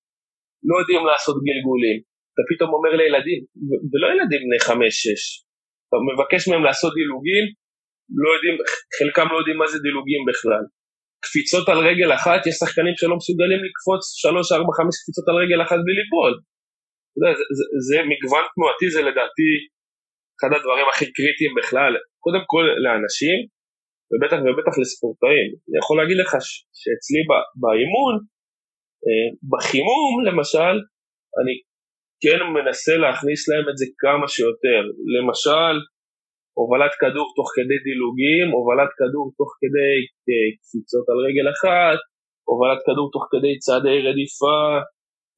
לא 0.68 0.74
יודעים 0.80 1.02
לעשות 1.10 1.36
גלגולים. 1.48 1.98
אתה 2.32 2.42
פתאום 2.50 2.70
אומר 2.76 2.92
לילדים, 3.00 3.40
ולא 3.90 4.06
ילדים 4.12 4.40
בני 4.46 4.60
חמש-שש, 4.66 5.22
אתה 5.84 5.96
מבקש 6.10 6.42
מהם 6.48 6.64
לעשות 6.68 6.92
דילוגים, 6.98 7.44
לא 8.22 8.28
יודעים, 8.34 8.56
חלקם 8.98 9.26
לא 9.32 9.36
יודעים 9.40 9.58
מה 9.62 9.66
זה 9.72 9.78
דילוגים 9.86 10.22
בכלל. 10.30 10.64
קפיצות 11.24 11.66
על 11.72 11.78
רגל 11.88 12.10
אחת, 12.18 12.40
יש 12.48 12.54
שחקנים 12.62 12.94
שלא 13.00 13.14
מסוגלים 13.20 13.60
לקפוץ 13.66 14.02
3, 14.22 14.52
4, 14.52 14.72
5 14.78 14.94
קפיצות 15.02 15.26
על 15.30 15.36
רגל 15.44 15.60
אחת 15.64 15.80
בלי 15.84 15.94
ליפול. 16.00 16.32
זה, 17.20 17.28
זה, 17.38 17.44
זה, 17.56 17.64
זה 17.88 17.96
מגוון 18.10 18.44
תנועתי, 18.52 18.86
זה 18.94 19.00
לדעתי 19.08 19.50
אחד 20.36 20.50
הדברים 20.56 20.86
הכי 20.92 21.06
קריטיים 21.16 21.52
בכלל, 21.58 21.92
קודם 22.24 22.42
כל 22.52 22.64
לאנשים, 22.84 23.38
ובטח 24.10 24.38
ובטח 24.44 24.74
לספורטאים. 24.80 25.48
אני 25.66 25.76
יכול 25.82 25.96
להגיד 26.00 26.18
לך 26.22 26.30
שאצלי 26.80 27.20
באימון, 27.62 28.14
אה, 29.06 29.28
בחימום 29.52 30.12
למשל, 30.28 30.74
אני 31.40 31.54
כן 32.22 32.40
מנסה 32.56 32.94
להכניס 33.04 33.40
להם 33.48 33.66
את 33.70 33.76
זה 33.80 33.86
כמה 34.04 34.26
שיותר. 34.34 34.82
למשל, 35.16 35.74
הובלת 36.58 36.92
כדור 37.00 37.28
תוך 37.36 37.48
כדי 37.56 37.78
דילוגים, 37.86 38.46
הובלת 38.56 38.90
כדור 38.98 39.26
תוך 39.38 39.50
כדי 39.60 39.94
אה, 40.28 40.48
קפיצות 40.62 41.06
על 41.10 41.18
רגל 41.26 41.46
אחת, 41.54 42.00
הובלת 42.50 42.80
כדור 42.86 43.06
תוך 43.14 43.24
כדי 43.32 43.52
צעדי 43.64 43.96
רדיפה, 44.08 44.58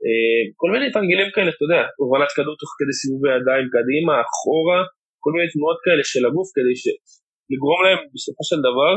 אה, 0.05 0.43
כל 0.61 0.69
מיני 0.75 0.89
תרגילים 0.97 1.29
כאלה, 1.35 1.51
אתה 1.55 1.65
יודע, 1.67 1.83
הובלת 2.03 2.31
כדור 2.37 2.55
תוך 2.63 2.71
כדי 2.79 2.95
סיבובי 3.01 3.31
ידיים 3.39 3.67
קדימה, 3.77 4.15
אחורה, 4.27 4.81
כל 5.23 5.31
מיני 5.35 5.49
תנועות 5.53 5.79
כאלה 5.85 6.05
של 6.13 6.23
הגוף 6.29 6.49
כדי. 6.57 6.75
לגרום 7.53 7.81
להם 7.85 8.01
בסופו 8.15 8.43
של 8.51 8.61
דבר 8.69 8.93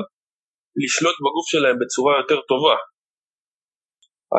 לשלוט 0.82 1.18
בגוף 1.24 1.45
שלהם 1.53 1.78
בצורה 1.82 2.13
יותר 2.22 2.39
טובה. 2.51 2.78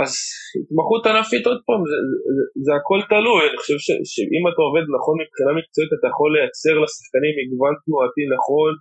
אז 0.02 0.12
התמחות 0.60 1.02
ענפית 1.10 1.44
עוד 1.50 1.60
פעם, 1.66 1.82
זה, 1.90 1.98
זה, 2.36 2.44
זה 2.64 2.72
הכל 2.78 3.00
תלוי, 3.10 3.40
אני 3.48 3.56
חושב 3.60 3.78
ש, 3.86 3.88
שאם 4.12 4.44
אתה 4.50 4.60
עובד 4.66 4.86
נכון 4.96 5.14
מבחינה 5.22 5.52
מקצועית 5.58 5.90
אתה 5.96 6.06
יכול 6.12 6.28
לייצר 6.34 6.74
לשחקנים 6.82 7.32
מגוון 7.38 7.74
תנועתי 7.84 8.24
נכון 8.36 8.72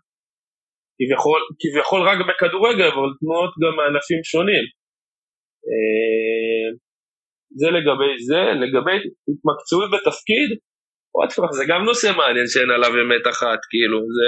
כביכול, 0.98 1.42
כביכול 1.62 2.02
רק 2.10 2.20
בכדורגל, 2.28 2.90
אבל 2.96 3.10
תנועות 3.20 3.54
גם 3.62 3.74
מענפים 3.80 4.22
שונים. 4.32 4.66
אה, 5.70 6.68
זה 7.60 7.68
לגבי 7.78 8.12
זה, 8.30 8.42
לגבי 8.64 8.98
התמקצעות 9.30 9.88
בתפקיד, 9.94 10.50
עוד 11.18 11.30
פעם, 11.36 11.52
זה 11.60 11.64
גם 11.72 11.82
נושא 11.90 12.10
מעניין 12.20 12.48
שאין 12.52 12.72
עליו 12.76 12.92
אמת 13.02 13.26
אחת, 13.34 13.62
כאילו, 13.72 14.00
זה... 14.18 14.28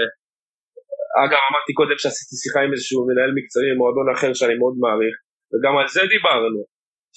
אגב, 1.24 1.42
אמרתי 1.50 1.72
קודם 1.80 1.98
שעשיתי 2.02 2.36
שיחה 2.42 2.60
עם 2.66 2.72
איזשהו 2.74 3.02
מנהל 3.08 3.32
מקצועי 3.38 3.72
מועדון 3.80 4.08
אחר 4.16 4.32
שאני 4.38 4.56
מאוד 4.62 4.76
מעריך, 4.84 5.16
וגם 5.52 5.74
על 5.80 5.88
זה 5.96 6.02
דיברנו, 6.16 6.62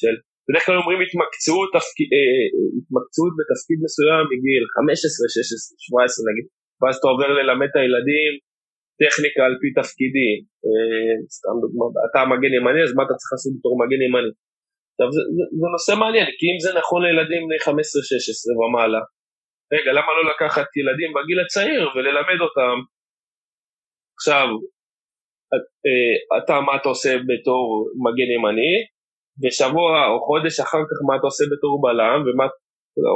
של 0.01 0.15
בדרך 0.47 0.65
כלל 0.67 0.77
אומרים 0.81 1.01
התמקצעות, 1.05 1.69
תפק... 1.77 1.99
אה, 2.15 2.47
התמקצעות 2.79 3.33
בתפקיד 3.39 3.79
מסוים 3.87 4.23
מגיל 4.33 4.63
15, 4.77 5.27
16, 5.37 5.75
17 5.87 6.29
נגיד, 6.29 6.47
ואז 6.81 6.95
אתה 6.99 7.07
עובר 7.13 7.29
ללמד 7.39 7.69
את 7.73 7.77
הילדים 7.81 8.33
טכניקה 9.03 9.43
על 9.49 9.55
פי 9.61 9.69
תפקידי, 9.79 10.33
אה, 10.67 11.15
סתם 11.37 11.57
דוגמא, 11.63 11.87
אתה 12.07 12.21
מגן 12.33 12.53
ימני 12.59 12.83
אז 12.87 12.93
מה 12.97 13.03
אתה 13.07 13.15
צריך 13.19 13.31
לעשות 13.35 13.53
בתור 13.57 13.75
מגן 13.83 14.01
ימני. 14.07 14.33
עכשיו 14.93 15.09
זה, 15.15 15.23
זה, 15.37 15.45
זה 15.61 15.67
נושא 15.77 15.93
מעניין, 16.03 16.29
כי 16.39 16.45
אם 16.51 16.59
זה 16.65 16.71
נכון 16.81 17.01
לילדים 17.05 17.43
בני 17.47 17.59
15-16 17.67 17.71
ומעלה, 18.61 19.03
רגע 19.75 19.91
למה 19.99 20.11
לא 20.19 20.23
לקחת 20.31 20.69
ילדים 20.81 21.11
בגיל 21.17 21.39
הצעיר 21.45 21.83
וללמד 21.93 22.41
אותם? 22.47 22.77
עכשיו 24.19 24.47
אה, 25.87 26.39
אתה 26.39 26.55
מה 26.67 26.73
אתה 26.77 26.89
עושה 26.95 27.13
בתור 27.31 27.65
מגן 28.05 28.31
ימני 28.37 28.75
ושבוע 29.43 29.91
או 30.11 30.17
חודש 30.27 30.55
אחר 30.65 30.83
כך 30.89 30.99
מה 31.07 31.15
אתה 31.17 31.27
עושה 31.31 31.45
בתור 31.53 31.75
בלם 31.85 32.19
ומה 32.27 32.47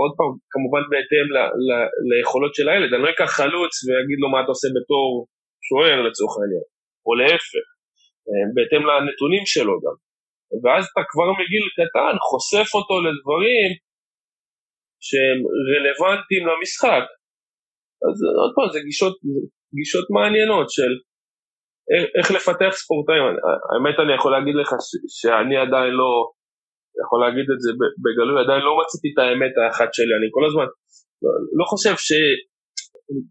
עוד 0.03 0.13
פעם 0.19 0.33
כמובן 0.53 0.83
בהתאם 0.91 1.27
ל, 1.35 1.39
ל, 1.67 1.71
ליכולות 2.11 2.53
של 2.59 2.67
הילד. 2.69 2.91
אני 2.93 3.03
לא 3.05 3.11
אקח 3.15 3.31
חלוץ 3.41 3.73
ואגיד 3.85 4.19
לו 4.23 4.29
מה 4.33 4.39
אתה 4.43 4.51
עושה 4.55 4.69
בתור 4.79 5.09
שוער 5.67 5.99
לצורך 6.07 6.35
העניין. 6.39 6.67
או 7.07 7.13
להפך. 7.21 7.67
אה, 8.29 8.45
בהתאם 8.55 8.83
לנתונים 8.89 9.45
שלו 9.55 9.75
גם. 9.85 9.97
ואז 10.63 10.83
אתה 10.91 11.03
כבר 11.13 11.29
מגיל 11.41 11.65
קטן 11.79 12.15
חושף 12.29 12.69
אותו 12.79 12.95
לדברים 13.07 13.71
שהם 15.07 15.39
רלוונטיים 15.71 16.45
למשחק. 16.51 17.05
אז 18.07 18.17
עוד 18.43 18.53
פעם 18.57 18.69
זה 18.75 18.81
גישות, 18.89 19.15
גישות 19.79 20.07
מעניינות 20.17 20.69
של 20.77 20.93
איך 22.19 22.27
לפתח 22.37 22.73
ספורטאים, 22.83 23.23
האמת 23.71 23.97
אני 24.03 24.13
יכול 24.19 24.33
להגיד 24.37 24.55
לך 24.61 24.71
שאני 25.19 25.57
עדיין 25.65 25.93
לא, 26.01 26.13
יכול 27.03 27.19
להגיד 27.25 27.47
את 27.55 27.61
זה 27.65 27.71
בגלוי, 28.05 28.37
עדיין 28.45 28.63
לא 28.69 28.73
מצאתי 28.81 29.09
את 29.13 29.19
האמת 29.23 29.55
האחת 29.59 29.91
שלי, 29.97 30.13
אני 30.19 30.29
כל 30.37 30.45
הזמן, 30.49 30.67
לא, 31.23 31.31
לא 31.59 31.65
חושב 31.73 31.95
ש... 32.07 32.11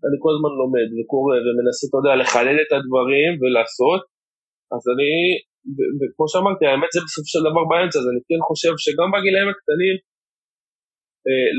אני 0.06 0.18
כל 0.24 0.32
הזמן 0.36 0.54
לומד 0.62 0.88
וקורא 0.95 1.36
ומנסה, 1.43 1.84
אתה 1.89 1.97
יודע, 1.99 2.14
לחדד 2.22 2.58
את 2.64 2.72
הדברים 2.76 3.32
ולעשות, 3.39 4.01
אז 4.74 4.84
אני, 4.93 5.14
וכמו 5.97 6.26
שאמרתי, 6.32 6.64
האמת 6.66 6.91
זה 6.95 6.99
בסופו 7.06 7.30
של 7.34 7.43
דבר 7.49 7.64
באמצע, 7.70 7.97
אז 8.01 8.08
אני 8.12 8.22
כן 8.28 8.41
חושב 8.49 8.74
שגם 8.84 9.08
בגילאים 9.14 9.49
הקטנים, 9.54 9.95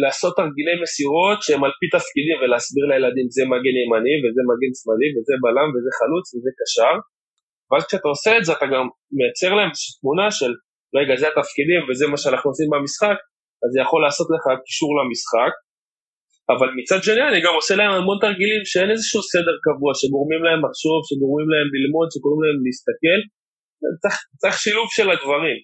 לעשות 0.03 0.33
תרגילי 0.41 0.75
מסירות 0.83 1.39
שהם 1.45 1.63
על 1.67 1.73
פי 1.79 1.87
תפקידים 1.97 2.37
ולהסביר 2.39 2.85
לילדים 2.91 3.27
זה 3.37 3.43
מגן 3.53 3.77
ימני 3.83 4.17
וזה 4.23 4.43
מגן 4.51 4.73
שמאלי 4.79 5.09
וזה 5.15 5.35
בלם 5.45 5.69
וזה 5.73 5.91
חלוץ 5.99 6.27
וזה 6.33 6.51
קשר. 6.61 6.95
ואז 7.69 7.83
כשאתה 7.87 8.09
עושה 8.15 8.31
את 8.39 8.45
זה 8.47 8.51
אתה 8.57 8.67
גם 8.73 8.85
מייצר 9.17 9.53
להם 9.59 9.71
תמונה 10.01 10.27
של 10.39 10.53
רגע 10.99 11.15
זה 11.21 11.27
התפקידים 11.33 11.81
וזה 11.87 12.05
מה 12.13 12.19
שאנחנו 12.23 12.47
עושים 12.51 12.69
במשחק 12.73 13.19
אז 13.63 13.69
זה 13.75 13.79
יכול 13.85 14.01
לעשות 14.05 14.29
לך 14.35 14.45
קישור 14.67 14.91
למשחק. 14.99 15.55
אבל 16.53 16.69
מצד 16.79 17.01
שני 17.07 17.25
אני 17.31 17.41
גם 17.47 17.55
עושה 17.61 17.75
להם 17.81 17.93
המון 17.99 18.19
תרגילים 18.25 18.63
שאין 18.71 18.91
איזשהו 18.95 19.21
סדר 19.33 19.57
קבוע 19.67 19.91
שגורמים 20.01 20.43
להם 20.47 20.61
לחשוב, 20.67 20.99
שגורמים 21.09 21.49
להם 21.53 21.69
ללמוד, 21.75 22.09
שגורמים 22.13 22.43
להם 22.45 22.61
להסתכל. 22.67 23.21
צריך, 24.03 24.17
צריך 24.43 24.57
שילוב 24.65 24.89
של 24.97 25.07
הדברים 25.11 25.59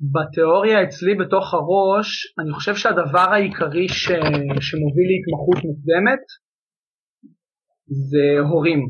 בתיאוריה 0.00 0.82
אצלי 0.82 1.14
בתוך 1.14 1.54
הראש, 1.54 2.08
אני 2.38 2.52
חושב 2.52 2.74
שהדבר 2.74 3.26
העיקרי 3.32 3.88
ש... 3.88 4.06
שמוביל 4.68 5.08
להתמחות 5.10 5.58
מוקדמת 5.64 6.24
זה 7.86 8.48
הורים. 8.50 8.80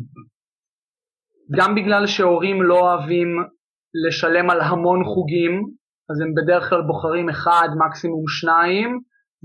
גם 1.59 1.75
בגלל 1.75 2.07
שהורים 2.07 2.63
לא 2.63 2.79
אוהבים 2.81 3.29
לשלם 4.07 4.51
על 4.51 4.61
המון 4.61 5.05
חוגים, 5.05 5.53
אז 6.11 6.21
הם 6.21 6.31
בדרך 6.35 6.69
כלל 6.69 6.83
בוחרים 6.83 7.29
אחד, 7.29 7.69
מקסימום 7.87 8.25
שניים, 8.29 8.89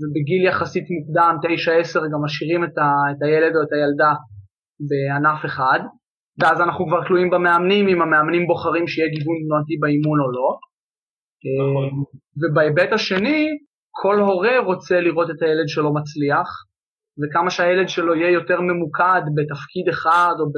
ובגיל 0.00 0.42
יחסית 0.48 0.86
מוקדם, 0.90 1.36
תשע 1.42 1.72
עשר, 1.72 2.00
גם 2.00 2.20
משאירים 2.24 2.64
את, 2.64 2.78
ה... 2.78 2.88
את 3.10 3.22
הילד 3.22 3.56
או 3.56 3.62
את 3.62 3.72
הילדה 3.72 4.12
בענף 4.88 5.44
אחד, 5.44 5.80
ואז 6.40 6.60
אנחנו 6.60 6.86
כבר 6.86 7.04
תלויים 7.06 7.30
במאמנים, 7.30 7.88
אם 7.88 8.02
המאמנים 8.02 8.46
בוחרים 8.46 8.86
שיהיה 8.88 9.08
גיוון 9.08 9.36
תנועתי 9.46 9.76
באימון 9.80 10.20
או 10.20 10.30
לא. 10.36 10.48
נכון. 11.44 12.04
ובהיבט 12.40 12.92
השני, 12.92 13.48
כל 13.90 14.18
הורה 14.18 14.58
רוצה 14.58 15.00
לראות 15.00 15.30
את 15.30 15.42
הילד 15.42 15.68
שלו 15.68 15.94
מצליח, 15.94 16.48
וכמה 17.20 17.50
שהילד 17.50 17.88
שלו 17.88 18.14
יהיה 18.14 18.30
יותר 18.30 18.60
ממוקד 18.60 19.22
בתפקיד 19.36 19.88
אחד 19.88 20.34
או, 20.40 20.46
ב, 20.46 20.56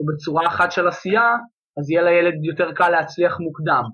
או 0.00 0.06
בצורה 0.06 0.46
אחת 0.46 0.72
של 0.72 0.88
עשייה, 0.88 1.30
אז 1.78 1.90
יהיה 1.90 2.02
לילד 2.02 2.34
יותר 2.44 2.72
קל 2.72 2.88
להצליח 2.88 3.40
מוקדם. 3.40 3.84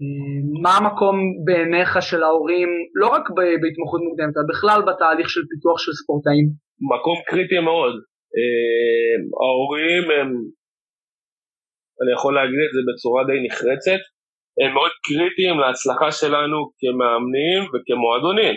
אה, 0.00 0.38
מה 0.62 0.72
המקום 0.76 1.16
בעיניך 1.44 2.02
של 2.02 2.22
ההורים, 2.22 2.68
לא 2.94 3.08
רק 3.14 3.24
בהתמחות 3.62 4.00
מוקדמת, 4.06 4.34
אלא 4.36 4.46
בכלל 4.52 4.80
בתהליך 4.88 5.28
של 5.30 5.40
פיתוח 5.50 5.78
של 5.84 5.92
ספורטאים? 6.00 6.46
מקום 6.94 7.16
קריטי 7.26 7.60
מאוד. 7.68 7.94
אה, 8.36 9.14
ההורים 9.40 10.04
הם, 10.16 10.28
אני 12.00 12.10
יכול 12.16 12.32
להגיד 12.34 12.60
את 12.66 12.72
זה 12.74 12.80
בצורה 12.88 13.20
די 13.28 13.38
נחרצת, 13.46 14.02
הם 14.60 14.70
מאוד 14.76 14.94
קריטיים 15.06 15.56
להצלחה 15.62 16.08
שלנו 16.20 16.58
כמאמנים 16.80 17.60
וכמועדונים. 17.70 18.54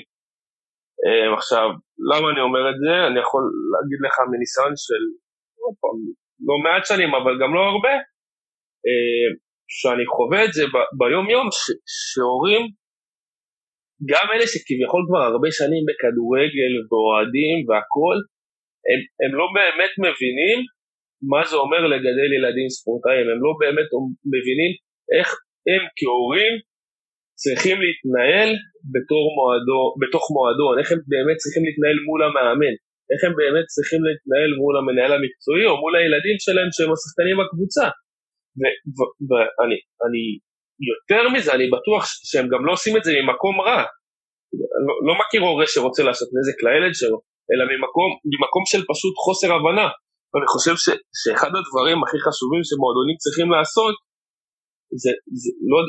אה, 1.03 1.27
עכשיו, 1.37 1.67
למה 2.09 2.25
אני 2.31 2.41
אומר 2.47 2.63
את 2.71 2.77
זה? 2.83 2.93
אני 3.07 3.19
יכול 3.25 3.43
להגיד 3.73 3.99
לך 4.05 4.15
מניסיון 4.31 4.73
של 4.85 5.01
לא 6.47 6.55
מעט 6.63 6.83
שנים, 6.89 7.11
אבל 7.19 7.33
גם 7.41 7.51
לא 7.57 7.61
הרבה, 7.71 7.93
אה, 8.87 9.27
שאני 9.77 10.05
חווה 10.15 10.39
את 10.45 10.53
זה 10.57 10.63
ביום 10.99 11.25
יום, 11.35 11.47
שהורים, 12.09 12.63
גם 14.11 14.25
אלה 14.33 14.45
שכביכול 14.53 15.01
כבר 15.07 15.23
הרבה 15.31 15.49
שנים 15.59 15.83
בכדורגל 15.87 16.73
ואוהדים 16.89 17.57
והכול, 17.67 18.17
הם, 18.89 18.99
הם 19.21 19.31
לא 19.39 19.45
באמת 19.55 19.93
מבינים 20.05 20.57
מה 21.31 21.41
זה 21.49 21.55
אומר 21.63 21.81
לגדל 21.93 22.29
ילדים 22.37 22.69
ספורטאים, 22.77 23.25
הם 23.33 23.39
לא 23.45 23.51
באמת 23.61 23.89
מבינים 24.33 24.71
איך 25.15 25.27
הם 25.69 25.81
כהורים 25.99 26.53
צריכים 27.43 27.77
להתנהל 27.83 28.49
בתור 28.93 29.23
מועדו, 29.37 29.81
בתוך 30.01 30.23
מועדון, 30.35 30.73
איך 30.79 30.89
הם 30.93 30.99
באמת 31.13 31.37
צריכים 31.43 31.63
להתנהל 31.67 31.97
מול 32.07 32.19
המאמן, 32.25 32.73
איך 33.11 33.21
הם 33.25 33.33
באמת 33.39 33.65
צריכים 33.75 34.01
להתנהל 34.07 34.51
מול 34.61 34.73
המנהל 34.79 35.11
המקצועי 35.15 35.65
או 35.69 35.75
מול 35.81 35.93
הילדים 35.99 36.37
שלהם 36.45 36.69
שהם 36.75 36.91
השחקנים 36.95 37.35
בקבוצה. 37.41 37.85
ואני 39.29 39.77
אני, 40.05 40.23
יותר 40.91 41.23
מזה, 41.33 41.49
אני 41.57 41.65
בטוח 41.75 42.01
שהם 42.29 42.47
גם 42.53 42.61
לא 42.65 42.71
עושים 42.75 42.93
את 42.97 43.03
זה 43.05 43.11
ממקום 43.17 43.55
רע. 43.67 43.81
לא, 44.87 44.95
לא 45.07 45.13
מכיר 45.19 45.41
הורה 45.47 45.65
שרוצה 45.73 46.01
לעשות 46.07 46.29
נזק 46.35 46.57
לילד 46.65 46.93
שלו, 46.99 47.17
אלא 47.51 47.63
ממקום, 47.71 48.09
ממקום 48.31 48.63
של 48.71 48.81
פשוט 48.91 49.13
חוסר 49.23 49.49
הבנה. 49.57 49.87
ואני 50.31 50.47
חושב 50.53 50.75
ש, 50.83 50.87
שאחד 51.21 51.51
הדברים 51.57 51.97
הכי 52.03 52.19
חשובים 52.25 52.63
שמועדונים 52.69 53.17
צריכים 53.23 53.47
לעשות 53.55 53.95
זה, 55.03 55.11
זה 55.41 55.49
לא, 55.71 55.79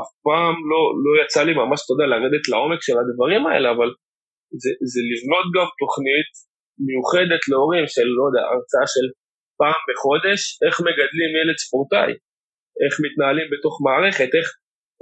אף 0.00 0.10
פעם 0.26 0.54
לא, 0.70 0.80
לא 1.04 1.10
יצא 1.22 1.40
לי 1.46 1.54
ממש, 1.62 1.78
אתה 1.82 1.92
יודע, 1.94 2.06
לרדת 2.12 2.44
לעומק 2.50 2.80
של 2.86 2.96
הדברים 3.00 3.42
האלה, 3.46 3.68
אבל 3.74 3.90
זה, 4.62 4.70
זה 4.92 5.00
לבנות 5.10 5.46
גם 5.56 5.68
תוכנית 5.82 6.30
מיוחדת 6.86 7.42
להורים 7.50 7.86
של, 7.94 8.08
לא 8.18 8.24
יודע, 8.28 8.42
הרצאה 8.48 8.86
של 8.94 9.06
פעם 9.60 9.80
בחודש, 9.88 10.40
איך 10.64 10.74
מגדלים 10.86 11.32
ילד 11.38 11.58
ספורטאי, 11.64 12.12
איך 12.82 12.94
מתנהלים 13.04 13.48
בתוך 13.52 13.74
מערכת, 13.86 14.30
איך, 14.38 14.48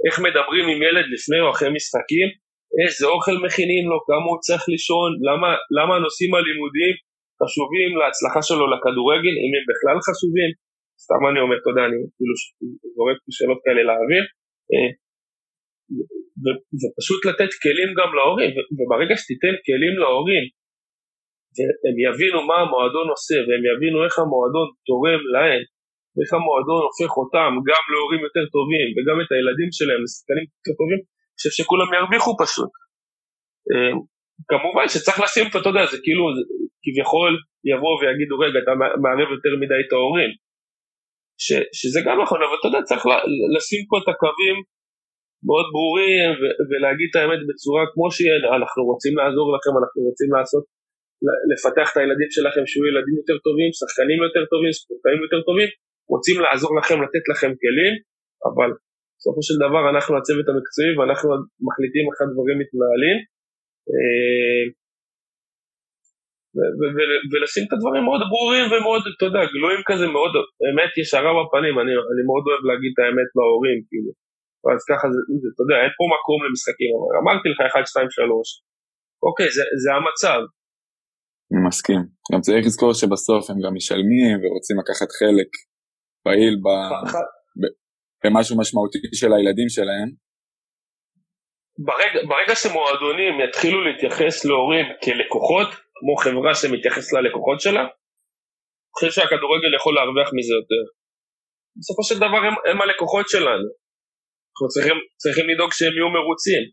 איך 0.05 0.15
מדברים 0.27 0.65
עם 0.71 0.79
ילד 0.87 1.05
לפני 1.13 1.39
או 1.43 1.47
אחרי 1.53 1.69
משחקים, 1.77 2.27
איזה 2.81 3.05
אוכל 3.13 3.37
מכינים 3.45 3.83
לו, 3.91 3.97
כמה 4.09 4.25
הוא 4.31 4.39
צריך 4.45 4.63
לישון, 4.73 5.09
למה, 5.27 5.49
למה 5.77 5.91
הנושאים 5.95 6.31
הלימודיים 6.35 6.95
חשובים 7.39 7.89
להצלחה 7.99 8.41
שלו 8.47 8.65
לכדורגל, 8.73 9.35
אם 9.43 9.51
הם 9.55 9.65
בכלל 9.71 9.97
חשובים, 10.07 10.49
סתם 11.03 11.21
אני 11.29 11.39
אומר, 11.43 11.57
אתה 11.61 11.69
יודע, 11.71 11.83
אני 11.89 11.97
כאילו 12.15 12.33
זורק 12.95 13.17
שאלות 13.37 13.59
כאלה 13.65 13.81
לאוויר, 13.89 14.23
אה, 14.71 14.91
ופשוט 16.81 17.21
לתת 17.29 17.51
כלים 17.63 17.89
גם 17.99 18.09
להורים, 18.17 18.51
וברגע 18.77 19.15
שתיתן 19.21 19.55
כלים 19.65 19.95
להורים, 20.01 20.45
והם 21.55 21.97
יבינו 22.07 22.39
מה 22.49 22.57
המועדון 22.63 23.07
עושה, 23.15 23.37
והם 23.45 23.63
יבינו 23.71 23.97
איך 24.05 24.15
המועדון 24.21 24.67
תורם 24.87 25.21
להם, 25.35 25.61
ואיך 26.15 26.31
המועדון 26.37 26.81
הופך 26.87 27.11
אותם 27.21 27.51
גם 27.69 27.83
להורים 27.93 28.21
יותר 28.27 28.45
טובים, 28.55 28.87
וגם 28.95 29.17
את 29.23 29.29
הילדים 29.33 29.69
שלהם 29.77 30.01
לשחקנים 30.05 30.45
יותר 30.55 30.73
טובים, 30.79 30.99
אני 31.03 31.37
חושב 31.37 31.53
שכולם 31.57 31.89
ירוויחו 31.97 32.31
פשוט. 32.43 32.71
אה, 33.71 33.93
כמובן 34.51 34.85
שצריך 34.93 35.17
לשים 35.23 35.45
פה, 35.51 35.57
אתה 35.59 35.69
יודע, 35.71 35.85
זה 35.91 35.97
כאילו, 36.05 36.23
כביכול 36.83 37.33
יבואו 37.71 37.95
ויגידו 37.99 38.35
רגע 38.45 38.57
אתה 38.63 38.73
מערב 39.03 39.29
יותר 39.35 39.53
מדי 39.61 39.79
את 39.85 39.91
ההורים. 39.95 40.31
ש, 41.43 41.47
שזה 41.79 41.99
גם 42.05 42.15
נכון 42.23 42.39
אבל 42.43 42.55
אתה 42.59 42.67
יודע 42.67 42.81
צריך 42.89 43.03
לשים 43.55 43.81
פה 43.89 43.95
את 44.01 44.07
הקווים 44.11 44.57
מאוד 45.47 45.67
ברורים 45.73 46.29
ו- 46.39 46.55
ולהגיד 46.69 47.07
את 47.11 47.15
האמת 47.19 47.41
בצורה 47.49 47.83
כמו 47.93 48.05
שהיא 48.13 48.31
אנחנו 48.59 48.81
רוצים 48.91 49.13
לעזור 49.19 49.47
לכם 49.55 49.73
אנחנו 49.79 49.99
רוצים 50.09 50.29
לעשות 50.35 50.63
לפתח 51.51 51.87
את 51.91 51.97
הילדים 51.99 52.29
שלכם 52.35 52.63
שיהיו 52.69 52.85
ילדים 52.91 53.15
יותר 53.21 53.37
טובים 53.47 53.69
שחקנים 53.79 54.19
יותר 54.27 54.43
טובים 54.53 54.71
ספורטאים 54.79 55.19
יותר 55.25 55.41
טובים 55.47 55.69
רוצים 56.13 56.37
לעזור 56.45 56.71
לכם 56.79 56.97
לתת 57.05 57.25
לכם 57.31 57.51
כלים 57.61 57.93
אבל 58.49 58.69
בסופו 59.17 59.41
של 59.47 59.57
דבר 59.65 59.81
אנחנו 59.91 60.13
הצוות 60.19 60.47
המקצועי 60.49 60.91
ואנחנו 60.97 61.27
מחליטים 61.67 62.03
איך 62.09 62.17
הדברים 62.23 62.57
מתנהלים. 62.61 63.17
אה, 63.91 64.63
ולשים 67.31 67.63
את 67.67 67.71
הדברים 67.75 68.03
מאוד 68.07 68.21
ברורים 68.31 68.65
ומאוד, 68.71 69.03
אתה 69.11 69.25
יודע, 69.29 69.41
גלויים 69.53 69.81
כזה, 69.89 70.05
מאוד, 70.15 70.33
אמת 70.69 70.91
ישרה 71.01 71.31
בפנים, 71.37 71.73
אני, 71.81 71.93
אני 72.11 72.23
מאוד 72.29 72.43
אוהב 72.47 72.63
להגיד 72.69 72.91
את 72.93 72.99
האמת 73.01 73.29
להורים, 73.37 73.79
כאילו. 73.89 74.11
אז 74.73 74.81
ככה 74.91 75.05
זה, 75.13 75.19
זה, 75.41 75.47
אתה 75.53 75.61
יודע, 75.65 75.77
אין 75.83 75.93
פה 75.97 76.05
מקום 76.15 76.39
למשחקים, 76.45 76.93
אמרתי 77.21 77.47
לך 77.53 77.59
1, 77.71 77.87
2, 77.87 78.07
3, 78.09 78.47
אוקיי, 79.27 79.49
זה, 79.55 79.63
זה 79.83 79.89
המצב. 79.97 80.39
אני 81.51 81.61
מסכים. 81.67 82.01
גם 82.31 82.41
צריך 82.45 82.65
לזכור 82.65 82.91
שבסוף 82.99 83.43
הם 83.49 83.57
גם 83.63 83.73
משלמים 83.79 84.35
ורוצים 84.41 84.75
לקחת 84.81 85.09
חלק 85.19 85.49
פעיל 86.25 86.55
ב... 86.63 86.67
במשהו 88.23 88.57
משמעותי 88.61 88.99
של 89.21 89.33
הילדים 89.33 89.69
שלהם. 89.69 90.09
ברגע, 91.87 92.19
ברגע 92.29 92.55
שמועדונים 92.55 93.33
יתחילו 93.43 93.83
להתייחס 93.83 94.45
להורים 94.45 94.85
כלקוחות, 95.03 95.67
כמו 95.97 96.13
חברה 96.23 96.53
שמתייחסת 96.55 97.13
ללקוחות 97.13 97.59
שלה, 97.65 97.83
אני 97.85 98.93
חושב 98.95 99.11
שהכדורגל 99.15 99.71
יכול 99.77 99.93
להרוויח 99.95 100.29
מזה 100.37 100.53
יותר. 100.59 100.83
בסופו 101.79 102.03
של 102.09 102.17
דבר 102.25 102.41
הם, 102.47 102.55
הם 102.69 102.77
הלקוחות 102.81 103.25
שלנו. 103.33 103.67
אנחנו 104.51 104.67
צריכים, 104.73 104.97
צריכים 105.21 105.45
לדאוג 105.49 105.71
שהם 105.77 105.93
יהיו 105.97 106.09
מרוצים. 106.17 106.63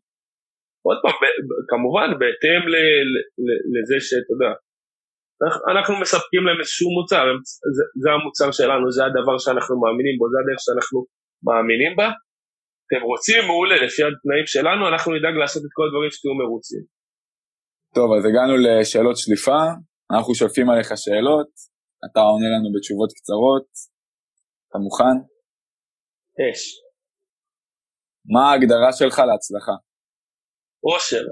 עוד 0.87 0.99
פעם, 1.03 1.17
ב, 1.23 1.25
ב, 1.49 1.51
כמובן 1.71 2.09
בהתאם 2.21 2.63
ל, 2.73 2.75
ל, 3.11 3.15
ל, 3.45 3.49
לזה 3.75 3.97
שאתה 4.07 4.33
יודע, 4.35 4.53
אנחנו 5.73 5.95
מספקים 6.05 6.43
להם 6.47 6.59
איזשהו 6.61 6.91
מוצר, 6.97 7.25
זה, 7.77 7.85
זה 8.03 8.09
המוצר 8.17 8.49
שלנו, 8.59 8.85
זה 8.97 9.03
הדבר 9.07 9.37
שאנחנו 9.45 9.75
מאמינים 9.83 10.15
בו, 10.19 10.25
זה 10.33 10.39
הדרך 10.41 10.61
שאנחנו 10.67 10.99
מאמינים 11.47 11.93
בה. 11.99 12.09
אתם 12.85 13.03
רוצים 13.11 13.41
מעולה 13.49 13.77
לפי 13.85 14.03
התנאים 14.07 14.47
שלנו, 14.55 14.83
אנחנו 14.91 15.09
נדאג 15.17 15.37
לעשות 15.43 15.63
את 15.67 15.73
כל 15.77 15.85
הדברים 15.87 16.11
שתהיו 16.15 16.35
מרוצים. 16.43 16.83
טוב, 17.95 18.09
אז 18.17 18.23
הגענו 18.29 18.55
לשאלות 18.65 19.17
שליפה, 19.23 19.61
אנחנו 20.13 20.35
שולפים 20.35 20.71
עליך 20.71 20.91
שאלות, 20.97 21.51
אתה 22.07 22.21
עונה 22.31 22.49
לנו 22.55 22.69
בתשובות 22.75 23.11
קצרות, 23.19 23.69
אתה 24.67 24.79
מוכן? 24.85 25.17
אש. 26.41 26.61
מה 28.33 28.43
ההגדרה 28.49 28.91
שלך 28.99 29.17
להצלחה? 29.29 29.77
אושר. 30.89 31.25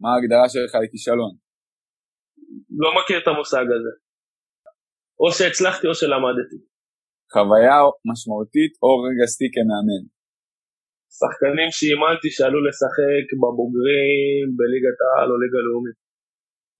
מה 0.00 0.08
ההגדרה 0.12 0.46
שלך 0.54 0.72
לכישלון? 0.84 1.32
לא 2.82 2.88
מכיר 2.96 3.18
את 3.22 3.28
המושג 3.28 3.66
הזה. 3.74 3.92
או 5.20 5.26
שהצלחתי 5.36 5.86
או 5.90 5.94
שלמדתי. 6.00 6.58
חוויה 7.32 7.76
משמעותית 8.10 8.72
או 8.82 8.90
רגע 9.06 9.26
שיא 9.34 9.50
כמאמן? 9.54 10.02
שחקנים 11.18 11.70
שאימנתי 11.76 12.28
שעלו 12.36 12.58
לשחק 12.66 13.26
בבוגרים, 13.42 14.44
בליגת 14.58 14.98
העל 15.04 15.28
או 15.32 15.36
ליגה 15.42 15.60
לאומית. 15.66 15.98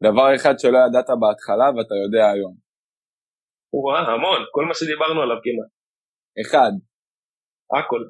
דבר 0.06 0.28
אחד 0.36 0.54
שלא 0.60 0.78
ידעת 0.84 1.10
בהתחלה 1.22 1.66
ואתה 1.74 1.96
יודע 2.04 2.24
היום. 2.34 2.54
וואה, 3.74 4.02
המון, 4.12 4.40
כל 4.54 4.64
מה 4.68 4.74
שדיברנו 4.78 5.18
עליו 5.22 5.38
כמעט. 5.44 5.72
אחד. 6.42 6.72
הכל. 7.76 8.02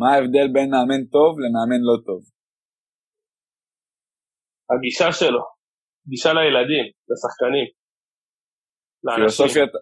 מה 0.00 0.06
ההבדל 0.12 0.46
בין 0.54 0.68
מאמן 0.74 1.02
טוב 1.16 1.30
למאמן 1.42 1.82
לא 1.88 1.96
טוב? 2.06 2.20
הגישה 4.72 5.08
שלו, 5.18 5.42
גישה 6.10 6.30
לילדים, 6.38 6.86
לשחקנים. 7.10 7.68
פילוסופיית, 9.16 9.72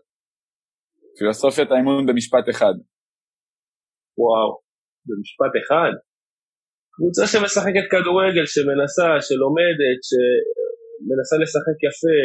פילוסופיית 1.18 1.68
האימון 1.70 2.06
במשפט 2.06 2.44
אחד. 2.50 2.74
וואו, 4.20 4.50
במשפט 5.06 5.52
אחד. 5.60 5.92
קבוצה 6.94 7.24
שמשחקת 7.32 7.86
כדורגל, 7.92 8.46
שמנסה, 8.54 9.08
שלומדת, 9.26 10.00
שמנסה 10.08 11.34
לשחק 11.42 11.78
יפה, 11.86 12.18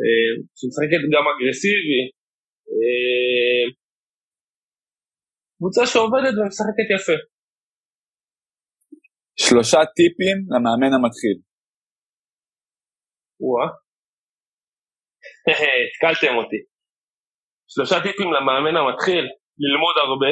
אה, 0.00 0.32
שמשחקת 0.58 1.02
גם 1.12 1.24
אגרסיבי. 1.30 2.02
אה, 2.74 3.64
קבוצה 5.56 5.82
שעובדת 5.92 6.34
ומשחקת 6.38 6.88
יפה. 6.94 7.18
שלושה 9.44 9.80
טיפים 9.96 10.38
למאמן 10.52 10.92
המתחיל. 10.96 11.36
וואה. 13.40 13.68
התקלתם 15.86 16.34
אותי. 16.40 16.60
שלושה 17.72 17.96
טיפים 18.06 18.28
למאמן 18.36 18.76
המתחיל, 18.80 19.24
ללמוד 19.64 19.96
הרבה, 20.04 20.30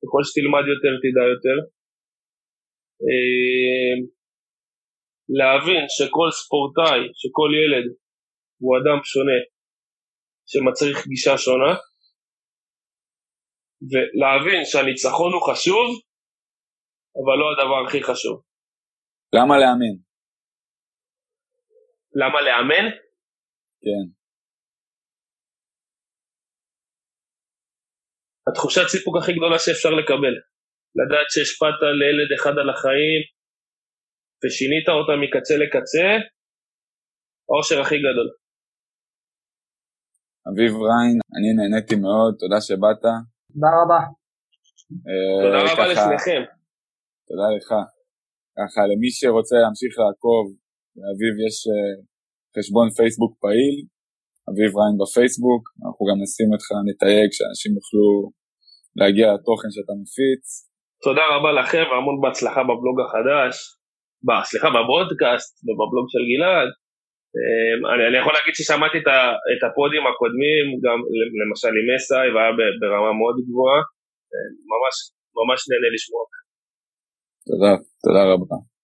ככל 0.00 0.22
שתלמד 0.28 0.64
יותר 0.72 0.92
תדע 1.02 1.24
יותר. 1.34 1.58
אה, 3.06 3.94
להבין 5.38 5.82
שכל 5.96 6.28
ספורטאי, 6.40 7.00
שכל 7.20 7.50
ילד 7.60 7.86
הוא 8.62 8.72
אדם 8.78 8.98
שונה 9.12 9.38
שמצריך 10.50 11.06
גישה 11.06 11.38
שונה 11.44 11.72
ולהבין 13.90 14.60
שהניצחון 14.64 15.32
הוא 15.32 15.46
חשוב 15.50 15.86
אבל 17.20 17.36
לא 17.40 17.46
הדבר 17.52 17.80
הכי 17.86 18.02
חשוב. 18.02 18.42
למה 19.36 19.54
לאמן? 19.62 19.94
למה 22.20 22.40
לאמן? 22.40 22.86
כן. 23.84 24.19
התחושת 28.50 28.86
סיפוק 28.94 29.14
הכי 29.18 29.32
גדולה 29.36 29.58
שאפשר 29.64 29.92
לקבל. 30.00 30.34
לדעת 30.98 31.28
שהשפעת 31.32 31.78
לילד 32.00 32.30
אחד 32.38 32.54
על 32.60 32.68
החיים 32.70 33.22
ושינית 34.40 34.86
אותה 34.98 35.14
מקצה 35.22 35.54
לקצה, 35.62 36.06
האושר 37.48 37.78
הכי 37.80 37.98
גדול. 38.06 38.28
אביב 40.48 40.72
ריין, 40.88 41.16
אני 41.36 41.48
נהניתי 41.58 41.96
מאוד, 42.04 42.32
תודה 42.42 42.58
שבאת. 42.66 43.02
תודה 43.52 43.70
רבה. 43.80 44.00
אה, 45.06 45.36
תודה 45.44 45.60
רבה 45.68 45.84
לשניכם. 45.92 46.42
תודה 47.28 47.46
לך. 47.56 47.68
ככה, 48.58 48.80
למי 48.90 49.10
שרוצה 49.18 49.56
להמשיך 49.62 49.92
לעקוב, 50.02 50.44
לאביב 51.00 51.34
יש 51.46 51.56
אה, 51.70 51.92
חשבון 52.54 52.86
פייסבוק 52.96 53.32
פעיל, 53.42 53.76
אביב 54.50 54.70
ריין 54.78 54.96
בפייסבוק, 55.00 55.62
אנחנו 55.82 56.02
גם 56.08 56.16
נשים 56.24 56.48
אותך, 56.54 56.68
נתייג, 56.88 57.28
שאנשים 57.36 57.72
יוכלו 57.78 58.06
להגיע 59.00 59.26
לתוכן 59.34 59.70
שאתה 59.74 59.92
מפיץ. 60.02 60.44
תודה 61.04 61.24
רבה 61.34 61.50
לכם 61.60 61.84
והמון 61.90 62.16
בהצלחה 62.22 62.62
בבלוג 62.68 62.96
החדש, 63.04 63.54
סליחה, 64.50 64.68
בברודקאסט 64.76 65.52
ובבלוג 65.64 66.06
של 66.12 66.22
גלעד. 66.30 66.70
אמ, 67.36 67.80
אני, 67.92 68.02
אני 68.08 68.16
יכול 68.22 68.32
להגיד 68.36 68.54
ששמעתי 68.58 68.98
את, 69.02 69.08
ה, 69.14 69.18
את 69.52 69.62
הפודים 69.66 70.04
הקודמים, 70.10 70.64
גם 70.84 70.98
למשל 71.40 71.72
עם 71.78 71.86
מסאי, 71.90 72.28
והיה 72.32 72.52
ברמה 72.80 73.12
מאוד 73.20 73.36
גבוהה. 73.46 73.80
אמ, 74.30 74.52
ממש, 74.72 74.94
ממש 75.38 75.60
נהנה 75.68 75.88
לשמוע. 75.96 76.24
תודה, 77.48 77.72
תודה 78.04 78.22
רבה. 78.30 78.70